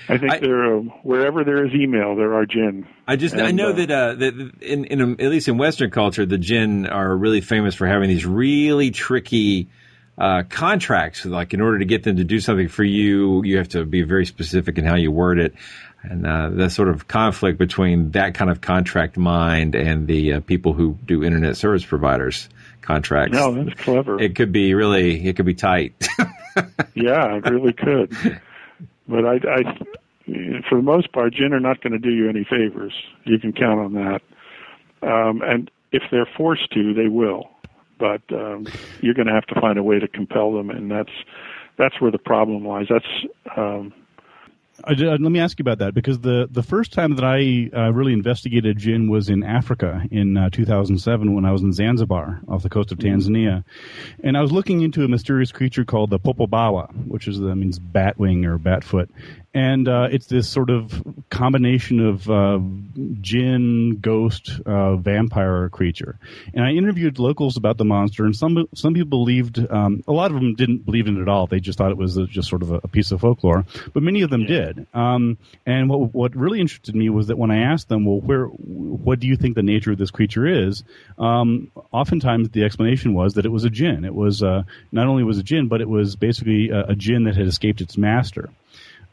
I 0.07 0.17
think 0.17 0.31
I, 0.31 0.39
there, 0.39 0.75
um, 0.75 0.91
wherever 1.03 1.43
there 1.43 1.65
is 1.65 1.73
email, 1.73 2.15
there 2.15 2.33
are 2.35 2.45
jinn. 2.45 2.87
I 3.07 3.15
just 3.15 3.33
and, 3.33 3.43
I 3.43 3.51
know 3.51 3.69
uh, 3.69 3.73
that 3.73 3.91
uh, 3.91 4.13
that 4.15 4.51
in, 4.61 4.85
in 4.85 5.21
at 5.21 5.29
least 5.29 5.47
in 5.47 5.57
Western 5.57 5.91
culture, 5.91 6.25
the 6.25 6.37
jinn 6.37 6.87
are 6.87 7.15
really 7.15 7.41
famous 7.41 7.75
for 7.75 7.87
having 7.87 8.09
these 8.09 8.25
really 8.25 8.91
tricky 8.91 9.67
uh, 10.17 10.43
contracts. 10.49 11.25
Like 11.25 11.53
in 11.53 11.61
order 11.61 11.79
to 11.79 11.85
get 11.85 12.03
them 12.03 12.17
to 12.17 12.23
do 12.23 12.39
something 12.39 12.67
for 12.67 12.83
you, 12.83 13.43
you 13.43 13.57
have 13.57 13.69
to 13.69 13.85
be 13.85 14.03
very 14.03 14.25
specific 14.25 14.77
in 14.77 14.85
how 14.85 14.95
you 14.95 15.11
word 15.11 15.39
it. 15.39 15.55
And 16.01 16.25
uh, 16.25 16.49
the 16.49 16.69
sort 16.69 16.87
of 16.87 17.07
conflict 17.07 17.57
between 17.57 18.11
that 18.11 18.33
kind 18.33 18.49
of 18.49 18.61
contract 18.61 19.17
mind 19.17 19.75
and 19.75 20.07
the 20.07 20.33
uh, 20.33 20.39
people 20.39 20.71
who 20.71 20.97
do 21.05 21.25
internet 21.25 21.57
service 21.57 21.83
providers 21.83 22.47
contracts. 22.81 23.35
No, 23.35 23.63
that's 23.63 23.79
clever. 23.81 24.19
It 24.19 24.35
could 24.35 24.51
be 24.51 24.73
really, 24.73 25.27
it 25.27 25.35
could 25.35 25.45
be 25.45 25.55
tight. 25.55 26.07
yeah, 26.93 27.35
it 27.35 27.45
really 27.45 27.73
could. 27.73 28.41
But 29.09 29.25
I, 29.25 29.35
I, 29.35 29.63
for 30.69 30.75
the 30.75 30.83
most 30.83 31.11
part, 31.11 31.33
jinn 31.33 31.53
are 31.53 31.59
not 31.59 31.81
going 31.81 31.93
to 31.93 31.99
do 31.99 32.11
you 32.11 32.29
any 32.29 32.45
favors. 32.49 32.93
You 33.25 33.39
can 33.39 33.51
count 33.51 33.79
on 33.79 33.93
that. 33.93 34.21
Um, 35.01 35.41
and 35.43 35.71
if 35.91 36.03
they're 36.11 36.29
forced 36.37 36.71
to, 36.73 36.93
they 36.93 37.07
will. 37.07 37.49
But 37.97 38.21
um, 38.31 38.71
you're 39.01 39.13
going 39.15 39.27
to 39.27 39.33
have 39.33 39.47
to 39.47 39.59
find 39.59 39.77
a 39.77 39.83
way 39.83 39.99
to 39.99 40.07
compel 40.07 40.53
them, 40.53 40.69
and 40.69 40.89
that's 40.89 41.11
that's 41.77 41.99
where 41.99 42.11
the 42.11 42.17
problem 42.17 42.65
lies. 42.65 42.87
That's 42.89 43.05
um, 43.57 43.93
uh, 44.83 44.93
let 44.93 45.19
me 45.19 45.39
ask 45.39 45.59
you 45.59 45.63
about 45.63 45.79
that 45.79 45.93
because 45.93 46.19
the, 46.19 46.47
the 46.49 46.63
first 46.63 46.93
time 46.93 47.15
that 47.15 47.25
I 47.25 47.69
uh, 47.75 47.91
really 47.91 48.13
investigated 48.13 48.77
jinn 48.77 49.09
was 49.09 49.29
in 49.29 49.43
Africa 49.43 50.03
in 50.11 50.37
uh, 50.37 50.49
2007 50.49 51.33
when 51.33 51.45
I 51.45 51.51
was 51.51 51.61
in 51.61 51.73
Zanzibar 51.73 52.41
off 52.47 52.63
the 52.63 52.69
coast 52.69 52.91
of 52.91 52.97
mm-hmm. 52.97 53.17
Tanzania, 53.17 53.63
and 54.23 54.37
I 54.37 54.41
was 54.41 54.51
looking 54.51 54.81
into 54.81 55.03
a 55.03 55.07
mysterious 55.07 55.51
creature 55.51 55.85
called 55.85 56.09
the 56.09 56.19
popobawa, 56.19 56.89
which 57.07 57.27
is 57.27 57.39
that 57.39 57.55
means 57.55 57.79
batwing 57.79 58.45
or 58.45 58.57
batfoot, 58.57 59.09
and 59.53 59.87
uh, 59.87 60.07
it's 60.11 60.27
this 60.27 60.47
sort 60.47 60.69
of 60.69 61.03
combination 61.29 61.99
of 61.99 62.29
uh, 62.29 62.59
jinn, 63.21 63.99
ghost, 63.99 64.59
uh, 64.65 64.95
vampire 64.97 65.69
creature. 65.69 66.19
And 66.53 66.63
I 66.63 66.71
interviewed 66.71 67.17
locals 67.17 67.57
about 67.57 67.77
the 67.77 67.85
monster, 67.85 68.25
and 68.25 68.35
some 68.35 68.67
some 68.75 68.93
people 68.93 69.09
believed. 69.09 69.59
Um, 69.69 70.03
a 70.07 70.11
lot 70.11 70.31
of 70.31 70.35
them 70.35 70.53
didn't 70.53 70.85
believe 70.85 71.07
in 71.07 71.17
it 71.17 71.21
at 71.21 71.27
all. 71.27 71.47
They 71.47 71.59
just 71.59 71.77
thought 71.77 71.91
it 71.91 71.97
was 71.97 72.17
a, 72.17 72.27
just 72.27 72.49
sort 72.49 72.61
of 72.61 72.71
a, 72.71 72.81
a, 72.83 72.87
piece 72.87 73.11
of 73.11 73.21
folklore. 73.21 73.65
But 73.93 74.03
many 74.03 74.21
of 74.21 74.29
them 74.29 74.41
yeah. 74.41 74.47
did. 74.47 74.87
Um, 74.93 75.37
and 75.65 75.89
what 75.89 76.13
what 76.13 76.35
really 76.35 76.59
interested 76.59 76.95
me 76.95 77.09
was 77.09 77.27
that 77.27 77.37
when 77.37 77.51
I 77.51 77.61
asked 77.63 77.89
them, 77.89 78.05
well, 78.05 78.19
where 78.19 78.45
what 78.45 79.19
do 79.19 79.27
you 79.27 79.35
think 79.35 79.55
the 79.55 79.63
nature 79.63 79.91
of 79.91 79.97
this 79.97 80.11
creature 80.11 80.45
is? 80.45 80.83
Um, 81.17 81.71
oftentimes 81.91 82.49
the 82.49 82.63
explanation 82.63 83.13
was 83.13 83.33
that 83.33 83.45
it 83.45 83.51
was 83.51 83.63
a 83.63 83.69
jinn. 83.69 84.05
It 84.05 84.13
was 84.13 84.43
uh, 84.43 84.63
not 84.91 85.07
only 85.07 85.23
was 85.23 85.39
a 85.39 85.43
jinn, 85.43 85.67
but 85.67 85.81
it 85.81 85.89
was 85.89 86.15
basically 86.15 86.69
a, 86.69 86.89
a 86.89 86.95
jinn 86.95 87.23
that 87.23 87.35
had 87.35 87.47
escaped 87.47 87.81
its 87.81 87.97
master. 87.97 88.49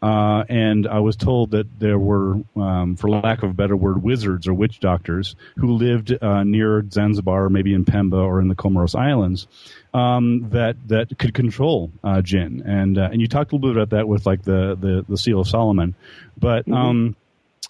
Uh, 0.03 0.45
and 0.49 0.87
I 0.87 1.01
was 1.01 1.17
told 1.17 1.53
that 1.53 1.81
there 1.81 1.99
were, 1.99 2.41
um, 2.55 2.97
for 2.97 3.09
lack 3.09 3.43
of 3.43 3.51
a 3.51 3.55
better 3.55 3.77
word, 3.77 4.03
wizards 4.03 4.47
or 4.47 4.55
witch 4.55 4.79
doctors 4.79 5.37
who 5.57 5.73
lived 5.73 6.17
uh, 6.23 6.45
near 6.45 6.85
Zanzibar, 6.91 7.49
maybe 7.49 7.73
in 7.73 7.85
Pemba 7.85 8.23
or 8.23 8.41
in 8.41 8.49
the 8.49 8.55
Comoros 8.55 8.95
Islands, 8.95 9.47
um, 9.95 10.51
that 10.51 10.77
that 10.89 11.19
could 11.19 11.33
control 11.33 11.91
uh, 12.05 12.21
jinn. 12.21 12.63
And 12.67 12.99
uh, 12.99 13.09
and 13.11 13.21
you 13.21 13.27
talked 13.27 13.53
a 13.53 13.57
little 13.57 13.71
bit 13.71 13.83
about 13.83 13.97
that 13.97 14.07
with 14.07 14.27
like 14.27 14.43
the 14.43 14.77
the, 14.79 15.05
the 15.09 15.17
Seal 15.17 15.41
of 15.41 15.49
Solomon, 15.49 15.95
but. 16.37 16.67
Mm-hmm. 16.67 16.75
Um, 16.75 17.17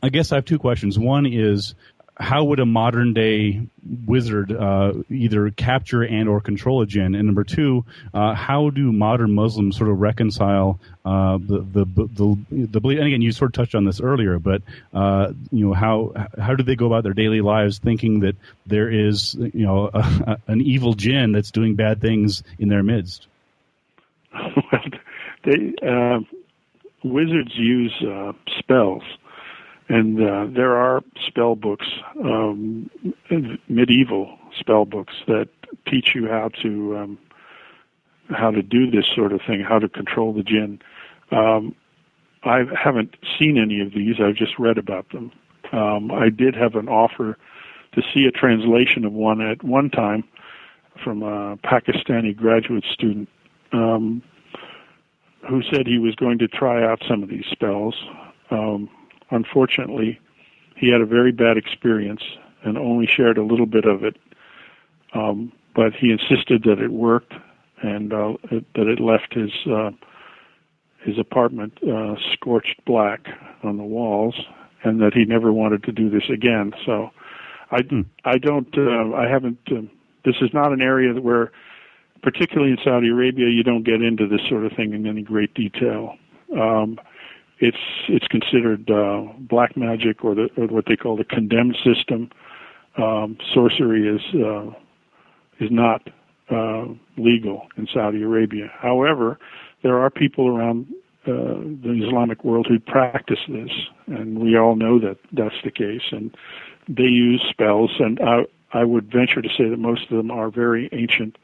I 0.02 0.10
guess 0.10 0.30
I 0.30 0.34
have 0.34 0.44
two 0.44 0.58
questions. 0.58 0.98
One 0.98 1.24
is 1.24 1.74
how 2.18 2.44
would 2.44 2.60
a 2.60 2.66
modern 2.66 3.12
day 3.12 3.60
wizard 4.06 4.50
uh, 4.50 4.94
either 5.10 5.50
capture 5.50 6.02
and 6.02 6.28
or 6.28 6.40
control 6.40 6.80
a 6.80 6.86
jinn? 6.86 7.14
And 7.14 7.26
number 7.26 7.44
two, 7.44 7.84
uh, 8.14 8.34
how 8.34 8.70
do 8.70 8.90
modern 8.90 9.34
Muslims 9.34 9.76
sort 9.76 9.90
of 9.90 10.00
reconcile 10.00 10.80
uh, 11.04 11.38
the, 11.38 11.58
the 11.58 11.84
the 11.84 12.36
the 12.50 12.80
belief? 12.80 12.98
And 12.98 13.06
again, 13.06 13.20
you 13.20 13.32
sort 13.32 13.50
of 13.50 13.52
touched 13.54 13.74
on 13.74 13.84
this 13.84 14.00
earlier, 14.00 14.38
but 14.38 14.62
uh, 14.94 15.32
you 15.50 15.66
know 15.66 15.74
how 15.74 16.12
how 16.38 16.54
do 16.54 16.62
they 16.62 16.74
go 16.74 16.86
about 16.86 17.02
their 17.02 17.12
daily 17.12 17.42
lives 17.42 17.78
thinking 17.78 18.20
that 18.20 18.36
there 18.66 18.90
is 18.90 19.34
you 19.34 19.66
know 19.66 19.90
a, 19.92 19.98
a, 19.98 20.38
an 20.46 20.62
evil 20.62 20.94
jinn 20.94 21.32
that's 21.32 21.50
doing 21.50 21.74
bad 21.74 22.00
things 22.00 22.42
in 22.58 22.68
their 22.68 22.82
midst? 22.82 23.26
they 25.44 25.74
uh, 25.86 26.20
wizards 27.04 27.52
use 27.56 27.94
uh, 28.02 28.32
spells 28.58 29.02
and 29.88 30.20
uh, 30.20 30.46
there 30.54 30.76
are 30.76 31.02
spell 31.26 31.54
books, 31.54 31.86
um, 32.24 32.90
medieval 33.68 34.38
spell 34.58 34.84
books 34.84 35.14
that 35.26 35.48
teach 35.86 36.14
you 36.14 36.26
how 36.28 36.50
to 36.62 36.96
um, 36.96 37.18
how 38.30 38.50
to 38.50 38.62
do 38.62 38.90
this 38.90 39.06
sort 39.14 39.32
of 39.32 39.40
thing, 39.46 39.60
how 39.60 39.78
to 39.78 39.88
control 39.88 40.32
the 40.32 40.42
jinn. 40.42 40.80
Um, 41.30 41.74
I 42.44 42.62
haven't 42.76 43.16
seen 43.38 43.58
any 43.58 43.80
of 43.80 43.92
these. 43.92 44.16
I've 44.20 44.36
just 44.36 44.58
read 44.58 44.78
about 44.78 45.10
them. 45.10 45.32
Um, 45.72 46.10
I 46.10 46.30
did 46.30 46.54
have 46.54 46.74
an 46.74 46.88
offer 46.88 47.36
to 47.94 48.02
see 48.14 48.24
a 48.26 48.30
translation 48.30 49.04
of 49.04 49.12
one 49.12 49.40
at 49.40 49.62
one 49.64 49.90
time 49.90 50.24
from 51.02 51.22
a 51.22 51.56
Pakistani 51.58 52.36
graduate 52.36 52.84
student 52.92 53.28
um, 53.72 54.22
who 55.48 55.62
said 55.62 55.86
he 55.86 55.98
was 55.98 56.14
going 56.14 56.38
to 56.38 56.48
try 56.48 56.84
out 56.84 57.02
some 57.08 57.22
of 57.22 57.28
these 57.28 57.44
spells. 57.50 57.94
Um, 58.50 58.88
unfortunately, 59.30 60.20
he 60.76 60.90
had 60.90 61.00
a 61.00 61.06
very 61.06 61.32
bad 61.32 61.56
experience 61.56 62.22
and 62.62 62.76
only 62.76 63.06
shared 63.06 63.38
a 63.38 63.42
little 63.42 63.66
bit 63.66 63.84
of 63.84 64.04
it. 64.04 64.16
Um, 65.14 65.52
but 65.74 65.94
he 65.94 66.10
insisted 66.10 66.62
that 66.64 66.78
it 66.80 66.90
worked 66.90 67.34
and 67.82 68.12
uh, 68.12 68.34
it, 68.50 68.64
that 68.74 68.86
it 68.86 69.00
left 69.00 69.34
his 69.34 69.50
uh, 69.70 69.90
his 71.04 71.18
apartment 71.18 71.78
uh, 71.84 72.16
scorched 72.32 72.84
black 72.84 73.26
on 73.62 73.76
the 73.76 73.84
walls, 73.84 74.34
and 74.82 75.00
that 75.00 75.14
he 75.14 75.24
never 75.24 75.52
wanted 75.52 75.84
to 75.84 75.92
do 75.92 76.10
this 76.10 76.28
again. 76.32 76.72
So, 76.84 77.10
I 77.70 77.82
mm. 77.82 78.06
I 78.24 78.38
don't 78.38 78.76
uh, 78.76 79.14
I 79.14 79.28
haven't. 79.28 79.58
Uh, 79.70 79.82
this 80.24 80.36
is 80.40 80.50
not 80.52 80.72
an 80.72 80.80
area 80.80 81.12
where 81.20 81.52
particularly 82.22 82.72
in 82.72 82.78
Saudi 82.82 83.08
Arabia, 83.08 83.48
you 83.48 83.62
don't 83.62 83.84
get 83.84 84.02
into 84.02 84.26
this 84.26 84.40
sort 84.48 84.64
of 84.64 84.72
thing 84.72 84.92
in 84.94 85.06
any 85.06 85.22
great 85.22 85.54
detail. 85.54 86.16
Um, 86.58 86.98
it's 87.58 87.76
it's 88.08 88.26
considered 88.28 88.90
uh, 88.90 89.22
black 89.38 89.76
magic 89.76 90.24
or, 90.24 90.34
the, 90.34 90.48
or 90.56 90.66
what 90.66 90.84
they 90.86 90.96
call 90.96 91.16
the 91.16 91.24
condemned 91.24 91.76
system. 91.84 92.30
Um, 92.98 93.36
sorcery 93.52 94.08
is 94.08 94.22
uh, 94.34 94.70
is 95.60 95.70
not 95.70 96.08
uh, 96.50 96.86
legal 97.16 97.66
in 97.76 97.86
Saudi 97.92 98.22
Arabia. 98.22 98.70
However, 98.78 99.38
there 99.82 99.98
are 99.98 100.10
people 100.10 100.48
around 100.48 100.86
uh, 101.26 101.58
the 101.82 102.02
Islamic 102.06 102.44
world 102.44 102.66
who 102.68 102.78
practice 102.78 103.40
this, 103.48 103.70
and 104.06 104.38
we 104.38 104.56
all 104.56 104.76
know 104.76 104.98
that 105.00 105.18
that's 105.32 105.56
the 105.64 105.70
case. 105.70 106.02
And 106.12 106.36
they 106.88 107.04
use 107.04 107.42
spells, 107.50 107.90
and 107.98 108.20
I, 108.20 108.46
I 108.72 108.84
would 108.84 109.10
venture 109.10 109.42
to 109.42 109.48
say 109.48 109.68
that 109.68 109.78
most 109.78 110.02
of 110.10 110.16
them 110.16 110.30
are 110.30 110.50
very 110.50 110.88
ancient 110.92 111.36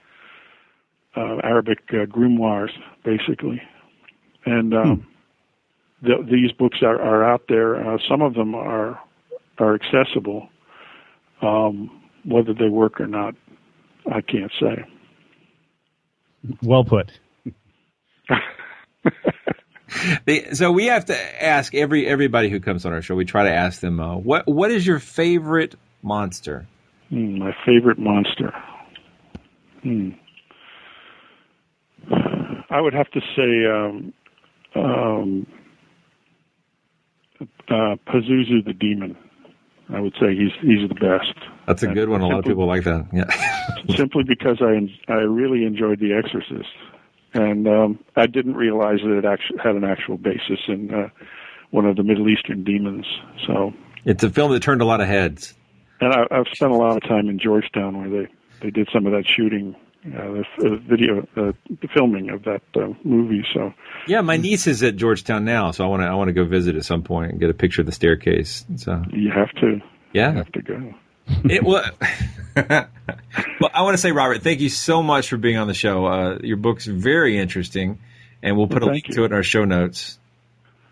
uh, 1.17 1.39
Arabic 1.43 1.81
uh, 1.91 2.07
grimoires, 2.07 2.71
basically. 3.05 3.61
And 4.47 4.75
um, 4.75 4.97
hmm. 4.97 5.12
The, 6.03 6.27
these 6.31 6.53
books 6.53 6.79
are, 6.83 7.01
are 7.01 7.25
out 7.25 7.45
there. 7.49 7.77
Uh, 7.77 7.99
some 8.09 8.23
of 8.23 8.35
them 8.35 8.55
are 8.55 9.01
are 9.59 9.75
accessible. 9.75 10.49
Um, 11.41 12.03
whether 12.25 12.55
they 12.55 12.69
work 12.69 13.01
or 13.01 13.07
not, 13.07 13.35
I 14.11 14.21
can't 14.21 14.53
say. 14.61 14.85
Well 16.63 16.85
put. 16.85 17.13
so 20.53 20.73
we 20.73 20.87
have 20.87 21.07
to 21.07 21.45
ask 21.45 21.75
every 21.75 22.07
everybody 22.07 22.49
who 22.49 22.61
comes 22.61 22.87
on 22.87 22.93
our 22.93 23.03
show. 23.03 23.15
We 23.15 23.25
try 23.25 23.45
to 23.45 23.53
ask 23.53 23.81
them, 23.81 24.01
uh, 24.01 24.17
what 24.17 24.49
what 24.49 24.71
is 24.71 24.87
your 24.87 24.99
favorite 24.99 25.75
monster? 26.03 26.67
Mm, 27.11 27.39
my 27.39 27.55
favorite 27.65 27.99
monster. 27.99 28.53
Hmm. 29.83 30.11
I 32.71 32.81
would 32.81 32.95
have 32.95 33.11
to 33.11 33.21
say 33.37 33.71
um, 33.71 34.15
um, 34.75 35.47
uh, 37.69 37.97
Pazuzu 38.07 38.65
the 38.65 38.73
demon. 38.73 39.17
I 39.93 40.01
would 40.01 40.15
say 40.15 40.35
he's 40.35 40.53
he's 40.61 40.89
the 40.89 40.95
best. 40.95 41.35
That's 41.67 41.83
a 41.83 41.89
good 41.89 42.09
one. 42.09 42.21
A 42.21 42.27
lot 42.27 42.39
of 42.39 42.45
people 42.45 42.67
like 42.67 42.85
that. 42.85 43.07
Yeah. 43.13 43.97
simply 43.97 44.25
because 44.25 44.59
I 44.61 44.89
I 45.13 45.17
really 45.17 45.65
enjoyed 45.65 46.01
The 46.01 46.15
Exorcist, 46.15 46.71
and 47.35 47.69
um, 47.69 47.99
I 48.17 48.27
didn't 48.27 48.55
realize 48.55 49.01
that 49.03 49.19
it 49.19 49.25
actually 49.25 49.59
had 49.59 49.75
an 49.75 49.85
actual 49.85 50.17
basis 50.17 50.61
in 50.69 50.95
uh, 50.95 51.09
one 51.71 51.87
of 51.87 51.97
the 51.97 52.05
Middle 52.05 52.29
Eastern 52.29 52.65
demons. 52.65 53.07
So 53.47 53.75
it's 54.05 54.25
a 54.25 54.31
film 54.31 54.53
that 54.53 54.63
turned 54.63 54.83
a 54.83 54.87
lot 54.87 55.01
of 55.01 55.09
heads. 55.09 55.55
And 56.01 56.13
I, 56.13 56.23
I've 56.31 56.47
spent 56.53 56.73
a 56.73 56.77
lot 56.77 56.97
of 56.97 57.03
time 57.03 57.29
in 57.29 57.39
Georgetown 57.39 57.99
where 57.99 58.23
they 58.23 58.33
they 58.61 58.71
did 58.71 58.89
some 58.93 59.07
of 59.07 59.13
that 59.13 59.25
shooting 59.27 59.77
uh, 60.05 60.09
the, 60.09 60.45
the 60.59 60.83
video, 60.89 61.21
uh, 61.37 61.53
the 61.69 61.89
filming 61.95 62.31
of 62.31 62.43
that 62.45 62.63
uh, 62.75 62.89
movie. 63.05 63.45
So 63.55 63.73
yeah, 64.07 64.21
my 64.21 64.37
niece 64.37 64.67
is 64.67 64.83
at 64.83 64.97
Georgetown 64.97 65.45
now, 65.45 65.71
so 65.71 65.85
I 65.85 65.89
want 65.89 66.03
to 66.03 66.07
I 66.07 66.15
want 66.15 66.29
to 66.29 66.33
go 66.33 66.45
visit 66.45 66.75
at 66.77 66.85
some 66.85 67.03
point 67.03 67.33
and 67.33 67.41
get 67.41 67.51
a 67.51 67.55
picture 67.55 67.83
of 67.83 67.87
the 67.87 67.93
staircase. 67.93 68.65
So 68.77 69.03
you 69.13 69.31
have 69.31 69.51
to, 69.61 69.81
yeah, 70.13 70.33
you 70.33 70.37
have 70.39 70.53
to 70.53 70.63
go. 70.63 70.95
it 71.45 71.63
well, 71.63 71.85
well, 72.57 73.71
I 73.73 73.83
want 73.83 73.95
to 73.95 73.99
say, 73.99 74.11
Robert, 74.13 74.43
thank 74.43 74.61
you 74.61 74.69
so 74.69 75.03
much 75.03 75.29
for 75.29 75.37
being 75.37 75.57
on 75.57 75.69
the 75.69 75.75
show. 75.75 76.07
Uh, 76.07 76.39
your 76.43 76.57
book's 76.57 76.85
very 76.85 77.39
interesting, 77.39 78.01
and 78.43 78.57
we'll 78.57 78.67
put 78.67 78.83
well, 78.83 78.91
a 78.91 78.93
link 78.93 79.09
you. 79.09 79.15
to 79.15 79.23
it 79.23 79.27
in 79.27 79.33
our 79.33 79.45
show 79.45 79.65
notes. 79.65 80.19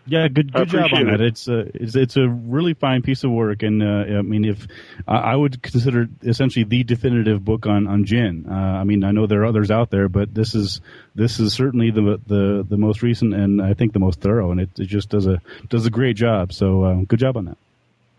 Yeah, 0.05 0.27
good 0.27 0.51
good 0.51 0.69
job 0.69 0.89
on 0.93 1.05
that. 1.07 1.21
It's 1.21 1.47
a 1.47 1.59
it's, 1.59 1.95
it's 1.95 2.17
a 2.17 2.27
really 2.27 2.73
fine 2.73 3.03
piece 3.03 3.23
of 3.23 3.31
work, 3.31 3.61
and 3.61 3.83
uh, 3.83 4.17
I 4.17 4.21
mean, 4.23 4.45
if 4.45 4.65
uh, 5.07 5.11
I 5.11 5.35
would 5.35 5.61
consider 5.61 6.07
essentially 6.23 6.65
the 6.65 6.83
definitive 6.83 7.45
book 7.45 7.67
on 7.67 7.87
on 7.87 8.05
jinn. 8.05 8.47
Uh, 8.49 8.53
I 8.53 8.83
mean, 8.83 9.03
I 9.03 9.11
know 9.11 9.27
there 9.27 9.41
are 9.41 9.45
others 9.45 9.69
out 9.69 9.91
there, 9.91 10.09
but 10.09 10.33
this 10.33 10.55
is 10.55 10.81
this 11.13 11.39
is 11.39 11.53
certainly 11.53 11.91
the 11.91 12.19
the 12.25 12.65
the 12.67 12.77
most 12.77 13.03
recent, 13.03 13.35
and 13.35 13.61
I 13.61 13.75
think 13.75 13.93
the 13.93 13.99
most 13.99 14.21
thorough, 14.21 14.51
and 14.51 14.61
it, 14.61 14.69
it 14.79 14.85
just 14.85 15.09
does 15.09 15.27
a 15.27 15.39
does 15.69 15.85
a 15.85 15.91
great 15.91 16.15
job. 16.15 16.51
So, 16.51 16.83
um, 16.85 17.05
good 17.05 17.19
job 17.19 17.37
on 17.37 17.45
that. 17.45 17.57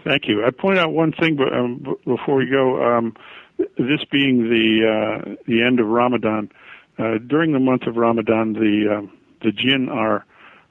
Thank 0.05 0.29
you. 0.29 0.45
I'd 0.45 0.57
point 0.57 0.79
out 0.79 0.93
one 0.93 1.13
thing, 1.13 1.37
but 1.37 1.53
um, 1.53 1.97
before 2.05 2.37
we 2.37 2.47
go, 2.47 2.97
um, 2.97 3.17
this 3.59 4.05
being 4.11 4.49
the 4.49 4.87
uh, 4.87 5.35
the 5.47 5.63
end 5.63 5.81
of 5.81 5.87
Ramadan, 5.87 6.51
uh, 6.97 7.19
during 7.19 7.53
the 7.53 7.61
month 7.61 7.89
of 7.89 7.97
Ramadan, 7.97 8.53
the 8.53 8.99
um, 8.99 9.13
the 9.43 9.51
jinn 9.51 9.89
are 9.89 10.25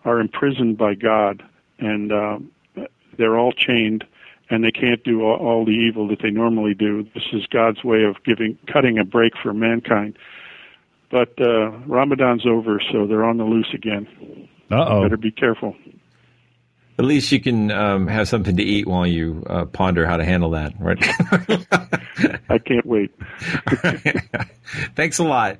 are 0.06 0.20
imprisoned 0.20 0.78
by 0.78 0.95
God, 0.95 1.43
and 1.80 2.12
uh, 2.12 2.39
they're 3.18 3.38
all 3.38 3.52
chained, 3.52 4.04
and 4.49 4.64
they 4.64 4.72
can't 4.72 5.04
do 5.04 5.24
all, 5.24 5.38
all 5.38 5.66
the 5.66 5.72
evil 5.72 6.08
that 6.10 6.22
they 6.22 6.30
normally 6.30 6.74
do. 6.74 7.04
This 7.14 7.24
is 7.34 7.45
God's 7.47 7.84
way 7.84 8.04
of 8.04 8.24
giving, 8.24 8.58
cutting 8.72 8.97
a 8.97 9.04
break 9.04 9.34
for 9.41 9.54
mankind. 9.54 10.18
But 11.10 11.34
uh, 11.41 11.72
Ramadan's 11.88 12.45
over, 12.47 12.82
so 12.91 13.06
they're 13.06 13.26
on 13.26 13.38
the 13.38 13.43
loose 13.43 13.74
again. 13.74 14.08
Uh 14.72 14.86
oh. 14.88 15.04
Better 15.04 15.18
be 15.18 15.32
careful. 15.32 15.76
At 16.97 17.06
least 17.06 17.32
you 17.32 17.41
can 17.41 17.72
um, 17.72 18.08
have 18.08 18.28
something 18.28 18.56
to 18.58 18.64
eat 18.64 18.88
while 18.88 19.08
you 19.08 19.43
uh, 19.47 19.66
ponder 19.66 20.06
how 20.06 20.18
to 20.18 20.26
handle 20.26 20.52
that, 20.52 20.74
right? 20.80 20.97
I 22.49 22.60
can't 22.60 22.86
wait. 22.86 23.12
Thanks 24.95 25.18
a 25.20 25.24
lot. 25.24 25.58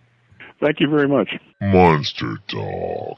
Thank 0.62 0.80
you 0.80 0.90
very 0.90 1.08
much. 1.08 1.30
Monster 1.60 2.38
Talk. 2.48 3.18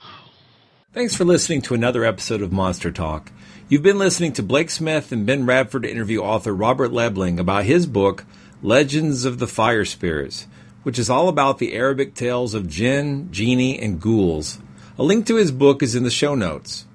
Thanks 0.94 1.16
for 1.16 1.26
listening 1.26 1.64
to 1.64 1.74
another 1.74 2.06
episode 2.06 2.44
of 2.44 2.52
Monster 2.52 2.92
Talk. 2.92 3.32
You've 3.68 3.82
been 3.82 3.98
listening 3.98 4.32
to 4.34 4.44
Blake 4.44 4.70
Smith 4.70 5.12
and 5.12 5.26
Ben 5.26 5.44
Radford 5.44 5.88
interview 5.88 6.20
author 6.20 6.54
Robert 6.54 6.92
Lebling 6.92 7.40
about 7.40 7.64
his 7.64 7.88
book, 7.88 8.26
Legends 8.62 9.26
of 9.26 9.40
the 9.40 9.48
Fire 9.48 9.86
Spirits, 9.86 10.46
which 10.84 11.00
is 11.00 11.10
all 11.10 11.30
about 11.30 11.58
the 11.58 11.74
Arabic 11.74 12.14
tales 12.14 12.54
of 12.54 12.70
jinn, 12.70 13.30
genie, 13.32 13.80
and 13.80 14.00
ghouls. 14.00 14.60
A 15.00 15.02
link 15.02 15.26
to 15.26 15.38
his 15.38 15.52
book 15.52 15.82
is 15.82 15.96
in 15.96 16.04
the 16.04 16.12
show 16.12 16.36
notes. 16.36 16.86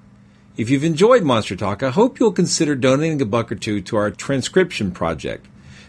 If 0.55 0.69
you've 0.69 0.85
enjoyed 0.85 1.23
Monster 1.23 1.57
Talk, 1.57 1.83
I 1.83 1.89
hope 1.89 2.21
you'll 2.21 2.31
consider 2.31 2.77
donating 2.77 3.21
a 3.21 3.25
buck 3.25 3.51
or 3.51 3.55
two 3.55 3.81
to 3.81 3.97
our 3.97 4.11
transcription 4.11 4.91
project. 4.91 5.45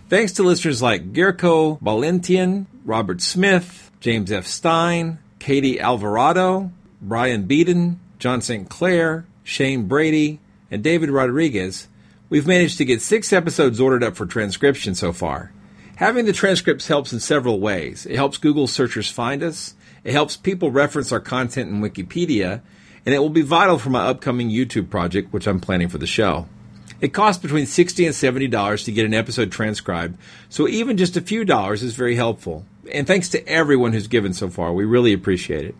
Thanks 0.08 0.32
to 0.32 0.42
listeners 0.42 0.82
like 0.82 1.12
Girko 1.12 1.80
Valentian, 1.80 2.66
Robert 2.84 3.22
Smith, 3.22 3.92
James 4.00 4.32
F. 4.32 4.48
Stein, 4.48 5.20
Katie 5.38 5.78
Alvarado, 5.78 6.72
Brian 7.02 7.44
Beaton, 7.44 7.98
John 8.18 8.42
St. 8.42 8.68
Clair, 8.68 9.24
Shane 9.42 9.88
Brady, 9.88 10.38
and 10.70 10.84
David 10.84 11.10
Rodriguez, 11.10 11.88
we've 12.28 12.46
managed 12.46 12.76
to 12.78 12.84
get 12.84 13.00
six 13.00 13.32
episodes 13.32 13.80
ordered 13.80 14.04
up 14.04 14.16
for 14.16 14.26
transcription 14.26 14.94
so 14.94 15.10
far. 15.12 15.52
Having 15.96 16.26
the 16.26 16.32
transcripts 16.34 16.88
helps 16.88 17.12
in 17.12 17.20
several 17.20 17.58
ways. 17.58 18.04
It 18.04 18.16
helps 18.16 18.36
Google 18.36 18.66
searchers 18.66 19.10
find 19.10 19.42
us, 19.42 19.74
it 20.04 20.12
helps 20.12 20.36
people 20.36 20.70
reference 20.70 21.10
our 21.10 21.20
content 21.20 21.70
in 21.70 21.80
Wikipedia, 21.80 22.60
and 23.06 23.14
it 23.14 23.18
will 23.18 23.30
be 23.30 23.42
vital 23.42 23.78
for 23.78 23.90
my 23.90 24.06
upcoming 24.06 24.50
YouTube 24.50 24.90
project, 24.90 25.32
which 25.32 25.46
I'm 25.46 25.60
planning 25.60 25.88
for 25.88 25.98
the 25.98 26.06
show. 26.06 26.48
It 27.00 27.14
costs 27.14 27.40
between 27.40 27.64
60 27.64 28.04
and 28.04 28.14
$70 28.14 28.84
to 28.84 28.92
get 28.92 29.06
an 29.06 29.14
episode 29.14 29.50
transcribed, 29.50 30.18
so 30.50 30.68
even 30.68 30.98
just 30.98 31.16
a 31.16 31.22
few 31.22 31.46
dollars 31.46 31.82
is 31.82 31.94
very 31.94 32.16
helpful. 32.16 32.66
And 32.92 33.06
thanks 33.06 33.30
to 33.30 33.46
everyone 33.48 33.94
who's 33.94 34.06
given 34.06 34.34
so 34.34 34.50
far. 34.50 34.74
We 34.74 34.84
really 34.84 35.14
appreciate 35.14 35.64
it. 35.64 35.74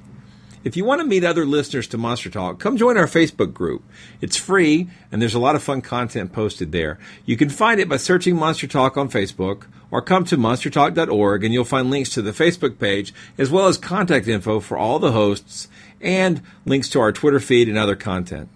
If 0.62 0.76
you 0.76 0.84
want 0.84 1.00
to 1.00 1.06
meet 1.06 1.24
other 1.24 1.46
listeners 1.46 1.86
to 1.88 1.98
Monster 1.98 2.28
Talk, 2.28 2.60
come 2.60 2.76
join 2.76 2.98
our 2.98 3.06
Facebook 3.06 3.54
group. 3.54 3.82
It's 4.20 4.36
free, 4.36 4.88
and 5.10 5.20
there's 5.20 5.34
a 5.34 5.38
lot 5.38 5.56
of 5.56 5.62
fun 5.62 5.80
content 5.80 6.34
posted 6.34 6.70
there. 6.70 6.98
You 7.24 7.38
can 7.38 7.48
find 7.48 7.80
it 7.80 7.88
by 7.88 7.96
searching 7.96 8.36
Monster 8.36 8.66
Talk 8.66 8.98
on 8.98 9.08
Facebook, 9.08 9.64
or 9.90 10.02
come 10.02 10.24
to 10.24 10.36
monstertalk.org, 10.36 11.44
and 11.44 11.54
you'll 11.54 11.64
find 11.64 11.88
links 11.88 12.10
to 12.10 12.20
the 12.20 12.32
Facebook 12.32 12.78
page, 12.78 13.14
as 13.38 13.50
well 13.50 13.68
as 13.68 13.78
contact 13.78 14.28
info 14.28 14.60
for 14.60 14.76
all 14.76 14.98
the 14.98 15.12
hosts, 15.12 15.68
and 15.98 16.42
links 16.66 16.90
to 16.90 17.00
our 17.00 17.10
Twitter 17.10 17.40
feed 17.40 17.66
and 17.66 17.78
other 17.78 17.96
content. 17.96 18.50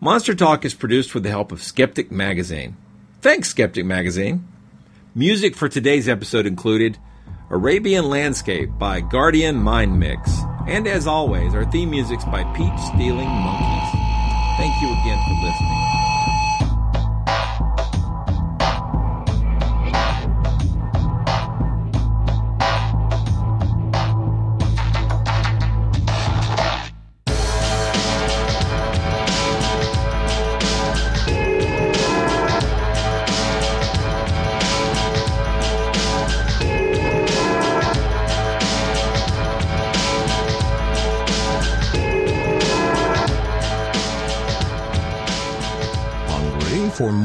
Monster 0.00 0.34
Talk 0.34 0.64
is 0.64 0.74
produced 0.74 1.14
with 1.14 1.22
the 1.22 1.30
help 1.30 1.52
of 1.52 1.62
Skeptic 1.62 2.10
Magazine. 2.10 2.76
Thanks, 3.20 3.48
Skeptic 3.48 3.86
Magazine. 3.86 4.48
Music 5.14 5.54
for 5.54 5.68
today's 5.68 6.08
episode 6.08 6.46
included 6.46 6.98
Arabian 7.48 8.08
Landscape 8.08 8.70
by 8.76 9.00
Guardian 9.00 9.62
Mind 9.62 10.00
Mix. 10.00 10.42
And 10.66 10.86
as 10.86 11.06
always, 11.06 11.54
our 11.54 11.64
theme 11.64 11.90
music's 11.90 12.24
by 12.24 12.44
Peach 12.54 12.78
Stealing 12.94 13.28
Monkeys. 13.28 14.00
Thank 14.56 14.80
you 14.80 14.92
again 14.92 15.18
for 15.26 15.34
listening. 15.46 15.71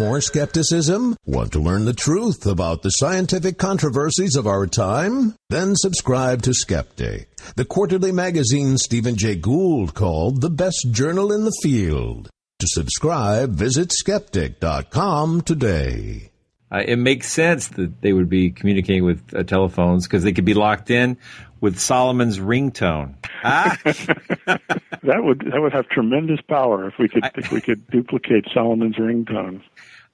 More 0.07 0.21
skepticism? 0.21 1.17
Want 1.25 1.51
to 1.51 1.59
learn 1.59 1.83
the 1.83 1.91
truth 1.91 2.45
about 2.45 2.81
the 2.81 2.91
scientific 2.91 3.57
controversies 3.57 4.37
of 4.37 4.47
our 4.47 4.65
time? 4.65 5.35
Then 5.49 5.75
subscribe 5.75 6.43
to 6.43 6.53
Skeptic, 6.53 7.27
the 7.57 7.65
quarterly 7.65 8.13
magazine 8.13 8.77
Stephen 8.77 9.17
Jay 9.17 9.35
Gould 9.35 9.95
called 9.95 10.39
the 10.39 10.49
best 10.49 10.87
journal 10.91 11.33
in 11.33 11.43
the 11.43 11.57
field. 11.61 12.29
To 12.59 12.67
subscribe, 12.69 13.49
visit 13.49 13.91
skeptic.com 13.91 15.41
today. 15.41 16.31
Uh, 16.71 16.83
it 16.85 16.97
makes 16.97 17.27
sense 17.27 17.67
that 17.69 18.01
they 18.01 18.13
would 18.13 18.29
be 18.29 18.51
communicating 18.51 19.03
with 19.03 19.21
uh, 19.35 19.43
telephones 19.43 20.07
because 20.07 20.23
they 20.23 20.31
could 20.31 20.45
be 20.45 20.53
locked 20.53 20.89
in 20.89 21.17
with 21.61 21.79
Solomon's 21.79 22.39
ringtone. 22.39 23.15
Ah? 23.43 23.77
that 23.85 25.23
would 25.23 25.39
that 25.39 25.61
would 25.61 25.73
have 25.73 25.87
tremendous 25.89 26.39
power 26.41 26.87
if 26.87 26.95
we 26.99 27.07
could 27.07 27.23
if 27.35 27.51
we 27.51 27.61
could 27.61 27.87
duplicate 27.89 28.45
Solomon's 28.53 28.95
ringtone. 28.95 29.61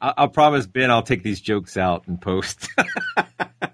I- 0.03 0.21
will 0.23 0.30
promise 0.30 0.67
Ben 0.67 0.91
I'll 0.91 1.01
take 1.03 1.23
these 1.23 1.41
jokes 1.41 1.77
out 1.77 2.07
and 2.07 2.19
post. 2.21 2.67